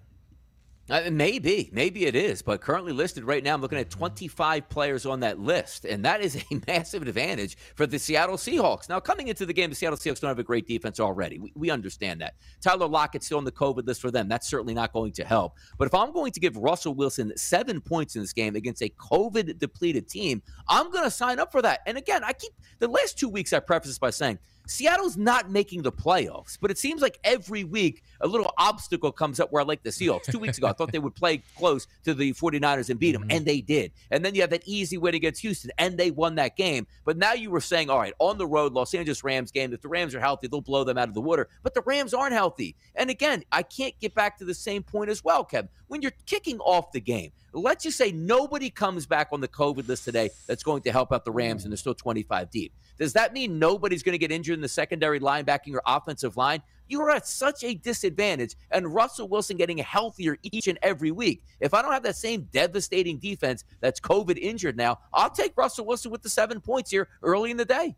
Uh, 0.90 1.10
maybe, 1.12 1.70
maybe 1.72 2.06
it 2.06 2.16
is, 2.16 2.42
but 2.42 2.62
currently 2.62 2.92
listed 2.92 3.24
right 3.24 3.44
now, 3.44 3.54
I'm 3.54 3.62
looking 3.62 3.78
at 3.78 3.90
25 3.90 4.70
players 4.70 5.06
on 5.06 5.20
that 5.20 5.40
list, 5.40 5.86
and 5.86 6.04
that 6.06 6.22
is 6.22 6.36
a 6.36 6.62
massive 6.68 7.04
advantage 7.04 7.58
for 7.76 7.86
the 7.86 8.00
Seattle 8.00 8.38
Seahawks. 8.38 8.90
Now, 8.90 9.00
coming 9.00 9.28
into 9.28 9.46
the 9.46 9.54
game, 9.54 9.70
the 9.70 9.76
Seattle 9.76 9.98
Seahawks 9.98 10.20
don't 10.20 10.30
have 10.30 10.40
a 10.40 10.44
great 10.44 10.68
defense 10.68 11.00
already. 11.00 11.38
We, 11.38 11.54
we 11.56 11.70
understand 11.70 12.22
that. 12.22 12.36
Tyler 12.62 12.88
Lockett's 12.88 13.28
still 13.28 13.38
on 13.38 13.46
the 13.46 13.52
COVID 13.52 13.86
list 13.86 14.02
for 14.02 14.10
them. 14.10 14.28
That's 14.28 14.48
certainly 14.48 14.74
not 14.74 14.92
going 14.92 15.12
to 15.14 15.26
help. 15.26 15.58
But 15.78 15.88
if 15.88 15.94
I'm 15.94 16.12
going 16.12 16.32
to 16.32 16.40
give 16.40 16.58
Russell 16.58 16.96
Wilson 16.96 17.34
seven 17.38 17.82
points 17.82 18.16
in 18.16 18.22
this 18.22 18.34
game 18.34 18.56
against 18.56 18.82
a 18.82 18.90
COVID 18.90 19.60
depleted 19.60 20.08
team, 20.08 20.42
I'm 20.68 20.92
going 20.92 21.04
to 21.04 21.12
sign 21.12 21.40
up 21.40 21.52
for 21.52 21.62
that. 21.62 21.82
And 21.86 21.98
again, 21.98 22.24
I 22.24 22.34
keep 22.34 22.54
the 22.80 22.88
last 22.88 23.20
two 23.20 23.30
weeks 23.30 23.54
I 23.54 23.60
preface 23.60 23.90
this 23.90 24.00
by 24.00 24.10
saying 24.10 24.40
Seattle's 24.70 25.18
not 25.18 25.50
making 25.50 25.82
the 25.82 25.92
playoffs, 25.92 26.58
but 26.62 26.70
it 26.70 26.78
seems 26.78 27.02
like 27.02 27.20
every 27.24 27.64
week 27.64 28.04
a 28.22 28.28
little 28.28 28.54
obstacle 28.60 29.12
comes 29.12 29.40
up 29.40 29.52
where 29.52 29.64
I 29.64 29.66
like 29.66 29.82
the 29.82 29.90
Seahawks. 29.90 30.26
Two 30.26 30.38
weeks 30.38 30.60
ago, 30.60 30.68
I 30.68 30.74
thought 30.74 30.92
they 30.92 31.00
would 31.00 31.16
play 31.16 31.42
close 31.58 31.88
to 32.04 32.14
the 32.14 32.34
49ers 32.34 32.92
and 32.92 33.00
beat 33.00 33.14
them, 33.14 33.24
mm-hmm. 33.24 33.32
and 33.32 33.46
they 33.46 33.62
did. 33.62 33.92
And 34.12 34.24
then 34.24 34.36
you 34.36 34.42
have 34.42 34.52
that 34.52 34.62
easy 34.68 34.98
win 34.98 35.16
against 35.16 35.42
Houston, 35.42 35.72
and 35.80 35.98
they 35.98 36.12
won 36.12 36.36
that 36.36 36.56
game. 36.56 36.86
But 37.04 37.18
now 37.18 37.34
you 37.34 37.50
were 37.50 37.62
saying, 37.62 37.90
all 37.90 37.98
right, 37.98 38.14
on 38.20 38.38
the 38.38 38.46
road, 38.46 38.74
Los 38.74 38.94
Angeles 38.94 39.24
Rams 39.24 39.52
game, 39.52 39.74
if 39.74 39.82
the 39.82 39.88
Rams 39.88 40.14
are 40.14 40.20
healthy, 40.20 40.48
they'll 40.48 40.62
blow 40.62 40.84
them 40.84 41.00
out 41.00 41.08
of 41.08 41.16
the 41.16 41.22
water. 41.22 41.50
But 41.64 41.74
the 41.74 41.82
Rams 41.82 42.14
aren't 42.14 42.34
healthy. 42.34 42.76
And 42.94 43.10
again, 43.10 43.44
I 43.52 43.64
can't 43.64 44.00
get 44.00 44.14
back 44.14 44.38
to 44.38 44.46
the 44.46 44.54
same 44.54 44.84
point 44.84 45.10
as 45.10 45.24
well, 45.24 45.44
Kevin. 45.44 45.70
When 45.88 46.04
you're 46.04 46.14
kicking 46.28 46.60
off 46.60 46.92
the 46.92 47.02
game, 47.02 47.32
let's 47.54 47.84
just 47.84 47.98
say 47.98 48.12
nobody 48.12 48.70
comes 48.70 49.08
back 49.08 49.30
on 49.32 49.42
the 49.42 49.48
COVID 49.48 49.88
list 49.88 50.06
today 50.06 50.30
that's 50.46 50.62
going 50.62 50.84
to 50.84 50.92
help 50.92 51.12
out 51.12 51.26
the 51.26 51.32
Rams, 51.32 51.64
and 51.64 51.72
they're 51.72 51.78
still 51.78 51.96
25 51.96 52.52
deep. 52.52 52.72
Does 53.00 53.14
that 53.14 53.34
mean 53.34 53.58
nobody's 53.58 54.04
going 54.04 54.14
to 54.14 54.20
get 54.20 54.32
injured 54.32 54.56
in 54.56 54.62
the 54.62 54.68
secondary 54.68 55.20
linebacking 55.20 55.74
or 55.74 55.82
offensive 55.86 56.36
line? 56.36 56.62
You 56.90 57.02
are 57.02 57.12
at 57.12 57.26
such 57.28 57.64
a 57.64 57.76
disadvantage, 57.76 58.56
and 58.72 58.94
Russell 58.94 59.30
Wilson 59.30 59.58
getting 59.58 59.78
healthier 59.78 60.38
each 60.44 60.68
and 60.68 60.78
every 60.82 61.12
week. 61.12 61.44
If 61.60 61.74
I 61.74 61.82
don't 61.82 61.94
have 61.94 62.04
that 62.04 62.18
same 62.18 62.50
devastating 62.52 63.18
defense 63.18 63.64
that's 63.80 64.00
COVID 64.00 64.38
injured 64.38 64.76
now, 64.76 65.00
I'll 65.14 65.30
take 65.30 65.56
Russell 65.56 65.86
Wilson 65.86 66.12
with 66.12 66.24
the 66.24 66.30
seven 66.30 66.60
points 66.60 66.92
here 66.92 67.08
early 67.24 67.52
in 67.52 67.58
the 67.58 67.66
day. 67.66 67.96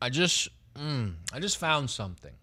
I 0.00 0.08
just, 0.08 0.48
mm, 0.74 1.14
I 1.32 1.40
just 1.40 1.56
found 1.56 1.90
something. 1.90 2.34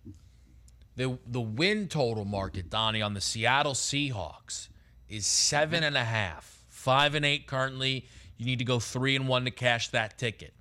The 0.96 1.18
the 1.28 1.40
win 1.40 1.88
total 1.88 2.26
market, 2.26 2.70
Donnie, 2.70 3.02
on 3.02 3.14
the 3.14 3.22
Seattle 3.22 3.74
Seahawks 3.74 4.68
is 5.08 5.26
seven 5.26 5.84
and 5.84 5.96
a 5.96 6.04
half, 6.04 6.66
five 6.68 7.16
and 7.16 7.26
eight 7.26 7.48
currently. 7.48 8.06
You 8.40 8.46
need 8.46 8.60
to 8.60 8.66
go 8.66 8.80
three 8.80 9.16
and 9.16 9.28
one 9.28 9.46
to 9.46 9.52
cash 9.52 9.90
that 9.90 10.18
ticket. 10.18 10.54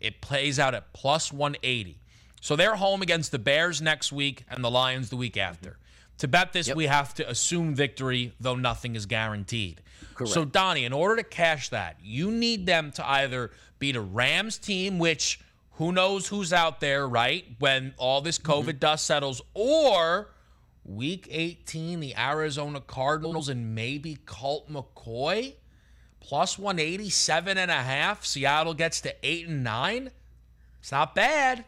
It 0.00 0.20
plays 0.20 0.58
out 0.58 0.74
at 0.74 0.92
plus 0.92 1.32
180. 1.32 1.98
So 2.40 2.54
they're 2.54 2.76
home 2.76 3.02
against 3.02 3.32
the 3.32 3.38
Bears 3.40 3.82
next 3.82 4.12
week 4.12 4.44
and 4.48 4.62
the 4.62 4.70
Lions 4.70 5.10
the 5.10 5.16
week 5.16 5.36
after. 5.36 5.76
To 6.18 6.28
bet 6.28 6.52
this, 6.52 6.68
yep. 6.68 6.76
we 6.76 6.86
have 6.86 7.12
to 7.14 7.28
assume 7.28 7.74
victory, 7.74 8.32
though 8.40 8.54
nothing 8.54 8.94
is 8.94 9.04
guaranteed. 9.04 9.82
Correct. 10.14 10.32
So, 10.32 10.44
Donnie, 10.44 10.84
in 10.84 10.92
order 10.92 11.16
to 11.16 11.24
cash 11.24 11.68
that, 11.70 11.96
you 12.02 12.30
need 12.30 12.64
them 12.64 12.92
to 12.92 13.06
either 13.06 13.50
beat 13.80 13.96
a 13.96 14.00
Rams 14.00 14.56
team, 14.56 14.98
which 14.98 15.40
who 15.72 15.92
knows 15.92 16.28
who's 16.28 16.52
out 16.52 16.80
there, 16.80 17.06
right? 17.06 17.44
When 17.58 17.92
all 17.98 18.20
this 18.20 18.38
COVID 18.38 18.64
mm-hmm. 18.64 18.78
dust 18.78 19.04
settles, 19.04 19.42
or 19.52 20.30
week 20.84 21.26
18, 21.30 22.00
the 22.00 22.16
Arizona 22.16 22.80
Cardinals 22.80 23.48
and 23.48 23.74
maybe 23.74 24.16
Colt 24.24 24.70
McCoy 24.72 25.54
plus 26.26 26.58
187 26.58 27.56
and 27.56 27.70
a 27.70 27.74
half. 27.74 28.24
Seattle 28.24 28.74
gets 28.74 29.00
to 29.02 29.14
eight 29.22 29.46
and 29.46 29.62
nine. 29.62 30.10
It's 30.80 30.90
not 30.90 31.14
bad 31.14 31.64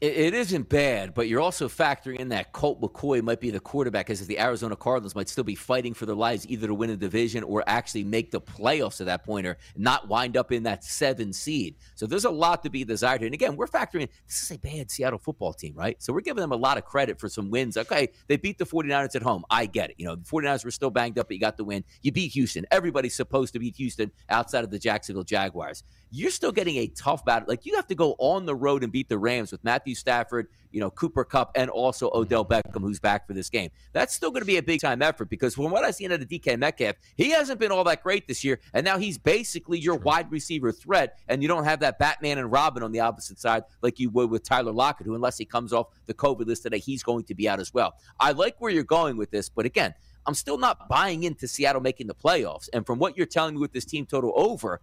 it, 0.00 0.16
it 0.16 0.34
isn't 0.34 0.68
bad, 0.68 1.14
but 1.14 1.28
you're 1.28 1.40
also 1.40 1.68
factoring 1.68 2.16
in 2.16 2.30
that 2.30 2.52
Colt 2.52 2.80
McCoy 2.80 3.22
might 3.22 3.40
be 3.40 3.50
the 3.50 3.60
quarterback, 3.60 4.08
as 4.08 4.26
the 4.26 4.38
Arizona 4.38 4.76
Cardinals 4.76 5.14
might 5.14 5.28
still 5.28 5.44
be 5.44 5.54
fighting 5.54 5.94
for 5.94 6.06
their 6.06 6.16
lives 6.16 6.46
either 6.48 6.66
to 6.66 6.74
win 6.74 6.90
a 6.90 6.96
division 6.96 7.44
or 7.44 7.62
actually 7.66 8.04
make 8.04 8.30
the 8.30 8.40
playoffs 8.40 9.00
at 9.00 9.06
that 9.06 9.24
point 9.24 9.46
or 9.46 9.58
not 9.76 10.08
wind 10.08 10.36
up 10.36 10.52
in 10.52 10.62
that 10.62 10.84
seven 10.84 11.32
seed. 11.32 11.76
So 11.94 12.06
there's 12.06 12.24
a 12.24 12.30
lot 12.30 12.62
to 12.62 12.70
be 12.70 12.84
desired. 12.84 13.22
And 13.22 13.34
again, 13.34 13.56
we're 13.56 13.66
factoring 13.66 14.02
in 14.02 14.08
this 14.26 14.42
is 14.42 14.50
a 14.50 14.58
bad 14.58 14.90
Seattle 14.90 15.18
football 15.18 15.52
team, 15.52 15.74
right? 15.74 16.02
So 16.02 16.12
we're 16.12 16.20
giving 16.20 16.40
them 16.40 16.52
a 16.52 16.56
lot 16.56 16.78
of 16.78 16.84
credit 16.84 17.20
for 17.20 17.28
some 17.28 17.50
wins. 17.50 17.76
Okay, 17.76 18.08
they 18.26 18.36
beat 18.36 18.58
the 18.58 18.66
49ers 18.66 19.14
at 19.16 19.22
home. 19.22 19.44
I 19.50 19.66
get 19.66 19.90
it. 19.90 19.96
You 19.98 20.06
know, 20.06 20.16
the 20.16 20.24
49ers 20.24 20.64
were 20.64 20.70
still 20.70 20.90
banged 20.90 21.18
up, 21.18 21.28
but 21.28 21.34
you 21.34 21.40
got 21.40 21.56
the 21.56 21.64
win. 21.64 21.84
You 22.02 22.12
beat 22.12 22.32
Houston. 22.32 22.64
Everybody's 22.70 23.14
supposed 23.14 23.52
to 23.52 23.58
beat 23.58 23.76
Houston 23.76 24.10
outside 24.28 24.64
of 24.64 24.70
the 24.70 24.78
Jacksonville 24.78 25.24
Jaguars 25.24 25.84
you're 26.10 26.30
still 26.30 26.52
getting 26.52 26.76
a 26.76 26.88
tough 26.88 27.24
battle. 27.24 27.46
Like 27.48 27.64
you 27.64 27.76
have 27.76 27.86
to 27.88 27.94
go 27.94 28.16
on 28.18 28.46
the 28.46 28.54
road 28.54 28.82
and 28.82 28.92
beat 28.92 29.08
the 29.08 29.18
Rams 29.18 29.52
with 29.52 29.62
Matthew 29.62 29.94
Stafford, 29.94 30.48
you 30.72 30.80
know, 30.80 30.90
Cooper 30.90 31.24
Kupp, 31.24 31.52
and 31.54 31.70
also 31.70 32.10
Odell 32.12 32.44
mm-hmm. 32.44 32.68
Beckham, 32.68 32.82
who's 32.82 32.98
back 32.98 33.26
for 33.26 33.32
this 33.32 33.48
game. 33.48 33.70
That's 33.92 34.14
still 34.14 34.30
going 34.30 34.42
to 34.42 34.46
be 34.46 34.56
a 34.56 34.62
big 34.62 34.80
time 34.80 35.02
effort 35.02 35.28
because 35.28 35.54
from 35.54 35.70
what 35.70 35.84
I've 35.84 35.94
seen 35.94 36.12
out 36.12 36.20
of 36.20 36.28
DK 36.28 36.58
Metcalf, 36.58 36.96
he 37.16 37.30
hasn't 37.30 37.60
been 37.60 37.70
all 37.70 37.84
that 37.84 38.02
great 38.02 38.26
this 38.26 38.42
year. 38.42 38.60
And 38.74 38.84
now 38.84 38.98
he's 38.98 39.18
basically 39.18 39.78
your 39.78 39.96
wide 39.96 40.30
receiver 40.30 40.72
threat. 40.72 41.18
And 41.28 41.42
you 41.42 41.48
don't 41.48 41.64
have 41.64 41.80
that 41.80 41.98
Batman 41.98 42.38
and 42.38 42.50
Robin 42.50 42.82
on 42.82 42.92
the 42.92 43.00
opposite 43.00 43.38
side 43.38 43.64
like 43.82 43.98
you 43.98 44.10
would 44.10 44.30
with 44.30 44.42
Tyler 44.42 44.72
Lockett, 44.72 45.06
who, 45.06 45.14
unless 45.14 45.38
he 45.38 45.44
comes 45.44 45.72
off 45.72 45.88
the 46.06 46.14
COVID 46.14 46.46
list 46.46 46.64
today, 46.64 46.78
he's 46.78 47.02
going 47.02 47.24
to 47.24 47.34
be 47.34 47.48
out 47.48 47.60
as 47.60 47.72
well. 47.72 47.94
I 48.18 48.32
like 48.32 48.60
where 48.60 48.70
you're 48.70 48.84
going 48.84 49.16
with 49.16 49.30
this, 49.30 49.48
but 49.48 49.64
again, 49.64 49.94
I'm 50.26 50.34
still 50.34 50.58
not 50.58 50.88
buying 50.88 51.22
into 51.22 51.48
Seattle 51.48 51.80
making 51.80 52.06
the 52.06 52.14
playoffs. 52.14 52.68
And 52.72 52.84
from 52.84 52.98
what 52.98 53.16
you're 53.16 53.26
telling 53.26 53.54
me 53.54 53.60
with 53.60 53.72
this 53.72 53.84
team 53.84 54.06
total 54.06 54.32
over, 54.36 54.80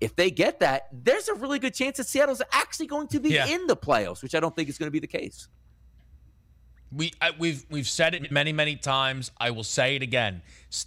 if 0.00 0.14
they 0.14 0.30
get 0.30 0.60
that, 0.60 0.88
there's 0.92 1.28
a 1.28 1.34
really 1.34 1.58
good 1.58 1.74
chance 1.74 1.96
that 1.96 2.06
Seattle's 2.06 2.42
actually 2.52 2.86
going 2.86 3.08
to 3.08 3.20
be 3.20 3.30
yeah. 3.30 3.46
in 3.46 3.66
the 3.66 3.76
playoffs, 3.76 4.22
which 4.22 4.34
I 4.34 4.40
don't 4.40 4.54
think 4.54 4.68
is 4.68 4.78
going 4.78 4.88
to 4.88 4.92
be 4.92 4.98
the 4.98 5.06
case. 5.06 5.48
We 6.92 7.12
I, 7.20 7.32
we've 7.36 7.64
we've 7.68 7.88
said 7.88 8.14
it 8.14 8.30
many 8.30 8.52
many 8.52 8.76
times. 8.76 9.32
I 9.38 9.50
will 9.50 9.64
say 9.64 9.96
it 9.96 10.02
again. 10.02 10.42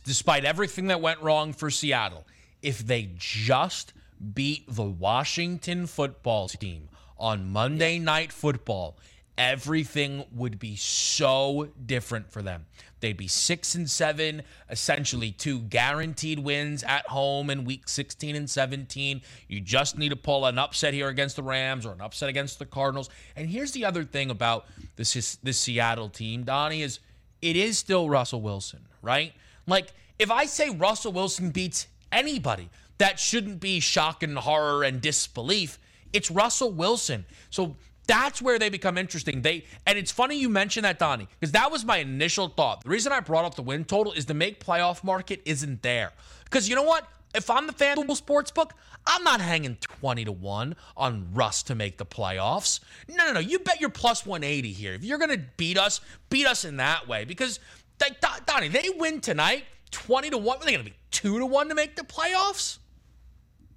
Despite 0.06 0.46
everything 0.46 0.88
that 0.88 1.02
went 1.02 1.22
wrong 1.22 1.52
for 1.52 1.70
Seattle, 1.70 2.26
if 2.62 2.80
they 2.80 3.12
just 3.18 3.94
beat 4.34 4.64
the 4.68 4.84
Washington 4.84 5.88
football 5.88 6.48
team 6.48 6.90
on 7.18 7.50
Monday 7.52 8.00
Night 8.00 8.32
Football, 8.32 8.98
everything 9.38 10.26
would 10.32 10.58
be 10.58 10.76
so 10.76 11.70
different 11.86 12.32
for 12.32 12.42
them. 12.42 12.66
They'd 13.00 13.18
be 13.18 13.28
six 13.28 13.76
and 13.76 13.90
seven, 13.90 14.44
essentially 14.70 15.32
two 15.32 15.60
guaranteed 15.60 16.40
wins 16.40 16.84
at 16.84 17.08
home 17.08 17.50
in 17.50 17.66
week 17.66 17.88
16 17.88 18.36
and 18.36 18.50
17. 18.50 19.22
You 19.48 19.62
just 19.62 19.98
need 19.98 20.10
to 20.10 20.16
pull 20.16 20.46
an 20.46 20.58
upset 20.58 20.94
here 20.94 21.08
against 21.08 21.36
the 21.36 21.44
Rams 21.44 21.86
or 21.86 21.94
an 21.94 22.02
upset 22.02 22.30
against 22.30 22.60
the 22.60 22.66
Cardinals. 22.66 23.10
And 23.36 23.50
here's 23.50 23.72
the 23.72 23.86
other 23.86 24.04
thing 24.04 24.30
about 24.30 24.66
this 24.96 25.38
this 25.44 25.58
Seattle 25.58 26.10
team, 26.10 26.44
Donnie, 26.44 26.82
is 26.82 27.00
it 27.42 27.56
is 27.56 27.78
still 27.78 28.10
Russell 28.10 28.42
Wilson, 28.42 28.86
right? 29.02 29.34
Like 29.66 29.94
if 30.18 30.30
I 30.30 30.46
say 30.46 30.70
Russell 30.70 31.14
Wilson 31.14 31.52
beats 31.52 31.88
anybody, 32.12 32.70
that 32.98 33.20
shouldn't 33.20 33.60
be 33.60 33.80
shock 33.80 34.24
and 34.24 34.38
horror 34.38 34.84
and 34.84 35.02
disbelief. 35.02 35.80
It's 36.12 36.30
Russell 36.30 36.72
Wilson. 36.72 37.26
So 37.50 37.76
that's 38.10 38.42
where 38.42 38.58
they 38.58 38.70
become 38.70 38.98
interesting. 38.98 39.44
They 39.44 39.66
and 39.86 39.98
it's 39.98 40.12
funny 40.12 40.36
you 40.36 40.50
mentioned 40.50 40.84
that, 40.84 40.98
Donnie, 40.98 41.28
because 41.40 41.52
that 41.52 41.72
was 41.72 41.86
my 41.86 41.98
initial 41.98 42.50
thought. 42.50 42.84
The 42.84 42.90
reason 42.90 43.12
I 43.12 43.20
brought 43.20 43.46
up 43.46 43.54
the 43.54 43.62
win 43.62 43.86
total 43.86 44.14
is 44.14 44.26
the 44.26 44.34
make 44.34 44.64
playoff 44.64 45.04
market 45.04 45.42
isn't 45.46 45.84
there. 45.84 46.12
Because 46.44 46.68
you 46.68 46.76
know 46.76 46.84
what? 46.84 47.08
If 47.36 47.52
I'm 47.52 47.68
the 47.68 47.74
FanDuel 47.74 48.20
Sportsbook, 48.20 48.72
I'm 49.06 49.24
not 49.24 49.40
hanging 49.40 49.78
20 49.80 50.26
to 50.26 50.32
1 50.32 50.76
on 50.98 51.28
Russ 51.32 51.62
to 51.64 51.76
make 51.76 52.00
the 52.00 52.06
playoffs. 52.06 52.80
No, 53.08 53.28
no, 53.28 53.34
no. 53.34 53.40
You 53.40 53.60
bet 53.60 53.80
your 53.80 53.92
plus 53.92 54.26
180 54.26 54.72
here. 54.72 54.94
If 54.94 55.04
you're 55.04 55.20
going 55.20 55.30
to 55.30 55.44
beat 55.56 55.78
us, 55.78 56.02
beat 56.32 56.48
us 56.48 56.66
in 56.66 56.78
that 56.78 57.08
way. 57.08 57.26
Because, 57.26 57.60
they, 58.00 58.08
Donnie, 58.48 58.70
they 58.70 58.90
win 58.98 59.22
tonight 59.22 59.66
20 59.92 60.32
to 60.32 60.40
1. 60.40 60.58
Are 60.58 60.66
they 60.66 60.72
going 60.72 60.84
to 60.84 60.90
be 60.90 60.98
2 61.12 61.38
to 61.38 61.46
1 61.46 61.70
to 61.70 61.76
make 61.76 61.96
the 61.96 62.02
playoffs? 62.02 62.80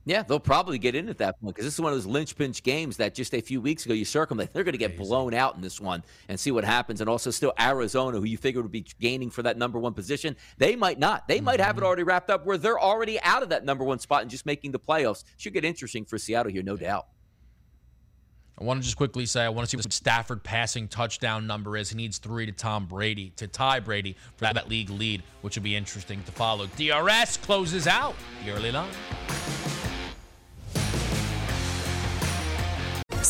Yeah, 0.05 0.25
they'll 0.25 0.41
probably 0.41 0.79
get 0.79 0.97
in 0.97 1.09
at 1.09 1.19
that 1.19 1.41
point 1.41 1.55
because 1.55 1.65
this 1.65 1.75
is 1.75 1.81
one 1.81 1.93
of 1.93 1.97
those 1.97 2.07
lynch 2.07 2.35
pinch 2.37 2.63
games 2.65 2.97
that 2.97 3.15
just 3.15 3.33
a 3.35 3.41
few 3.41 3.61
weeks 3.61 3.85
ago 3.87 3.95
you 3.95 4.05
circumvent. 4.05 4.53
They're 4.53 4.65
going 4.65 4.73
to 4.73 4.79
get 4.79 4.97
blown 4.97 5.33
out 5.33 5.55
in 5.55 5.61
this 5.61 5.81
one 5.81 6.03
and 6.29 6.39
see 6.39 6.51
what 6.51 6.65
happens. 6.65 7.01
And 7.01 7.09
also, 7.09 7.31
still 7.31 7.53
Arizona, 7.61 8.19
who 8.19 8.25
you 8.25 8.37
figured 8.37 8.65
would 8.65 8.73
be 8.73 8.85
gaining 9.01 9.31
for 9.31 9.43
that 9.45 9.57
number 9.57 9.79
one 9.79 9.95
position, 9.95 10.37
they 10.59 10.75
might 10.75 10.99
not. 10.99 11.29
They 11.29 11.37
mm-hmm. 11.37 11.45
might 11.45 11.61
have 11.61 11.77
it 11.77 11.81
mm-hmm. 11.81 11.87
already 11.87 12.03
wrapped 12.03 12.31
up 12.31 12.45
where 12.45 12.59
they're 12.59 12.81
already 12.81 13.21
out 13.21 13.45
of 13.45 13.51
that 13.51 13.65
number 13.65 13.85
one 13.85 14.01
spot 14.01 14.23
and 14.23 14.31
just 14.31 14.45
making 14.45 14.73
the 14.73 14.81
playoffs. 14.81 15.23
Should 15.37 15.53
get 15.53 15.65
interesting 15.65 16.05
for 16.05 16.19
Seattle 16.19 16.51
here, 16.51 16.65
no 16.65 16.77
doubt. 16.77 17.07
I 18.59 18.65
want 18.65 18.81
to 18.81 18.85
just 18.85 18.97
quickly 18.97 19.27
say 19.27 19.43
I 19.43 19.49
want 19.49 19.67
to 19.67 19.71
see 19.71 19.77
what 19.77 19.93
Stafford 19.93 20.45
passing 20.45 20.87
touchdown 20.87 21.47
number 21.47 21.77
is. 21.77 21.91
He 21.91 21.97
needs 21.97 22.19
three 22.19 22.47
to 22.47 22.53
Tom 22.53 22.87
Brady 22.87 23.33
to 23.37 23.47
tie 23.47 23.81
Brady 23.81 24.17
for 24.37 24.45
that 24.45 24.69
league 24.69 24.91
lead, 24.91 25.23
which 25.41 25.57
would 25.57 25.65
be 25.65 25.75
interesting 25.75 26.23
to 26.25 26.33
follow. 26.33 26.67
DRS 26.77 27.39
closes 27.39 27.87
out 27.87 28.15
the 28.45 28.53
early 28.53 28.71
line. 28.71 28.91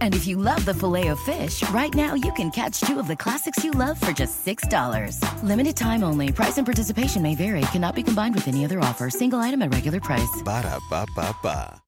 And 0.00 0.14
if 0.14 0.26
you 0.26 0.36
love 0.36 0.64
the 0.64 0.74
filet 0.74 1.08
of 1.08 1.20
fish, 1.20 1.62
right 1.70 1.94
now 1.94 2.14
you 2.14 2.32
can 2.32 2.50
catch 2.50 2.80
two 2.80 2.98
of 2.98 3.06
the 3.06 3.16
classics 3.16 3.62
you 3.62 3.70
love 3.70 4.00
for 4.00 4.10
just 4.10 4.44
$6. 4.44 5.22
Limited 5.44 5.76
time 5.76 6.02
only. 6.02 6.32
Price 6.32 6.58
and 6.58 6.66
participation 6.66 7.22
may 7.22 7.36
vary. 7.36 7.60
Cannot 7.72 7.94
be 7.94 8.02
combined 8.02 8.34
with 8.34 8.48
any 8.48 8.64
other 8.64 8.80
offer. 8.80 9.10
Single 9.10 9.38
item 9.38 9.62
at 9.62 9.72
regular 9.72 10.00
price. 10.00 10.42
Ba 10.44 10.62
da 10.62 10.78
ba 10.90 11.06
ba 11.14 11.36
ba. 11.42 11.80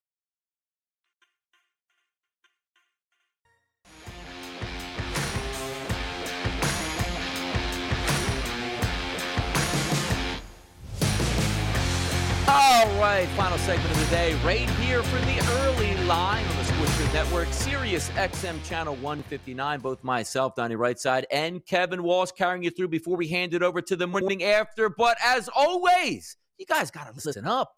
All 12.53 12.87
right, 12.99 13.29
final 13.37 13.59
segment 13.59 13.91
of 13.91 14.01
the 14.01 14.07
day, 14.07 14.35
right 14.45 14.69
here 14.81 15.03
for 15.03 15.19
the 15.21 15.39
early 15.61 15.95
line 16.05 16.45
on 16.47 16.57
the 16.57 16.70
Network, 17.13 17.49
Sirius 17.53 18.09
XM 18.11 18.65
Channel 18.65 18.95
159. 18.97 19.81
Both 19.81 20.03
myself, 20.05 20.55
Donnie 20.55 20.77
Rightside, 20.77 21.25
and 21.31 21.65
Kevin 21.67 22.03
Walsh 22.03 22.31
carrying 22.31 22.63
you 22.63 22.71
through 22.71 22.89
before 22.89 23.17
we 23.17 23.29
hand 23.29 23.53
it 23.53 23.63
over 23.63 23.83
to 23.83 23.97
the 23.97 24.07
morning 24.07 24.43
after. 24.43 24.89
But 24.89 25.19
as 25.25 25.49
always, 25.55 26.37
you 26.57 26.67
guys 26.67 26.91
got 26.91 27.09
to 27.09 27.13
listen 27.13 27.47
up. 27.47 27.75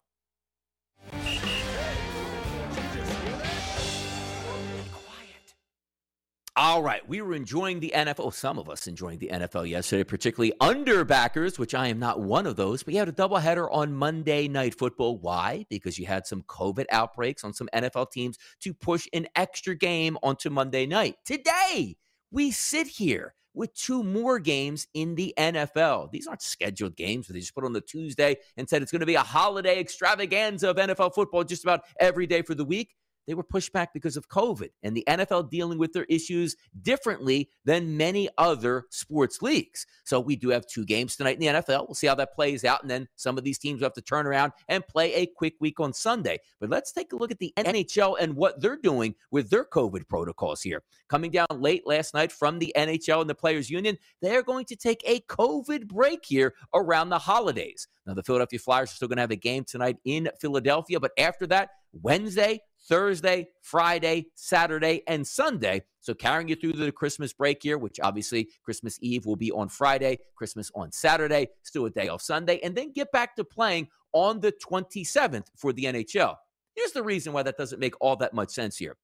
All 6.55 6.83
right, 6.83 7.01
we 7.09 7.19
were 7.19 7.33
enjoying 7.33 7.79
the 7.79 7.91
NFL. 7.95 8.19
Oh, 8.19 8.29
some 8.29 8.59
of 8.59 8.69
us 8.69 8.85
enjoying 8.85 9.17
the 9.17 9.29
NFL 9.33 9.67
yesterday, 9.67 10.03
particularly 10.03 10.53
underbackers, 10.61 11.57
which 11.57 11.73
I 11.73 11.87
am 11.87 11.97
not 11.97 12.19
one 12.19 12.45
of 12.45 12.57
those. 12.57 12.83
But 12.83 12.93
you 12.93 12.99
had 12.99 13.09
a 13.09 13.11
doubleheader 13.11 13.67
on 13.71 13.91
Monday 13.91 14.47
Night 14.47 14.77
Football. 14.77 15.17
Why? 15.17 15.65
Because 15.71 15.97
you 15.97 16.05
had 16.05 16.27
some 16.27 16.43
COVID 16.43 16.85
outbreaks 16.91 17.43
on 17.43 17.55
some 17.55 17.69
NFL 17.73 18.11
teams 18.11 18.37
to 18.61 18.71
push 18.71 19.07
an 19.13 19.25
extra 19.35 19.73
game 19.73 20.15
onto 20.21 20.51
Monday 20.51 20.85
night. 20.85 21.15
Today, 21.25 21.97
we 22.29 22.51
sit 22.51 22.85
here 22.85 23.33
with 23.55 23.73
two 23.73 24.03
more 24.03 24.37
games 24.37 24.87
in 24.93 25.15
the 25.15 25.33
NFL. 25.35 26.11
These 26.11 26.27
aren't 26.27 26.43
scheduled 26.43 26.95
games 26.95 27.27
they 27.27 27.39
just 27.39 27.55
put 27.55 27.65
on 27.65 27.73
the 27.73 27.81
Tuesday 27.81 28.35
and 28.57 28.69
said 28.69 28.83
it's 28.83 28.91
going 28.91 28.99
to 28.99 29.07
be 29.07 29.15
a 29.15 29.21
holiday 29.21 29.79
extravaganza 29.79 30.69
of 30.69 30.77
NFL 30.77 31.15
football 31.15 31.43
just 31.43 31.63
about 31.63 31.81
every 31.99 32.27
day 32.27 32.43
for 32.43 32.53
the 32.53 32.65
week 32.65 32.93
they 33.27 33.33
were 33.33 33.43
pushed 33.43 33.73
back 33.73 33.93
because 33.93 34.17
of 34.17 34.29
COVID 34.29 34.69
and 34.83 34.95
the 34.95 35.03
NFL 35.07 35.49
dealing 35.49 35.77
with 35.77 35.93
their 35.93 36.05
issues 36.05 36.55
differently 36.81 37.49
than 37.65 37.97
many 37.97 38.29
other 38.37 38.85
sports 38.89 39.41
leagues. 39.41 39.85
So 40.03 40.19
we 40.19 40.35
do 40.35 40.49
have 40.49 40.65
two 40.67 40.85
games 40.85 41.15
tonight 41.15 41.35
in 41.35 41.39
the 41.39 41.61
NFL. 41.61 41.87
We'll 41.87 41.95
see 41.95 42.07
how 42.07 42.15
that 42.15 42.33
plays 42.33 42.65
out. 42.65 42.81
And 42.81 42.89
then 42.89 43.07
some 43.15 43.37
of 43.37 43.43
these 43.43 43.57
teams 43.57 43.79
will 43.79 43.85
have 43.85 43.93
to 43.93 44.01
turn 44.01 44.27
around 44.27 44.53
and 44.67 44.85
play 44.87 45.13
a 45.13 45.25
quick 45.25 45.55
week 45.59 45.79
on 45.79 45.93
Sunday. 45.93 46.39
But 46.59 46.69
let's 46.69 46.91
take 46.91 47.13
a 47.13 47.15
look 47.15 47.31
at 47.31 47.39
the 47.39 47.53
NHL 47.57 48.17
and 48.19 48.35
what 48.35 48.61
they're 48.61 48.77
doing 48.77 49.15
with 49.31 49.49
their 49.49 49.65
COVID 49.65 50.07
protocols 50.07 50.61
here. 50.61 50.83
Coming 51.07 51.31
down 51.31 51.47
late 51.51 51.85
last 51.85 52.13
night 52.13 52.31
from 52.31 52.59
the 52.59 52.73
NHL 52.75 53.21
and 53.21 53.29
the 53.29 53.35
Players 53.35 53.69
Union, 53.69 53.97
they're 54.21 54.43
going 54.43 54.65
to 54.65 54.75
take 54.75 55.01
a 55.05 55.21
COVID 55.21 55.87
break 55.87 56.25
here 56.25 56.53
around 56.73 57.09
the 57.09 57.19
holidays. 57.19 57.87
Now, 58.05 58.13
the 58.13 58.23
Philadelphia 58.23 58.59
Flyers 58.59 58.91
are 58.91 58.95
still 58.95 59.07
going 59.07 59.17
to 59.17 59.21
have 59.21 59.31
a 59.31 59.35
game 59.35 59.63
tonight 59.63 59.97
in 60.05 60.29
Philadelphia, 60.39 60.99
but 60.99 61.11
after 61.17 61.47
that, 61.47 61.69
Wednesday, 62.01 62.59
Thursday, 62.87 63.47
Friday, 63.61 64.27
Saturday, 64.35 65.03
and 65.07 65.25
Sunday. 65.25 65.83
So 66.01 66.13
carrying 66.13 66.49
you 66.49 66.55
through 66.55 66.73
the 66.73 66.91
Christmas 66.91 67.33
break 67.33 67.63
here, 67.63 67.77
which 67.77 67.99
obviously 68.01 68.49
Christmas 68.63 68.97
Eve 69.01 69.25
will 69.25 69.35
be 69.35 69.51
on 69.51 69.69
Friday, 69.69 70.19
Christmas 70.35 70.69
on 70.75 70.91
Saturday, 70.91 71.47
still 71.63 71.85
a 71.85 71.89
day 71.89 72.09
off 72.09 72.21
Sunday, 72.21 72.59
and 72.63 72.75
then 72.75 72.91
get 72.91 73.11
back 73.11 73.35
to 73.37 73.43
playing 73.43 73.87
on 74.11 74.39
the 74.39 74.51
27th 74.51 75.47
for 75.57 75.73
the 75.73 75.85
NHL. 75.85 76.35
Here's 76.75 76.91
the 76.91 77.03
reason 77.03 77.33
why 77.33 77.43
that 77.43 77.57
doesn't 77.57 77.79
make 77.79 77.93
all 78.01 78.15
that 78.17 78.33
much 78.33 78.49
sense 78.49 78.77
here. 78.77 78.97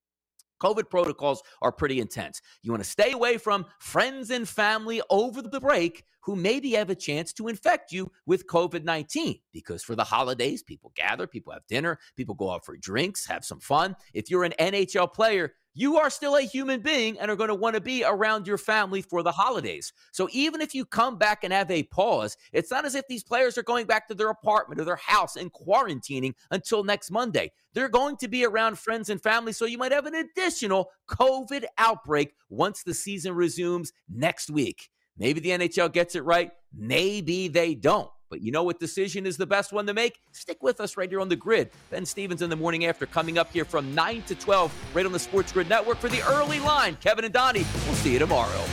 COVID 0.59 0.89
protocols 0.89 1.41
are 1.61 1.71
pretty 1.71 1.99
intense. 1.99 2.41
You 2.61 2.71
want 2.71 2.83
to 2.83 2.89
stay 2.89 3.11
away 3.11 3.37
from 3.37 3.65
friends 3.79 4.29
and 4.29 4.47
family 4.47 5.01
over 5.09 5.41
the 5.41 5.59
break 5.59 6.03
who 6.21 6.35
maybe 6.35 6.71
have 6.71 6.89
a 6.89 6.95
chance 6.95 7.33
to 7.33 7.47
infect 7.47 7.91
you 7.91 8.11
with 8.25 8.45
COVID 8.47 8.83
19 8.83 9.39
because 9.51 9.83
for 9.83 9.95
the 9.95 10.03
holidays, 10.03 10.61
people 10.61 10.91
gather, 10.95 11.25
people 11.25 11.53
have 11.53 11.65
dinner, 11.67 11.97
people 12.15 12.35
go 12.35 12.51
out 12.51 12.65
for 12.65 12.77
drinks, 12.77 13.25
have 13.25 13.45
some 13.45 13.59
fun. 13.59 13.95
If 14.13 14.29
you're 14.29 14.43
an 14.43 14.53
NHL 14.59 15.13
player, 15.13 15.53
you 15.73 15.97
are 15.97 16.09
still 16.09 16.35
a 16.35 16.41
human 16.41 16.81
being 16.81 17.19
and 17.19 17.29
are 17.29 17.35
going 17.35 17.49
to 17.49 17.55
want 17.55 17.75
to 17.75 17.81
be 17.81 18.03
around 18.03 18.47
your 18.47 18.57
family 18.57 19.01
for 19.01 19.23
the 19.23 19.31
holidays. 19.31 19.93
So 20.11 20.27
even 20.31 20.61
if 20.61 20.73
you 20.73 20.85
come 20.85 21.17
back 21.17 21.43
and 21.43 21.53
have 21.53 21.69
a 21.71 21.83
pause, 21.83 22.35
it's 22.51 22.71
not 22.71 22.85
as 22.85 22.95
if 22.95 23.07
these 23.07 23.23
players 23.23 23.57
are 23.57 23.63
going 23.63 23.85
back 23.85 24.07
to 24.07 24.15
their 24.15 24.29
apartment 24.29 24.81
or 24.81 24.85
their 24.85 24.95
house 24.95 25.35
and 25.35 25.53
quarantining 25.53 26.33
until 26.51 26.83
next 26.83 27.11
Monday. 27.11 27.51
They're 27.73 27.89
going 27.89 28.17
to 28.17 28.27
be 28.27 28.45
around 28.45 28.79
friends 28.79 29.09
and 29.09 29.21
family, 29.21 29.53
so 29.53 29.65
you 29.65 29.77
might 29.77 29.91
have 29.91 30.05
an 30.05 30.15
additional 30.15 30.89
COVID 31.07 31.65
outbreak 31.77 32.33
once 32.49 32.83
the 32.83 32.93
season 32.93 33.35
resumes 33.35 33.93
next 34.09 34.49
week. 34.49 34.89
Maybe 35.17 35.39
the 35.39 35.49
NHL 35.49 35.91
gets 35.91 36.15
it 36.15 36.23
right, 36.23 36.51
maybe 36.73 37.47
they 37.47 37.75
don't. 37.75 38.09
But 38.29 38.41
you 38.41 38.51
know 38.51 38.63
what 38.63 38.79
decision 38.79 39.25
is 39.25 39.37
the 39.37 39.45
best 39.45 39.73
one 39.73 39.87
to 39.87 39.93
make? 39.93 40.21
Stick 40.31 40.61
with 40.61 40.79
us 40.79 40.97
right 40.97 41.09
here 41.09 41.19
on 41.19 41.29
the 41.29 41.35
grid. 41.35 41.71
Ben 41.89 42.05
Stevens 42.05 42.41
in 42.41 42.49
the 42.49 42.55
morning 42.55 42.85
after 42.85 43.05
coming 43.05 43.37
up 43.37 43.51
here 43.51 43.65
from 43.65 43.93
9 43.95 44.21
to 44.23 44.35
12 44.35 44.73
right 44.93 45.05
on 45.05 45.11
the 45.11 45.19
Sports 45.19 45.51
Grid 45.51 45.69
Network 45.69 45.97
for 45.97 46.09
the 46.09 46.21
early 46.29 46.59
line. 46.59 46.97
Kevin 47.01 47.25
and 47.25 47.33
Donnie, 47.33 47.65
we'll 47.85 47.95
see 47.95 48.13
you 48.13 48.19
tomorrow. 48.19 48.63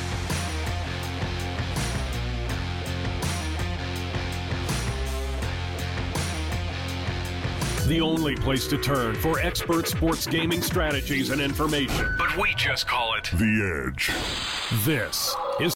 The 7.87 8.01
only 8.01 8.35
place 8.35 8.67
to 8.67 8.79
turn 8.79 9.15
for 9.15 9.39
expert 9.39 9.87
sports 9.87 10.27
gaming 10.27 10.61
strategies 10.61 11.31
and 11.31 11.41
information. 11.41 12.17
But 12.19 12.37
we 12.37 12.53
just 12.57 12.89
call 12.89 13.15
it 13.15 13.31
The 13.35 13.93
Edge. 13.93 14.11
This 14.85 15.37
is 15.61 15.76